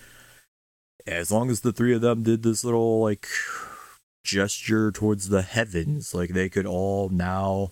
As 1.06 1.32
long 1.32 1.50
as 1.50 1.62
the 1.62 1.72
three 1.72 1.96
of 1.96 2.02
them 2.02 2.24
did 2.24 2.44
this 2.44 2.64
little 2.64 3.02
like 3.02 3.28
gesture 4.28 4.92
towards 4.92 5.30
the 5.30 5.42
heavens, 5.42 6.14
like 6.14 6.32
they 6.32 6.50
could 6.50 6.66
all 6.66 7.10
now 7.10 7.72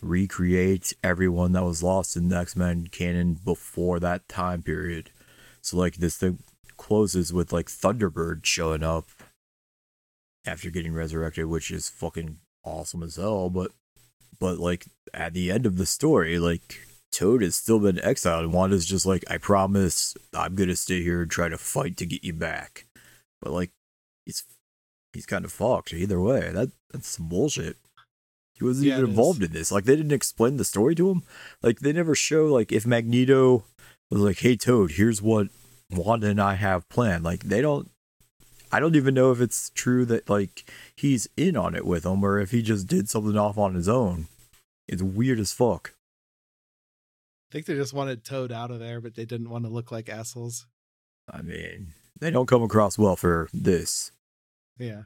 recreate 0.00 0.94
everyone 1.04 1.52
that 1.52 1.64
was 1.64 1.82
lost 1.82 2.16
in 2.16 2.28
the 2.30 2.36
X 2.36 2.56
Men 2.56 2.86
canon 2.86 3.34
before 3.34 4.00
that 4.00 4.26
time 4.28 4.62
period. 4.62 5.10
So 5.60 5.76
like 5.76 5.96
this 5.96 6.16
thing 6.16 6.38
closes 6.78 7.32
with 7.32 7.52
like 7.52 7.66
Thunderbird 7.66 8.46
showing 8.46 8.82
up 8.82 9.08
after 10.46 10.70
getting 10.70 10.94
resurrected, 10.94 11.44
which 11.46 11.70
is 11.70 11.90
fucking 11.90 12.38
awesome 12.64 13.02
as 13.02 13.16
hell. 13.16 13.50
But 13.50 13.72
but 14.38 14.58
like 14.58 14.86
at 15.12 15.34
the 15.34 15.50
end 15.50 15.66
of 15.66 15.76
the 15.76 15.86
story, 15.86 16.38
like 16.38 16.80
Toad 17.12 17.42
has 17.42 17.54
still 17.54 17.80
been 17.80 18.00
exiled, 18.02 18.44
and 18.44 18.54
Wanda's 18.54 18.86
just 18.86 19.04
like, 19.04 19.24
I 19.28 19.36
promise 19.36 20.16
I'm 20.32 20.54
gonna 20.54 20.74
stay 20.76 21.02
here 21.02 21.20
and 21.22 21.30
try 21.30 21.50
to 21.50 21.58
fight 21.58 21.98
to 21.98 22.06
get 22.06 22.24
you 22.24 22.32
back. 22.32 22.86
But 23.42 23.52
like 23.52 23.72
he's 24.24 24.44
he's 25.12 25.26
kind 25.26 25.44
of 25.44 25.52
fucked 25.52 25.92
either 25.92 26.20
way. 26.20 26.50
That 26.52 26.70
that's 26.92 27.08
some 27.08 27.28
bullshit. 27.28 27.76
He 28.54 28.64
wasn't 28.64 28.88
Yeah, 28.88 28.94
even 28.94 29.04
it 29.04 29.08
is. 29.08 29.10
involved 29.10 29.42
in 29.42 29.52
this. 29.52 29.72
Like 29.72 29.84
they 29.84 29.96
didn't 29.96 30.12
explain 30.12 30.56
the 30.56 30.64
story 30.64 30.94
to 30.96 31.10
him. 31.10 31.22
Like 31.62 31.80
they 31.80 31.92
never 31.92 32.14
show 32.14 32.46
like 32.46 32.72
if 32.72 32.86
Magneto 32.86 33.64
was 34.10 34.20
like, 34.20 34.38
"Hey 34.38 34.56
Toad, 34.56 34.92
here's 34.92 35.22
what 35.22 35.48
Wanda 35.90 36.28
and 36.28 36.40
I 36.40 36.54
have 36.54 36.88
planned." 36.88 37.24
Like 37.24 37.44
they 37.44 37.60
don't. 37.60 37.90
I 38.72 38.78
don't 38.78 38.94
even 38.94 39.14
know 39.14 39.32
if 39.32 39.40
it's 39.40 39.70
true 39.70 40.04
that 40.06 40.28
like 40.30 40.70
he's 40.94 41.28
in 41.36 41.56
on 41.56 41.74
it 41.74 41.84
with 41.86 42.04
him 42.06 42.22
or 42.24 42.38
if 42.38 42.50
he 42.52 42.62
just 42.62 42.86
did 42.86 43.08
something 43.08 43.36
off 43.36 43.58
on 43.58 43.74
his 43.74 43.88
own. 43.88 44.28
It's 44.86 45.02
weird 45.02 45.40
as 45.40 45.52
fuck. 45.52 45.94
I 47.50 47.52
think 47.52 47.66
they 47.66 47.74
just 47.74 47.92
wanted 47.92 48.22
Toad 48.24 48.52
out 48.52 48.70
of 48.70 48.78
there, 48.78 49.00
but 49.00 49.14
they 49.16 49.24
didn't 49.24 49.50
want 49.50 49.64
to 49.64 49.70
look 49.70 49.90
like 49.90 50.08
assholes. 50.08 50.66
I 51.28 51.42
mean, 51.42 51.94
they 52.20 52.30
don't 52.30 52.46
come 52.46 52.62
across 52.62 52.96
well 52.96 53.16
for 53.16 53.48
this. 53.52 54.12
Yeah. 54.80 55.02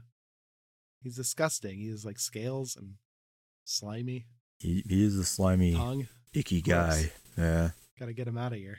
He's 1.03 1.17
disgusting. 1.17 1.79
He 1.79 1.89
has 1.91 2.05
like 2.05 2.19
scales 2.19 2.77
and 2.77 2.95
slimy 3.65 4.27
He 4.59 4.83
he 4.89 5.05
is 5.05 5.19
a 5.19 5.25
slimy, 5.25 5.75
tongue. 5.75 6.09
icky 6.33 6.63
guy. 6.63 7.13
Yeah, 7.37 7.71
Gotta 7.99 8.13
get 8.13 8.29
him 8.29 8.39
out 8.39 8.53
of 8.53 8.59
here. 8.59 8.79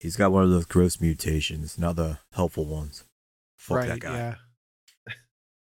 he's 0.00 0.16
got 0.16 0.32
one 0.32 0.42
of 0.44 0.50
those 0.50 0.66
gross 0.66 1.00
mutations, 1.00 1.78
not 1.78 1.96
the 1.96 2.18
helpful 2.32 2.64
ones. 2.66 3.04
Fuck 3.56 3.86
that 3.86 4.00
guy. 4.00 4.14
Yeah. 4.16 4.34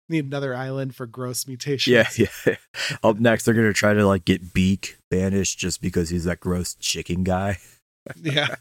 Need 0.08 0.24
another 0.26 0.54
island 0.54 0.94
for 0.94 1.06
gross 1.06 1.46
mutations. 1.46 2.18
Yeah, 2.18 2.26
yeah. 2.46 2.56
Up 3.02 3.18
next, 3.18 3.44
they're 3.44 3.54
gonna 3.54 3.72
try 3.72 3.92
to 3.92 4.06
like 4.06 4.24
get 4.24 4.54
Beak 4.54 4.96
banished 5.10 5.58
just 5.58 5.82
because 5.82 6.08
he's 6.10 6.24
that 6.24 6.40
gross 6.40 6.74
chicken 6.74 7.24
guy. 7.24 7.58
yeah. 8.22 8.54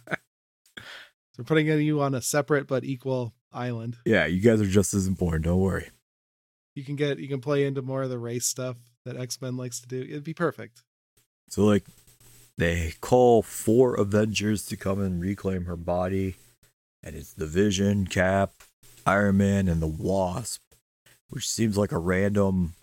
So 1.36 1.43
putting 1.45 1.67
you 1.67 2.01
on 2.01 2.15
a 2.15 2.21
separate 2.21 2.67
but 2.67 2.84
equal 2.84 3.34
island. 3.51 3.97
Yeah, 4.05 4.25
you 4.25 4.39
guys 4.39 4.61
are 4.61 4.65
just 4.65 4.93
as 4.93 5.07
important. 5.07 5.45
Don't 5.45 5.59
worry. 5.59 5.89
You 6.75 6.83
can 6.83 6.95
get 6.95 7.19
you 7.19 7.27
can 7.27 7.41
play 7.41 7.65
into 7.65 7.81
more 7.81 8.03
of 8.03 8.09
the 8.09 8.19
race 8.19 8.45
stuff 8.45 8.77
that 9.05 9.17
X 9.17 9.41
Men 9.41 9.57
likes 9.57 9.79
to 9.81 9.87
do. 9.87 10.01
It'd 10.01 10.23
be 10.23 10.33
perfect. 10.33 10.83
So 11.49 11.63
like, 11.65 11.85
they 12.57 12.93
call 13.01 13.41
four 13.41 13.95
Avengers 13.95 14.65
to 14.67 14.77
come 14.77 15.01
and 15.01 15.21
reclaim 15.21 15.65
her 15.65 15.77
body, 15.77 16.35
and 17.01 17.15
it's 17.15 17.33
the 17.33 17.47
Vision, 17.47 18.05
Cap, 18.05 18.51
Iron 19.05 19.37
Man, 19.37 19.67
and 19.67 19.81
the 19.81 19.87
Wasp, 19.87 20.61
which 21.29 21.47
seems 21.49 21.77
like 21.77 21.91
a 21.91 21.97
random. 21.97 22.73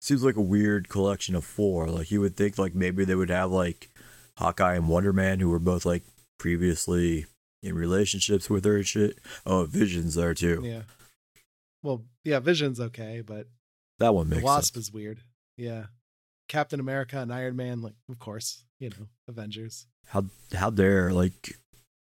Seems 0.00 0.22
like 0.22 0.36
a 0.36 0.42
weird 0.42 0.88
collection 0.88 1.34
of 1.34 1.44
four. 1.44 1.88
Like 1.88 2.10
you 2.10 2.20
would 2.20 2.36
think, 2.36 2.58
like 2.58 2.74
maybe 2.74 3.04
they 3.04 3.14
would 3.14 3.30
have 3.30 3.50
like 3.50 3.88
Hawkeye 4.38 4.74
and 4.74 4.88
Wonder 4.88 5.12
Man, 5.12 5.40
who 5.40 5.48
were 5.48 5.58
both 5.58 5.86
like 5.86 6.02
previously 6.38 7.26
in 7.66 7.74
relationships 7.74 8.48
with 8.48 8.64
her 8.64 8.76
and 8.76 8.86
shit. 8.86 9.18
Oh, 9.44 9.64
Vision's 9.64 10.14
there 10.14 10.34
too. 10.34 10.62
Yeah. 10.64 10.82
Well, 11.82 12.02
yeah, 12.24 12.38
Vision's 12.40 12.80
okay, 12.80 13.22
but 13.24 13.46
That 13.98 14.14
one 14.14 14.28
the 14.28 14.36
makes 14.36 14.44
Wasp 14.44 14.74
sense. 14.74 14.86
is 14.86 14.92
weird. 14.92 15.20
Yeah. 15.56 15.86
Captain 16.48 16.80
America 16.80 17.18
and 17.18 17.32
Iron 17.32 17.56
Man, 17.56 17.82
like 17.82 17.94
of 18.08 18.18
course, 18.18 18.64
you 18.78 18.90
know, 18.90 19.06
Avengers. 19.28 19.86
How 20.08 20.26
how 20.54 20.70
dare 20.70 21.12
like 21.12 21.56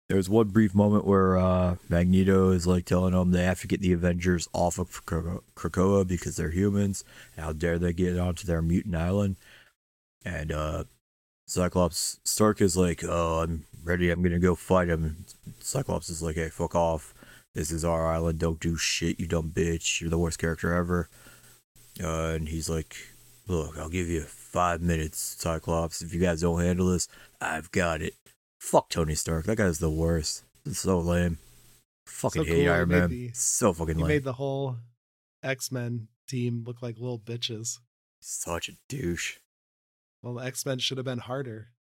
there 0.09 0.17
was 0.17 0.29
one 0.31 0.49
brief 0.49 0.75
moment 0.75 1.05
where 1.05 1.37
uh 1.37 1.77
Magneto 1.89 2.51
is 2.51 2.67
like 2.67 2.85
telling 2.85 3.13
them 3.15 3.33
they 3.33 3.45
have 3.45 3.61
to 3.63 3.67
get 3.67 3.81
the 3.81 3.93
Avengers 3.93 4.49
off 4.53 4.79
of 4.79 5.05
Krakoa 5.07 6.07
because 6.07 6.37
they're 6.37 6.51
humans. 6.51 7.05
How 7.37 7.53
dare 7.53 7.79
they 7.79 7.93
get 7.93 8.17
onto 8.19 8.47
their 8.47 8.63
mutant 8.63 8.95
island? 8.95 9.37
And 10.25 10.53
uh 10.53 10.85
Cyclops 11.47 12.21
Stark 12.25 12.61
is 12.61 12.77
like, 12.77 13.03
"Oh, 13.03 13.41
I'm 13.43 13.65
ready. 13.89 14.11
I'm 14.11 14.23
gonna 14.23 14.39
go 14.39 14.55
fight 14.55 14.89
him." 14.89 15.25
Cyclops 15.61 16.09
is 16.11 16.23
like, 16.23 16.37
"Hey, 16.37 16.49
fuck 16.51 16.75
off. 16.75 17.15
This 17.55 17.71
is 17.73 17.85
our 17.85 18.07
island. 18.07 18.39
Don't 18.39 18.61
do 18.61 18.77
shit, 18.77 19.19
you 19.19 19.27
dumb 19.27 19.51
bitch. 19.51 20.01
You're 20.01 20.11
the 20.11 20.19
worst 20.19 20.39
character 20.39 20.73
ever." 20.75 21.09
Uh, 22.03 22.35
and 22.37 22.49
he's 22.49 22.69
like, 22.69 22.97
"Look, 23.47 23.77
I'll 23.79 23.89
give 23.89 24.09
you 24.09 24.23
five 24.23 24.81
minutes, 24.81 25.19
Cyclops. 25.41 26.03
If 26.03 26.13
you 26.15 26.21
guys 26.21 26.43
don't 26.43 26.61
handle 26.61 26.89
this, 26.91 27.09
I've 27.41 27.71
got 27.73 28.03
it." 28.03 28.15
Fuck 28.61 28.91
Tony 28.91 29.15
Stark. 29.15 29.47
That 29.47 29.57
guy's 29.57 29.79
the 29.79 29.91
worst. 29.91 30.45
It's 30.67 30.81
so 30.81 30.99
lame. 31.01 31.39
Fucking 32.07 32.43
So 32.45 32.49
hate 32.49 32.65
cool, 32.65 32.73
Iron 32.75 32.89
Man. 32.89 33.11
the- 33.11 33.31
so 33.35 33.73
fucking 33.73 33.97
He 33.97 34.03
lame. 34.03 34.09
made 34.09 34.25
the 34.25 34.33
whole 34.35 34.79
X 35.43 35.71
Men 35.73 36.09
team 36.27 36.65
look 36.67 36.83
like 36.83 36.97
little 36.99 37.19
bitches. 37.19 37.79
Such 38.21 38.69
a 38.69 38.73
douche. 38.89 39.39
Well, 40.23 40.35
the 40.35 40.45
X 40.45 40.67
Men 40.67 40.79
should 40.79 40.99
have 40.99 41.05
been 41.05 41.19
harder. 41.21 41.71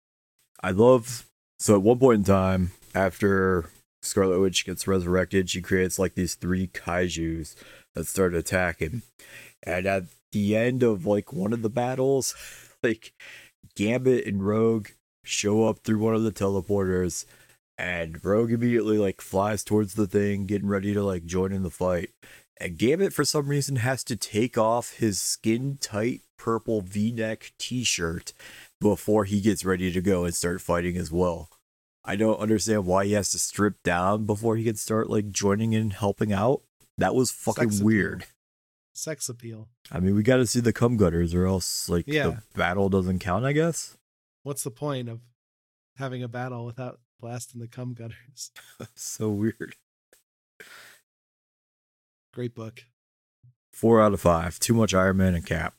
I 0.62 0.70
love 0.70 1.28
so 1.58 1.74
at 1.74 1.82
one 1.82 1.98
point 1.98 2.18
in 2.18 2.24
time 2.24 2.70
after 2.94 3.70
Scarlet 4.02 4.40
Witch 4.40 4.64
gets 4.64 4.86
resurrected, 4.86 5.50
she 5.50 5.60
creates 5.60 5.98
like 5.98 6.14
these 6.14 6.34
three 6.34 6.68
kaijus 6.68 7.56
that 7.94 8.06
start 8.06 8.34
attacking. 8.34 9.02
And 9.62 9.86
at 9.86 10.04
the 10.32 10.56
end 10.56 10.82
of 10.82 11.06
like 11.06 11.32
one 11.32 11.52
of 11.52 11.62
the 11.62 11.70
battles, 11.70 12.34
like 12.82 13.12
Gambit 13.74 14.26
and 14.26 14.46
Rogue 14.46 14.88
show 15.24 15.64
up 15.64 15.80
through 15.80 15.98
one 15.98 16.14
of 16.14 16.22
the 16.22 16.32
teleporters 16.32 17.26
and 17.76 18.24
Rogue 18.24 18.52
immediately 18.52 18.98
like 18.98 19.20
flies 19.20 19.62
towards 19.62 19.94
the 19.94 20.06
thing, 20.06 20.46
getting 20.46 20.68
ready 20.68 20.94
to 20.94 21.02
like 21.02 21.24
join 21.24 21.52
in 21.52 21.62
the 21.62 21.70
fight. 21.70 22.10
And 22.60 22.76
Gambit 22.76 23.12
for 23.12 23.24
some 23.24 23.46
reason 23.46 23.76
has 23.76 24.02
to 24.04 24.16
take 24.16 24.58
off 24.58 24.94
his 24.94 25.20
skin 25.20 25.78
tight 25.80 26.22
purple 26.36 26.80
V-neck 26.80 27.52
t-shirt 27.58 28.32
before 28.80 29.24
he 29.24 29.40
gets 29.40 29.64
ready 29.64 29.90
to 29.92 30.00
go 30.00 30.24
and 30.24 30.34
start 30.34 30.60
fighting 30.60 30.96
as 30.96 31.10
well. 31.10 31.48
I 32.04 32.16
don't 32.16 32.38
understand 32.40 32.86
why 32.86 33.04
he 33.06 33.12
has 33.12 33.30
to 33.32 33.38
strip 33.38 33.82
down 33.82 34.24
before 34.24 34.56
he 34.56 34.64
can 34.64 34.76
start 34.76 35.10
like 35.10 35.30
joining 35.30 35.72
in 35.72 35.82
and 35.82 35.92
helping 35.92 36.32
out. 36.32 36.62
That 36.96 37.14
was 37.14 37.30
fucking 37.30 37.70
Sex 37.70 37.82
weird. 37.82 38.24
Sex 38.94 39.28
appeal. 39.28 39.68
I 39.92 40.00
mean, 40.00 40.14
we 40.14 40.22
got 40.22 40.36
to 40.38 40.46
see 40.46 40.60
the 40.60 40.72
cum 40.72 40.96
gutters, 40.96 41.34
or 41.34 41.46
else 41.46 41.88
like 41.88 42.04
Yeah. 42.06 42.26
the 42.28 42.42
battle 42.54 42.88
doesn't 42.88 43.18
count. 43.20 43.44
I 43.44 43.52
guess. 43.52 43.96
What's 44.42 44.64
the 44.64 44.70
point 44.70 45.08
of 45.08 45.20
having 45.96 46.22
a 46.22 46.28
battle 46.28 46.64
without 46.64 46.98
blasting 47.20 47.60
the 47.60 47.68
cum 47.68 47.94
gutters? 47.94 48.50
so 48.94 49.28
weird. 49.28 49.74
Great 52.32 52.54
book. 52.54 52.84
Four 53.72 54.00
out 54.00 54.12
of 54.14 54.20
five. 54.20 54.58
Too 54.58 54.74
much 54.74 54.94
Iron 54.94 55.18
Man 55.18 55.34
and 55.34 55.46
Cap. 55.46 55.74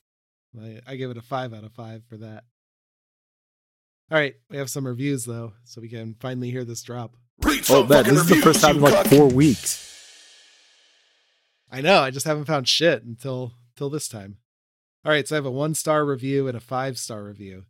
I, 0.59 0.79
I 0.87 0.95
give 0.95 1.11
it 1.11 1.17
a 1.17 1.21
five 1.21 1.53
out 1.53 1.63
of 1.63 1.73
five 1.73 2.03
for 2.07 2.17
that. 2.17 2.43
All 4.11 4.17
right, 4.17 4.35
we 4.49 4.57
have 4.57 4.69
some 4.69 4.87
reviews 4.87 5.25
though, 5.25 5.53
so 5.65 5.81
we 5.81 5.89
can 5.89 6.15
finally 6.19 6.49
hear 6.49 6.63
this 6.63 6.81
drop. 6.81 7.15
Oh 7.69 7.85
man, 7.85 8.03
this 8.05 8.19
is 8.19 8.29
the 8.29 8.35
first 8.37 8.61
time 8.61 8.77
in 8.77 8.81
like 8.81 9.07
four 9.07 9.27
weeks. 9.27 9.85
I 11.71 11.81
know, 11.81 11.99
I 12.01 12.09
just 12.09 12.25
haven't 12.25 12.45
found 12.45 12.67
shit 12.67 13.03
until 13.03 13.53
till 13.75 13.89
this 13.89 14.07
time. 14.07 14.37
All 15.05 15.11
right, 15.11 15.27
so 15.27 15.35
I 15.35 15.37
have 15.37 15.45
a 15.45 15.51
one 15.51 15.75
star 15.75 16.03
review 16.05 16.47
and 16.47 16.57
a 16.57 16.61
five 16.61 16.97
star 16.97 17.23
review. 17.23 17.65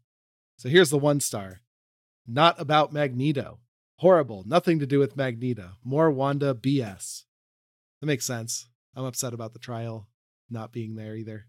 So 0.58 0.70
here's 0.70 0.90
the 0.90 0.98
one 0.98 1.20
star. 1.20 1.60
Not 2.26 2.60
about 2.60 2.94
Magneto. 2.94 3.60
Horrible. 3.98 4.44
Nothing 4.48 4.80
to 4.80 4.88
do 4.88 5.00
with 5.00 5.18
Magneto. 5.18 5.72
More 5.84 6.10
Wanda 6.10 6.54
BS. 6.54 7.24
That 8.00 8.08
makes 8.08 8.26
sense. 8.26 8.70
I'm 8.96 9.04
upset 9.04 9.34
about 9.34 9.54
the 9.54 9.60
trial 9.60 10.08
not 10.50 10.72
being 10.72 10.96
there 10.96 11.16
either. 11.16 11.46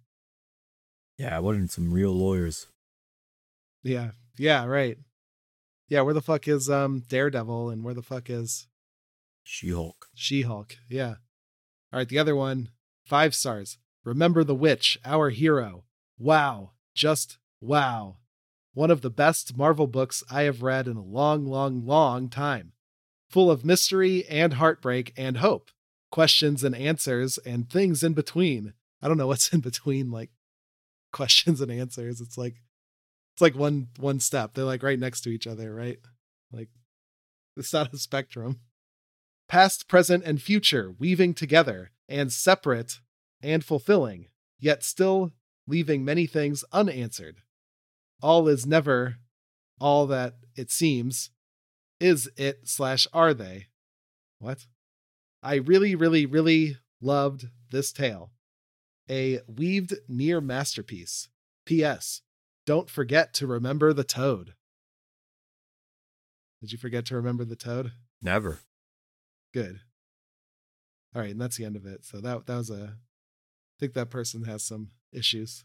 Yeah, 1.16 1.36
I 1.36 1.40
wanted 1.40 1.70
some 1.70 1.92
real 1.92 2.12
lawyers. 2.12 2.66
Yeah. 3.82 4.12
Yeah, 4.38 4.64
right. 4.64 4.98
Yeah, 5.88 6.02
where 6.02 6.14
the 6.14 6.22
fuck 6.22 6.46
is 6.46 6.70
um 6.70 7.00
Daredevil 7.08 7.70
and 7.70 7.84
where 7.84 7.94
the 7.94 8.02
fuck 8.02 8.30
is 8.30 8.68
She 9.42 9.70
Hulk. 9.70 10.06
She 10.14 10.42
Hulk? 10.42 10.76
Yeah. 10.88 11.14
All 11.92 11.98
right, 11.98 12.08
the 12.08 12.18
other 12.18 12.36
one, 12.36 12.70
five 13.04 13.34
stars. 13.34 13.78
Remember 14.04 14.44
the 14.44 14.54
Witch, 14.54 14.98
our 15.04 15.30
hero. 15.30 15.84
Wow. 16.18 16.72
Just 16.94 17.38
wow. 17.60 18.16
One 18.72 18.90
of 18.90 19.02
the 19.02 19.10
best 19.10 19.56
Marvel 19.56 19.86
books 19.86 20.22
I 20.30 20.42
have 20.42 20.62
read 20.62 20.86
in 20.86 20.96
a 20.96 21.04
long, 21.04 21.44
long, 21.46 21.84
long 21.84 22.28
time. 22.28 22.72
Full 23.28 23.50
of 23.50 23.64
mystery 23.64 24.24
and 24.26 24.54
heartbreak 24.54 25.12
and 25.16 25.38
hope, 25.38 25.70
questions 26.10 26.62
and 26.64 26.74
answers, 26.74 27.38
and 27.38 27.68
things 27.68 28.02
in 28.02 28.12
between. 28.12 28.74
I 29.02 29.08
don't 29.08 29.18
know 29.18 29.26
what's 29.26 29.52
in 29.52 29.60
between, 29.60 30.10
like 30.10 30.30
questions 31.12 31.60
and 31.60 31.70
answers. 31.70 32.20
It's 32.20 32.38
like 32.38 32.62
it's 33.40 33.54
like 33.54 33.58
one 33.58 33.88
one 33.98 34.20
step. 34.20 34.52
They're 34.52 34.64
like 34.64 34.82
right 34.82 34.98
next 34.98 35.22
to 35.22 35.30
each 35.30 35.46
other, 35.46 35.74
right? 35.74 35.98
Like 36.52 36.68
it's 37.56 37.72
not 37.72 37.94
a 37.94 37.98
spectrum 37.98 38.60
past, 39.48 39.88
present, 39.88 40.24
and 40.24 40.40
future 40.40 40.94
weaving 40.98 41.34
together 41.34 41.90
and 42.08 42.30
separate 42.32 43.00
and 43.42 43.64
fulfilling, 43.64 44.26
yet 44.58 44.84
still 44.84 45.32
leaving 45.66 46.04
many 46.04 46.26
things 46.26 46.64
unanswered. 46.70 47.38
All 48.22 48.46
is 48.46 48.66
never 48.66 49.16
all 49.80 50.06
that 50.06 50.34
it 50.54 50.70
seems. 50.70 51.30
Is 51.98 52.30
it 52.36 52.68
slash 52.68 53.06
are 53.12 53.32
they? 53.32 53.68
What? 54.38 54.66
I 55.42 55.54
really, 55.54 55.94
really, 55.94 56.26
really 56.26 56.76
loved 57.00 57.46
this 57.70 57.90
tale. 57.90 58.32
A 59.08 59.40
weaved 59.48 59.94
near 60.08 60.42
masterpiece. 60.42 61.28
P.S. 61.64 62.20
Don't 62.70 62.88
forget 62.88 63.34
to 63.34 63.48
remember 63.48 63.92
the 63.92 64.04
toad. 64.04 64.54
Did 66.60 66.70
you 66.70 66.78
forget 66.78 67.04
to 67.06 67.16
remember 67.16 67.44
the 67.44 67.56
toad? 67.56 67.90
Never. 68.22 68.60
Good. 69.52 69.80
All 71.12 71.20
right, 71.20 71.32
and 71.32 71.40
that's 71.40 71.56
the 71.56 71.64
end 71.64 71.74
of 71.74 71.84
it. 71.84 72.04
So 72.04 72.20
that 72.20 72.46
that 72.46 72.56
was 72.56 72.70
a 72.70 72.94
I 72.94 73.76
think 73.80 73.94
that 73.94 74.08
person 74.08 74.44
has 74.44 74.64
some 74.64 74.90
issues. 75.12 75.64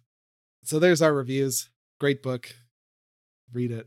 So 0.64 0.80
there's 0.80 1.04
our 1.04 1.14
reviews. 1.14 1.70
Great 2.00 2.24
book. 2.24 2.56
Read 3.54 3.70
it. 3.70 3.86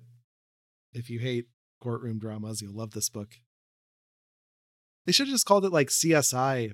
If 0.93 1.11
you 1.11 1.19
hate 1.19 1.49
courtroom 1.81 2.21
dramas, 2.21 2.63
you'll 2.63 2.77
love 2.77 2.93
this 2.93 3.09
book. 3.09 3.31
They 5.07 5.13
should 5.13 5.27
have 5.27 5.35
just 5.35 5.45
called 5.45 5.65
it 5.65 5.73
like 5.73 5.89
CSI 5.89 6.73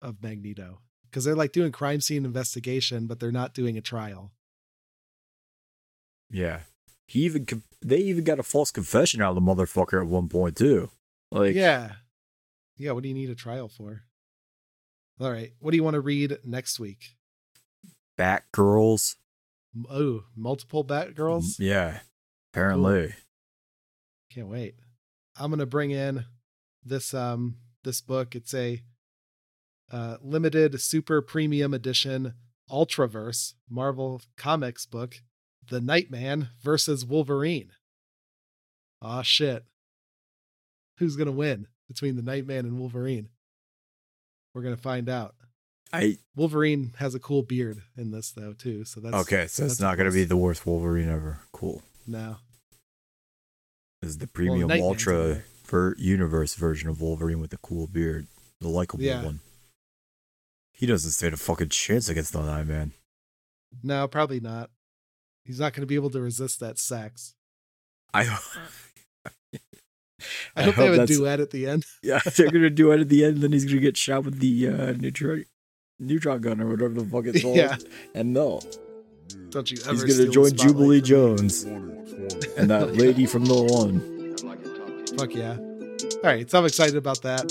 of 0.00 0.22
Magneto 0.22 0.78
because 1.10 1.24
they're 1.24 1.36
like 1.36 1.52
doing 1.52 1.72
crime 1.72 2.00
scene 2.00 2.24
investigation, 2.24 3.06
but 3.06 3.20
they're 3.20 3.30
not 3.30 3.52
doing 3.52 3.76
a 3.76 3.82
trial. 3.82 4.32
Yeah. 6.32 6.60
He 7.06 7.20
even 7.20 7.46
they 7.82 7.98
even 7.98 8.24
got 8.24 8.38
a 8.38 8.42
false 8.42 8.70
confession 8.70 9.20
out 9.20 9.30
of 9.30 9.34
the 9.34 9.40
motherfucker 9.40 10.00
at 10.00 10.08
one 10.08 10.28
point 10.28 10.56
too. 10.56 10.90
Like 11.30 11.54
yeah. 11.54 11.92
Yeah, 12.76 12.92
what 12.92 13.02
do 13.02 13.08
you 13.08 13.14
need 13.14 13.30
a 13.30 13.34
trial 13.34 13.68
for? 13.68 14.02
All 15.20 15.30
right. 15.30 15.52
What 15.60 15.70
do 15.70 15.76
you 15.76 15.84
want 15.84 15.94
to 15.94 16.00
read 16.00 16.38
next 16.44 16.80
week? 16.80 17.16
Batgirls. 18.18 19.16
Oh, 19.90 20.24
multiple 20.36 20.84
Batgirls? 20.84 21.58
Yeah. 21.58 22.00
Apparently. 22.52 23.14
Can't 24.32 24.48
wait. 24.48 24.74
I'm 25.36 25.50
gonna 25.50 25.66
bring 25.66 25.90
in 25.90 26.24
this 26.84 27.14
um 27.14 27.56
this 27.84 28.00
book. 28.00 28.34
It's 28.34 28.54
a 28.54 28.82
uh 29.90 30.16
limited 30.22 30.80
super 30.80 31.20
premium 31.20 31.74
edition 31.74 32.34
Ultraverse 32.70 33.54
Marvel 33.68 34.22
Comics 34.36 34.86
book, 34.86 35.22
The 35.72 35.80
Nightman 35.80 36.50
versus 36.60 37.02
Wolverine. 37.02 37.70
Aw 39.00 39.22
shit. 39.22 39.64
Who's 40.98 41.16
gonna 41.16 41.32
win 41.32 41.66
between 41.88 42.14
the 42.16 42.20
Nightman 42.22 42.66
and 42.66 42.78
Wolverine? 42.78 43.30
We're 44.52 44.60
gonna 44.64 44.76
find 44.76 45.08
out. 45.08 45.34
I 45.90 46.18
Wolverine 46.36 46.92
has 46.98 47.14
a 47.14 47.18
cool 47.18 47.42
beard 47.42 47.80
in 47.96 48.10
this 48.10 48.32
though 48.32 48.52
too, 48.52 48.84
so 48.84 49.00
that's 49.00 49.14
okay, 49.22 49.46
so 49.46 49.64
it's 49.64 49.80
not 49.80 49.96
gonna 49.96 50.10
be 50.10 50.24
the 50.24 50.36
worst 50.36 50.66
Wolverine 50.66 51.08
ever. 51.08 51.40
Cool. 51.52 51.82
no. 52.06 52.36
This 54.02 54.10
is 54.10 54.18
the 54.18 54.26
premium 54.26 54.70
in 54.70 54.82
ultra 54.82 55.42
ver- 55.64 55.96
universe 55.96 56.54
version 56.54 56.90
of 56.90 57.00
Wolverine 57.00 57.40
with 57.40 57.50
the 57.50 57.56
cool 57.56 57.86
beard, 57.86 58.26
the 58.60 58.68
likable 58.68 59.04
Yeah. 59.04 59.24
one. 59.24 59.40
He 60.72 60.84
doesn't 60.84 61.12
stand 61.12 61.32
a 61.32 61.38
fucking 61.38 61.70
chance 61.70 62.10
against 62.10 62.34
the 62.34 62.42
Nightman. 62.42 62.92
No, 63.82 64.06
probably 64.06 64.38
not. 64.40 64.70
He's 65.44 65.60
not 65.60 65.72
gonna 65.72 65.86
be 65.86 65.94
able 65.96 66.10
to 66.10 66.20
resist 66.20 66.60
that 66.60 66.78
sex. 66.78 67.34
I. 68.14 68.38
I, 70.54 70.62
hope 70.62 70.76
they 70.76 70.84
have 70.84 70.94
a 70.94 70.96
that's- 70.98 71.16
duet 71.16 71.40
at 71.40 71.50
the 71.50 71.66
end. 71.66 71.84
Yeah, 72.02 72.20
they're 72.36 72.50
gonna 72.50 72.70
do 72.70 72.92
it 72.92 73.00
at 73.00 73.08
the 73.08 73.24
end, 73.24 73.38
then 73.38 73.52
he's 73.52 73.64
gonna 73.64 73.80
get 73.80 73.96
shot 73.96 74.24
with 74.24 74.38
the 74.38 74.68
uh, 74.68 74.92
neutron, 74.92 75.44
neutron 75.98 76.40
gun 76.40 76.60
or 76.60 76.68
whatever 76.68 76.94
the 76.94 77.04
fuck 77.04 77.26
it's 77.26 77.42
called. 77.42 77.56
Yeah. 77.56 77.76
And 78.14 78.32
no, 78.32 78.60
Don't 79.50 79.70
you 79.70 79.78
ever 79.84 79.92
he's 79.92 80.18
gonna 80.18 80.30
join 80.30 80.54
Jubilee. 80.56 81.00
Jones 81.00 81.64
and 81.64 82.70
that 82.70 82.94
lady 82.96 83.26
from 83.26 83.44
the 83.46 83.62
one. 83.62 84.36
Fuck 85.18 85.34
yeah. 85.34 85.56
All 85.56 86.30
right, 86.30 86.48
so 86.48 86.58
I'm 86.60 86.66
excited 86.66 86.96
about 86.96 87.22
that. 87.22 87.50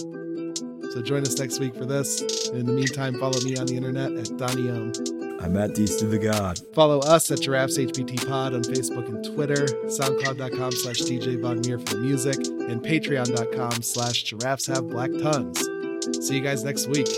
So 0.94 1.02
join 1.02 1.22
us 1.22 1.38
next 1.38 1.60
week 1.60 1.76
for 1.76 1.86
this. 1.86 2.22
In 2.50 2.66
the 2.66 2.74
meantime, 2.74 3.20
follow 3.20 3.40
me 3.42 3.58
on 3.58 3.66
the 3.66 3.76
internet 3.76 4.12
at 4.14 4.38
Donnie 4.38 4.70
Ohm. 4.70 5.21
I'm 5.42 5.58
at 5.58 5.72
Deez 5.72 5.98
to 6.00 6.06
the 6.06 6.20
God. 6.20 6.60
Follow 6.74 7.00
us 7.00 7.32
at 7.32 7.42
Giraffes 7.42 7.78
HBT 7.78 8.28
Pod 8.28 8.54
on 8.54 8.62
Facebook 8.64 9.08
and 9.08 9.24
Twitter, 9.24 9.66
SoundCloud.com 9.86 10.72
slash 10.72 11.02
DJ 11.02 11.40
Von 11.42 11.62
Meer 11.66 11.80
for 11.80 11.96
the 11.96 11.98
music, 11.98 12.38
and 12.38 12.82
Patreon.com 12.82 13.82
slash 13.82 14.24
Giraffes 14.24 14.68
Have 14.68 14.88
Black 14.88 15.12
Tongues. 15.22 15.60
See 16.26 16.36
you 16.36 16.42
guys 16.42 16.64
next 16.64 16.88
week. 16.88 17.10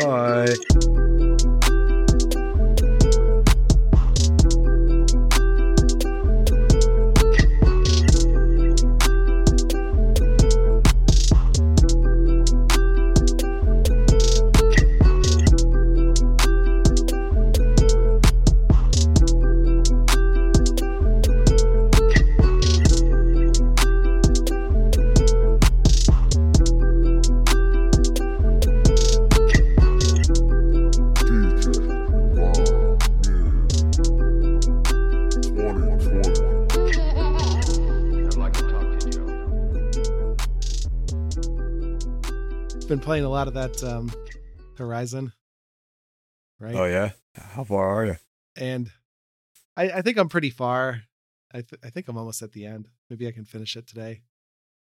Bye. 0.00 1.27
Playing 43.08 43.24
a 43.24 43.28
lot 43.30 43.48
of 43.48 43.54
that 43.54 43.82
um, 43.82 44.12
Horizon, 44.76 45.32
right? 46.60 46.74
Oh 46.74 46.84
yeah. 46.84 47.12
How 47.34 47.64
far 47.64 47.88
are 47.88 48.04
you? 48.04 48.16
and 48.54 48.90
I, 49.78 49.84
I 49.90 50.02
think 50.02 50.18
I'm 50.18 50.28
pretty 50.28 50.50
far. 50.50 51.04
I 51.50 51.62
th- 51.62 51.80
I 51.82 51.88
think 51.88 52.08
I'm 52.08 52.18
almost 52.18 52.42
at 52.42 52.52
the 52.52 52.66
end. 52.66 52.86
Maybe 53.08 53.26
I 53.26 53.32
can 53.32 53.46
finish 53.46 53.76
it 53.76 53.86
today 53.86 54.20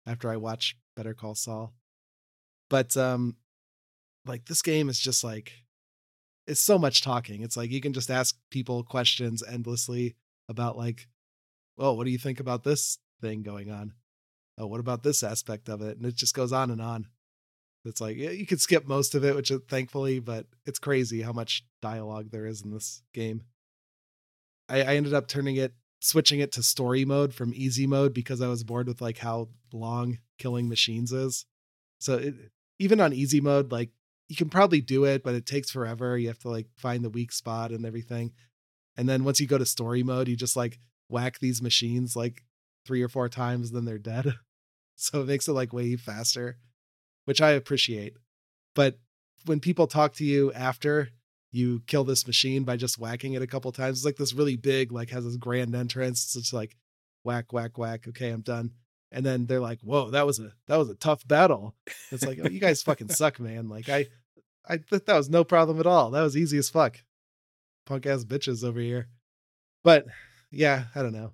after 0.08 0.28
I 0.28 0.38
watch 0.38 0.76
Better 0.96 1.14
Call 1.14 1.36
Saul. 1.36 1.72
But 2.68 2.96
um, 2.96 3.36
like 4.26 4.46
this 4.46 4.60
game 4.60 4.88
is 4.88 4.98
just 4.98 5.22
like 5.22 5.52
it's 6.48 6.60
so 6.60 6.80
much 6.80 7.02
talking. 7.02 7.42
It's 7.42 7.56
like 7.56 7.70
you 7.70 7.80
can 7.80 7.92
just 7.92 8.10
ask 8.10 8.36
people 8.50 8.82
questions 8.82 9.40
endlessly 9.48 10.16
about 10.48 10.76
like, 10.76 11.06
well, 11.76 11.96
what 11.96 12.06
do 12.06 12.10
you 12.10 12.18
think 12.18 12.40
about 12.40 12.64
this 12.64 12.98
thing 13.20 13.44
going 13.44 13.70
on? 13.70 13.92
Oh, 14.58 14.66
what 14.66 14.80
about 14.80 15.04
this 15.04 15.22
aspect 15.22 15.68
of 15.68 15.80
it? 15.80 15.96
And 15.96 16.04
it 16.04 16.16
just 16.16 16.34
goes 16.34 16.50
on 16.50 16.72
and 16.72 16.82
on. 16.82 17.06
It's 17.84 18.00
like 18.00 18.16
you 18.16 18.46
could 18.46 18.60
skip 18.60 18.86
most 18.86 19.14
of 19.14 19.24
it, 19.24 19.34
which 19.34 19.50
is 19.50 19.60
thankfully, 19.68 20.18
but 20.20 20.46
it's 20.66 20.78
crazy 20.78 21.22
how 21.22 21.32
much 21.32 21.64
dialogue 21.80 22.30
there 22.30 22.46
is 22.46 22.62
in 22.62 22.70
this 22.70 23.02
game. 23.14 23.42
I, 24.68 24.82
I 24.82 24.96
ended 24.96 25.14
up 25.14 25.26
turning 25.28 25.56
it, 25.56 25.72
switching 26.00 26.40
it 26.40 26.52
to 26.52 26.62
story 26.62 27.04
mode 27.04 27.32
from 27.32 27.52
easy 27.54 27.86
mode 27.86 28.12
because 28.12 28.42
I 28.42 28.48
was 28.48 28.64
bored 28.64 28.86
with 28.86 29.00
like 29.00 29.18
how 29.18 29.48
long 29.72 30.18
killing 30.38 30.68
machines 30.68 31.12
is. 31.12 31.46
So 32.00 32.16
it, 32.16 32.34
even 32.78 33.00
on 33.00 33.12
easy 33.12 33.40
mode, 33.40 33.72
like 33.72 33.90
you 34.28 34.36
can 34.36 34.50
probably 34.50 34.80
do 34.80 35.04
it, 35.04 35.22
but 35.22 35.34
it 35.34 35.46
takes 35.46 35.70
forever. 35.70 36.16
You 36.16 36.28
have 36.28 36.38
to 36.40 36.50
like 36.50 36.66
find 36.76 37.02
the 37.02 37.10
weak 37.10 37.32
spot 37.32 37.70
and 37.72 37.86
everything. 37.86 38.32
And 38.96 39.08
then 39.08 39.24
once 39.24 39.40
you 39.40 39.46
go 39.46 39.58
to 39.58 39.66
story 39.66 40.02
mode, 40.02 40.28
you 40.28 40.36
just 40.36 40.56
like 40.56 40.78
whack 41.08 41.38
these 41.38 41.62
machines 41.62 42.14
like 42.14 42.44
three 42.86 43.02
or 43.02 43.08
four 43.08 43.28
times, 43.28 43.70
then 43.70 43.84
they're 43.84 43.98
dead. 43.98 44.34
So 45.02 45.22
it 45.22 45.28
makes 45.28 45.48
it 45.48 45.52
like 45.52 45.72
way 45.72 45.96
faster, 45.96 46.58
which 47.24 47.40
I 47.40 47.50
appreciate. 47.50 48.14
But 48.74 48.98
when 49.46 49.60
people 49.60 49.86
talk 49.86 50.14
to 50.14 50.24
you 50.24 50.52
after 50.52 51.08
you 51.52 51.82
kill 51.86 52.04
this 52.04 52.26
machine 52.26 52.64
by 52.64 52.76
just 52.76 52.98
whacking 52.98 53.32
it 53.32 53.42
a 53.42 53.46
couple 53.46 53.72
times, 53.72 53.98
it's 53.98 54.04
like 54.04 54.16
this 54.16 54.34
really 54.34 54.56
big, 54.56 54.92
like 54.92 55.10
has 55.10 55.24
this 55.24 55.36
grand 55.36 55.74
entrance. 55.74 56.24
It's 56.24 56.34
just 56.34 56.52
like 56.52 56.76
whack, 57.24 57.52
whack, 57.52 57.78
whack. 57.78 58.06
Okay, 58.08 58.30
I'm 58.30 58.42
done. 58.42 58.72
And 59.12 59.26
then 59.26 59.46
they're 59.46 59.60
like, 59.60 59.80
"Whoa, 59.80 60.10
that 60.10 60.24
was 60.24 60.38
a 60.38 60.52
that 60.68 60.76
was 60.76 60.88
a 60.88 60.94
tough 60.94 61.26
battle." 61.26 61.74
It's 62.12 62.24
like, 62.24 62.38
oh, 62.42 62.48
you 62.48 62.60
guys 62.60 62.82
fucking 62.82 63.08
suck, 63.10 63.40
man. 63.40 63.68
Like 63.68 63.88
I, 63.88 64.06
I 64.68 64.78
that 64.90 65.08
was 65.08 65.28
no 65.28 65.42
problem 65.42 65.80
at 65.80 65.86
all. 65.86 66.12
That 66.12 66.22
was 66.22 66.36
easy 66.36 66.58
as 66.58 66.70
fuck. 66.70 66.98
Punk 67.86 68.06
ass 68.06 68.24
bitches 68.24 68.62
over 68.62 68.78
here. 68.78 69.08
But 69.82 70.06
yeah, 70.52 70.84
I 70.94 71.02
don't 71.02 71.12
know. 71.12 71.32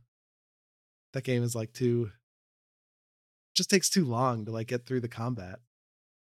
That 1.12 1.24
game 1.24 1.42
is 1.42 1.54
like 1.54 1.72
too 1.74 2.10
just 3.54 3.70
takes 3.70 3.88
too 3.88 4.04
long 4.04 4.44
to 4.44 4.52
like 4.52 4.68
get 4.68 4.86
through 4.86 5.00
the 5.00 5.08
combat. 5.08 5.58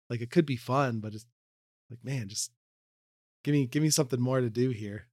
Like 0.09 0.21
it 0.21 0.31
could 0.31 0.47
be 0.47 0.57
fun, 0.57 1.01
but 1.01 1.15
it's 1.15 1.27
like, 1.91 2.05
man, 2.05 2.29
just 2.29 2.51
give 3.45 3.53
me 3.53 3.67
give 3.67 3.83
me 3.83 3.91
something 3.91 4.21
more 4.21 4.41
to 4.41 4.51
do 4.51 4.71
here. 4.71 5.07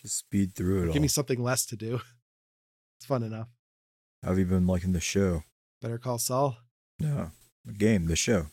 Just 0.00 0.18
speed 0.18 0.54
through 0.54 0.78
it 0.78 0.80
all. 0.80 0.92
Give 0.92 0.96
all. 0.96 1.02
me 1.02 1.08
something 1.08 1.42
less 1.42 1.66
to 1.66 1.76
do. 1.76 2.00
It's 2.98 3.06
fun 3.06 3.22
enough. 3.22 3.48
How 4.22 4.28
have 4.28 4.38
you 4.38 4.44
been 4.44 4.66
liking 4.66 4.92
the 4.92 5.00
show? 5.00 5.44
Better 5.80 5.96
call 5.96 6.18
Saul. 6.18 6.58
No, 6.98 7.30
the 7.64 7.72
game, 7.72 8.08
the 8.08 8.14
show. 8.14 8.48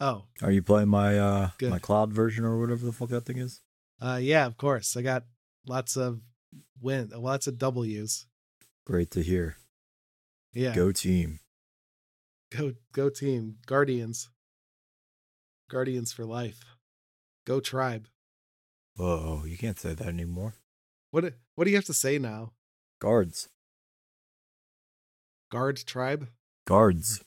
Oh, 0.00 0.24
Are 0.42 0.50
you 0.50 0.62
playing 0.62 0.88
my 0.88 1.18
uh 1.18 1.50
Good. 1.58 1.68
my 1.68 1.78
cloud 1.78 2.10
version 2.10 2.42
or 2.46 2.58
whatever 2.58 2.86
the 2.86 2.92
fuck 2.92 3.10
that 3.10 3.26
thing 3.26 3.36
is? 3.36 3.60
uh 4.00 4.18
yeah, 4.20 4.46
of 4.46 4.56
course. 4.56 4.96
I 4.96 5.02
got 5.02 5.24
lots 5.66 5.94
of 5.98 6.22
win 6.80 7.10
lots 7.14 7.46
of 7.46 7.58
W's. 7.58 8.26
Great 8.86 9.10
to 9.10 9.22
hear. 9.22 9.58
Yeah. 10.54 10.74
Go 10.74 10.90
team. 10.90 11.40
Go 12.56 12.72
go 12.92 13.08
team. 13.08 13.56
Guardians. 13.66 14.28
Guardians 15.70 16.12
for 16.12 16.24
life. 16.24 16.64
Go 17.46 17.60
tribe. 17.60 18.08
Whoa, 18.96 19.44
you 19.46 19.56
can't 19.56 19.78
say 19.78 19.94
that 19.94 20.06
anymore. 20.06 20.54
What 21.10 21.34
what 21.54 21.64
do 21.64 21.70
you 21.70 21.76
have 21.76 21.86
to 21.86 21.94
say 21.94 22.18
now? 22.18 22.52
Guards. 23.00 23.48
Guard 25.50 25.78
tribe? 25.86 26.28
Guards. 26.66 27.22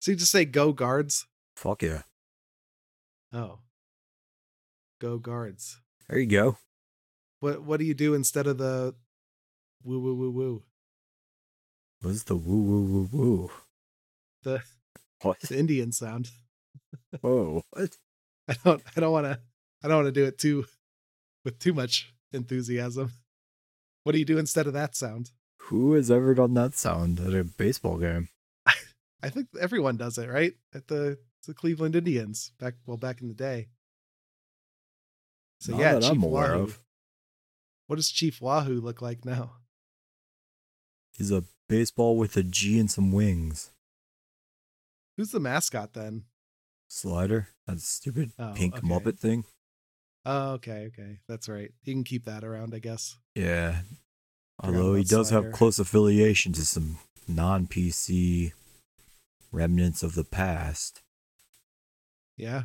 So 0.00 0.10
you 0.12 0.16
just 0.16 0.32
say 0.32 0.44
go 0.44 0.72
guards? 0.72 1.26
Fuck 1.56 1.82
yeah. 1.82 2.02
Oh. 3.32 3.58
Go 5.00 5.18
guards. 5.18 5.80
There 6.08 6.18
you 6.18 6.26
go. 6.26 6.58
What 7.40 7.62
what 7.62 7.80
do 7.80 7.86
you 7.86 7.94
do 7.94 8.14
instead 8.14 8.46
of 8.46 8.58
the 8.58 8.94
woo 9.84 10.00
woo 10.00 10.14
woo 10.14 10.30
woo? 10.30 10.62
What's 12.00 12.22
the 12.24 12.36
woo 12.36 12.62
woo 12.62 12.82
woo 12.82 13.08
woo? 13.12 13.50
The 14.46 14.62
What? 15.22 15.40
the 15.40 15.58
Indian 15.58 15.90
sound. 15.90 16.30
Whoa. 17.20 17.64
What? 17.70 17.96
I 18.48 18.54
don't 18.64 18.80
I 18.96 19.00
don't 19.00 19.10
wanna 19.12 19.40
I 19.82 19.88
don't 19.88 19.96
wanna 19.96 20.12
do 20.12 20.24
it 20.24 20.38
too 20.38 20.66
with 21.44 21.58
too 21.58 21.72
much 21.74 22.14
enthusiasm. 22.32 23.10
What 24.04 24.12
do 24.12 24.18
you 24.18 24.24
do 24.24 24.38
instead 24.38 24.68
of 24.68 24.72
that 24.74 24.94
sound? 24.94 25.32
Who 25.62 25.94
has 25.94 26.12
ever 26.12 26.32
done 26.32 26.54
that 26.54 26.76
sound 26.76 27.18
at 27.18 27.34
a 27.34 27.42
baseball 27.42 27.98
game? 27.98 28.28
I 29.20 29.30
think 29.30 29.48
everyone 29.60 29.96
does 29.96 30.16
it, 30.16 30.28
right? 30.28 30.52
At 30.72 30.86
the 30.86 31.18
the 31.44 31.52
Cleveland 31.54 31.96
Indians 31.96 32.52
back 32.60 32.74
well 32.86 32.96
back 32.96 33.20
in 33.20 33.26
the 33.26 33.34
day. 33.34 33.66
So 35.58 35.72
Not 35.72 35.80
yeah, 35.80 35.92
that 35.94 36.02
Chief 36.02 36.10
I'm 36.12 36.22
aware 36.22 36.52
Wahoo. 36.52 36.62
of. 36.62 36.78
What 37.88 37.96
does 37.96 38.10
Chief 38.12 38.40
Wahoo 38.40 38.80
look 38.80 39.02
like 39.02 39.24
now? 39.24 39.54
He's 41.18 41.32
a 41.32 41.42
baseball 41.68 42.16
with 42.16 42.36
a 42.36 42.44
G 42.44 42.78
and 42.78 42.88
some 42.90 43.10
wings. 43.10 43.70
Who's 45.16 45.30
the 45.30 45.40
mascot 45.40 45.92
then? 45.94 46.24
Slider? 46.88 47.48
That 47.66 47.80
stupid 47.80 48.32
Oh, 48.38 48.52
pink 48.54 48.76
okay. 48.76 48.86
Muppet 48.86 49.18
thing? 49.18 49.44
Oh, 50.24 50.52
okay, 50.52 50.88
okay. 50.92 51.18
That's 51.28 51.48
right. 51.48 51.70
You 51.84 51.94
can 51.94 52.04
keep 52.04 52.24
that 52.24 52.44
around, 52.44 52.74
I 52.74 52.78
guess. 52.80 53.16
Yeah. 53.34 53.80
Although 54.60 54.94
he 54.94 55.04
does 55.04 55.28
Slider. 55.28 55.46
have 55.46 55.54
close 55.54 55.78
affiliation 55.78 56.52
to 56.54 56.64
some 56.66 56.98
non 57.28 57.66
PC 57.66 58.52
remnants 59.52 60.02
of 60.02 60.14
the 60.14 60.24
past. 60.24 61.02
Yeah. 62.36 62.64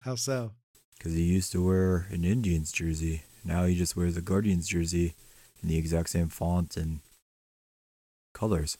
How 0.00 0.14
so? 0.16 0.52
Because 0.98 1.12
he 1.14 1.22
used 1.22 1.52
to 1.52 1.64
wear 1.64 2.06
an 2.10 2.24
Indians 2.24 2.72
jersey. 2.72 3.22
Now 3.44 3.64
he 3.64 3.74
just 3.74 3.96
wears 3.96 4.16
a 4.16 4.20
Guardians 4.22 4.68
jersey 4.68 5.14
in 5.62 5.68
the 5.68 5.76
exact 5.76 6.10
same 6.10 6.28
font 6.28 6.76
and 6.76 7.00
colors. 8.32 8.78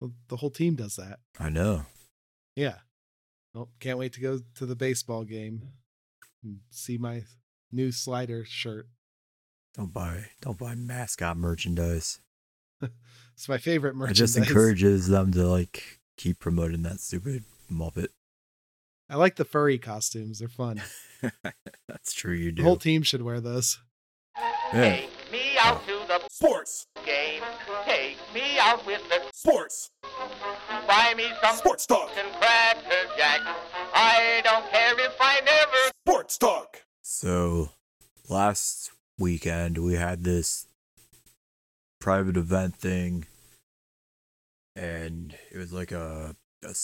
Well, 0.00 0.12
the 0.28 0.36
whole 0.36 0.50
team 0.50 0.74
does 0.74 0.96
that. 0.96 1.18
I 1.38 1.48
know. 1.48 1.86
Yeah. 2.54 2.76
Well, 3.54 3.70
can't 3.80 3.98
wait 3.98 4.12
to 4.14 4.20
go 4.20 4.40
to 4.56 4.66
the 4.66 4.76
baseball 4.76 5.24
game 5.24 5.62
and 6.42 6.58
see 6.70 6.98
my 6.98 7.24
new 7.72 7.92
slider 7.92 8.44
shirt. 8.44 8.86
Don't 9.74 9.92
buy 9.92 10.26
don't 10.40 10.58
buy 10.58 10.74
mascot 10.74 11.36
merchandise. 11.36 12.20
It's 13.34 13.50
my 13.50 13.58
favorite 13.58 13.94
merchandise. 13.94 14.18
It 14.18 14.22
just 14.22 14.36
encourages 14.38 15.08
them 15.08 15.30
to 15.32 15.46
like 15.46 16.00
keep 16.16 16.38
promoting 16.38 16.84
that 16.84 17.00
stupid 17.00 17.44
Muppet. 17.70 18.08
I 19.10 19.16
like 19.16 19.36
the 19.36 19.44
furry 19.44 19.76
costumes. 19.76 20.38
They're 20.38 20.48
fun. 20.48 20.80
That's 21.86 22.14
true 22.14 22.32
you 22.32 22.50
do. 22.50 22.62
The 22.62 22.66
whole 22.66 22.78
team 22.78 23.02
should 23.02 23.20
wear 23.20 23.40
those. 23.40 23.78
Yeah. 24.72 24.96
Take 24.96 25.10
me 25.30 25.58
out 25.60 25.82
oh. 25.86 25.86
to 25.86 25.95
the 26.22 26.28
Sports. 26.30 26.86
game. 27.04 27.42
Take 27.84 28.16
me 28.34 28.58
out 28.58 28.84
with 28.86 29.02
the 29.08 29.20
Sports. 29.32 29.90
buy 30.86 31.14
me 31.16 31.24
some 31.42 31.56
Sports 31.56 31.86
talk. 31.86 32.10
and 32.18 32.32
cracker 32.34 33.08
jack. 33.16 33.40
I 33.94 34.40
don't 34.44 34.70
care 34.70 34.98
if 35.00 35.16
I 35.20 35.40
never 35.44 35.92
Sports 36.06 36.38
talk. 36.38 36.82
So 37.02 37.70
last 38.28 38.90
weekend 39.18 39.78
we 39.78 39.94
had 39.94 40.24
this 40.24 40.66
private 42.00 42.36
event 42.36 42.76
thing 42.76 43.24
and 44.74 45.34
it 45.50 45.56
was 45.56 45.72
like 45.72 45.90
a, 45.92 46.36
a 46.62 46.74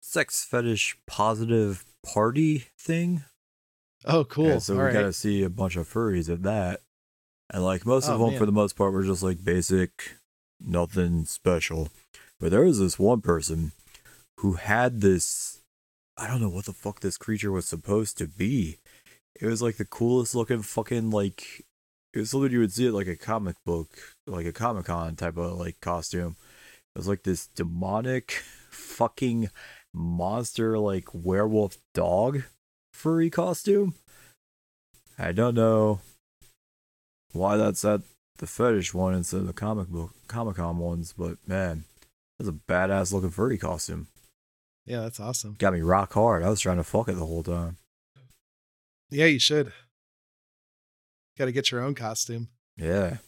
sex 0.00 0.44
fetish 0.44 0.96
positive 1.06 1.84
party 2.06 2.66
thing. 2.78 3.24
Oh, 4.04 4.24
cool. 4.24 4.50
And 4.50 4.62
so 4.62 4.74
All 4.74 4.78
we 4.80 4.84
right. 4.86 4.92
got 4.92 5.02
to 5.02 5.12
see 5.12 5.42
a 5.42 5.50
bunch 5.50 5.76
of 5.76 5.88
furries 5.88 6.30
at 6.32 6.42
that. 6.44 6.80
And 7.54 7.62
like 7.62 7.86
most 7.86 8.08
of 8.08 8.20
Oh, 8.20 8.24
them, 8.24 8.30
man. 8.30 8.38
for 8.40 8.46
the 8.46 8.52
most 8.52 8.74
part, 8.74 8.92
were 8.92 9.04
just 9.04 9.22
like 9.22 9.44
basic, 9.44 10.16
nothing 10.60 11.24
special. 11.24 11.88
But 12.40 12.50
there 12.50 12.64
was 12.64 12.80
this 12.80 12.98
one 12.98 13.20
person 13.20 13.70
who 14.40 14.54
had 14.54 15.00
this. 15.00 15.60
I 16.18 16.26
don't 16.26 16.40
know 16.40 16.48
what 16.48 16.64
the 16.64 16.72
fuck 16.72 16.98
this 16.98 17.16
creature 17.16 17.52
was 17.52 17.64
supposed 17.64 18.18
to 18.18 18.26
be. 18.26 18.78
It 19.40 19.46
was 19.46 19.62
like 19.62 19.76
the 19.76 19.84
coolest 19.84 20.34
looking 20.34 20.62
fucking 20.62 21.10
like. 21.10 21.64
It 22.12 22.18
was 22.18 22.30
something 22.30 22.50
you 22.50 22.58
would 22.58 22.72
see 22.72 22.88
at 22.88 22.92
like 22.92 23.06
a 23.06 23.14
comic 23.16 23.54
book, 23.64 23.88
like 24.26 24.46
a 24.46 24.52
Comic 24.52 24.86
Con 24.86 25.14
type 25.14 25.36
of 25.36 25.56
like 25.56 25.80
costume. 25.80 26.34
It 26.96 26.98
was 26.98 27.06
like 27.06 27.22
this 27.22 27.46
demonic 27.46 28.32
fucking 28.70 29.48
monster, 29.92 30.76
like 30.76 31.06
werewolf 31.12 31.78
dog 31.94 32.42
furry 32.92 33.30
costume. 33.30 33.94
I 35.16 35.30
don't 35.30 35.54
know 35.54 36.00
why 37.34 37.56
that's 37.56 37.84
at 37.84 38.00
the 38.38 38.46
fetish 38.46 38.94
one 38.94 39.14
instead 39.14 39.40
of 39.40 39.46
the 39.46 39.52
comic 39.52 39.88
book 39.88 40.10
Comic 40.28 40.56
Con 40.56 40.78
ones, 40.78 41.14
but 41.16 41.36
man, 41.46 41.84
that's 42.38 42.48
a 42.48 42.52
badass 42.52 43.12
looking 43.12 43.30
furry 43.30 43.58
costume. 43.58 44.08
Yeah, 44.86 45.00
that's 45.00 45.20
awesome. 45.20 45.56
Got 45.58 45.72
me 45.72 45.80
rock 45.80 46.12
hard. 46.12 46.42
I 46.42 46.50
was 46.50 46.60
trying 46.60 46.76
to 46.76 46.84
fuck 46.84 47.08
it 47.08 47.14
the 47.14 47.26
whole 47.26 47.42
time. 47.42 47.76
Yeah, 49.10 49.26
you 49.26 49.38
should. 49.38 49.72
Got 51.38 51.46
to 51.46 51.52
get 51.52 51.70
your 51.70 51.80
own 51.80 51.94
costume. 51.94 52.48
Yeah. 52.76 53.18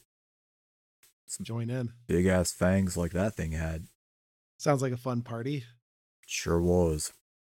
Join 1.43 1.71
in. 1.71 1.93
Big 2.07 2.27
ass 2.27 2.53
fangs 2.53 2.97
like 2.97 3.13
that 3.13 3.35
thing 3.35 3.53
had. 3.53 3.87
Sounds 4.59 4.81
like 4.81 4.93
a 4.93 4.97
fun 4.97 5.23
party. 5.23 5.65
Sure 6.27 6.61
was. 6.61 7.13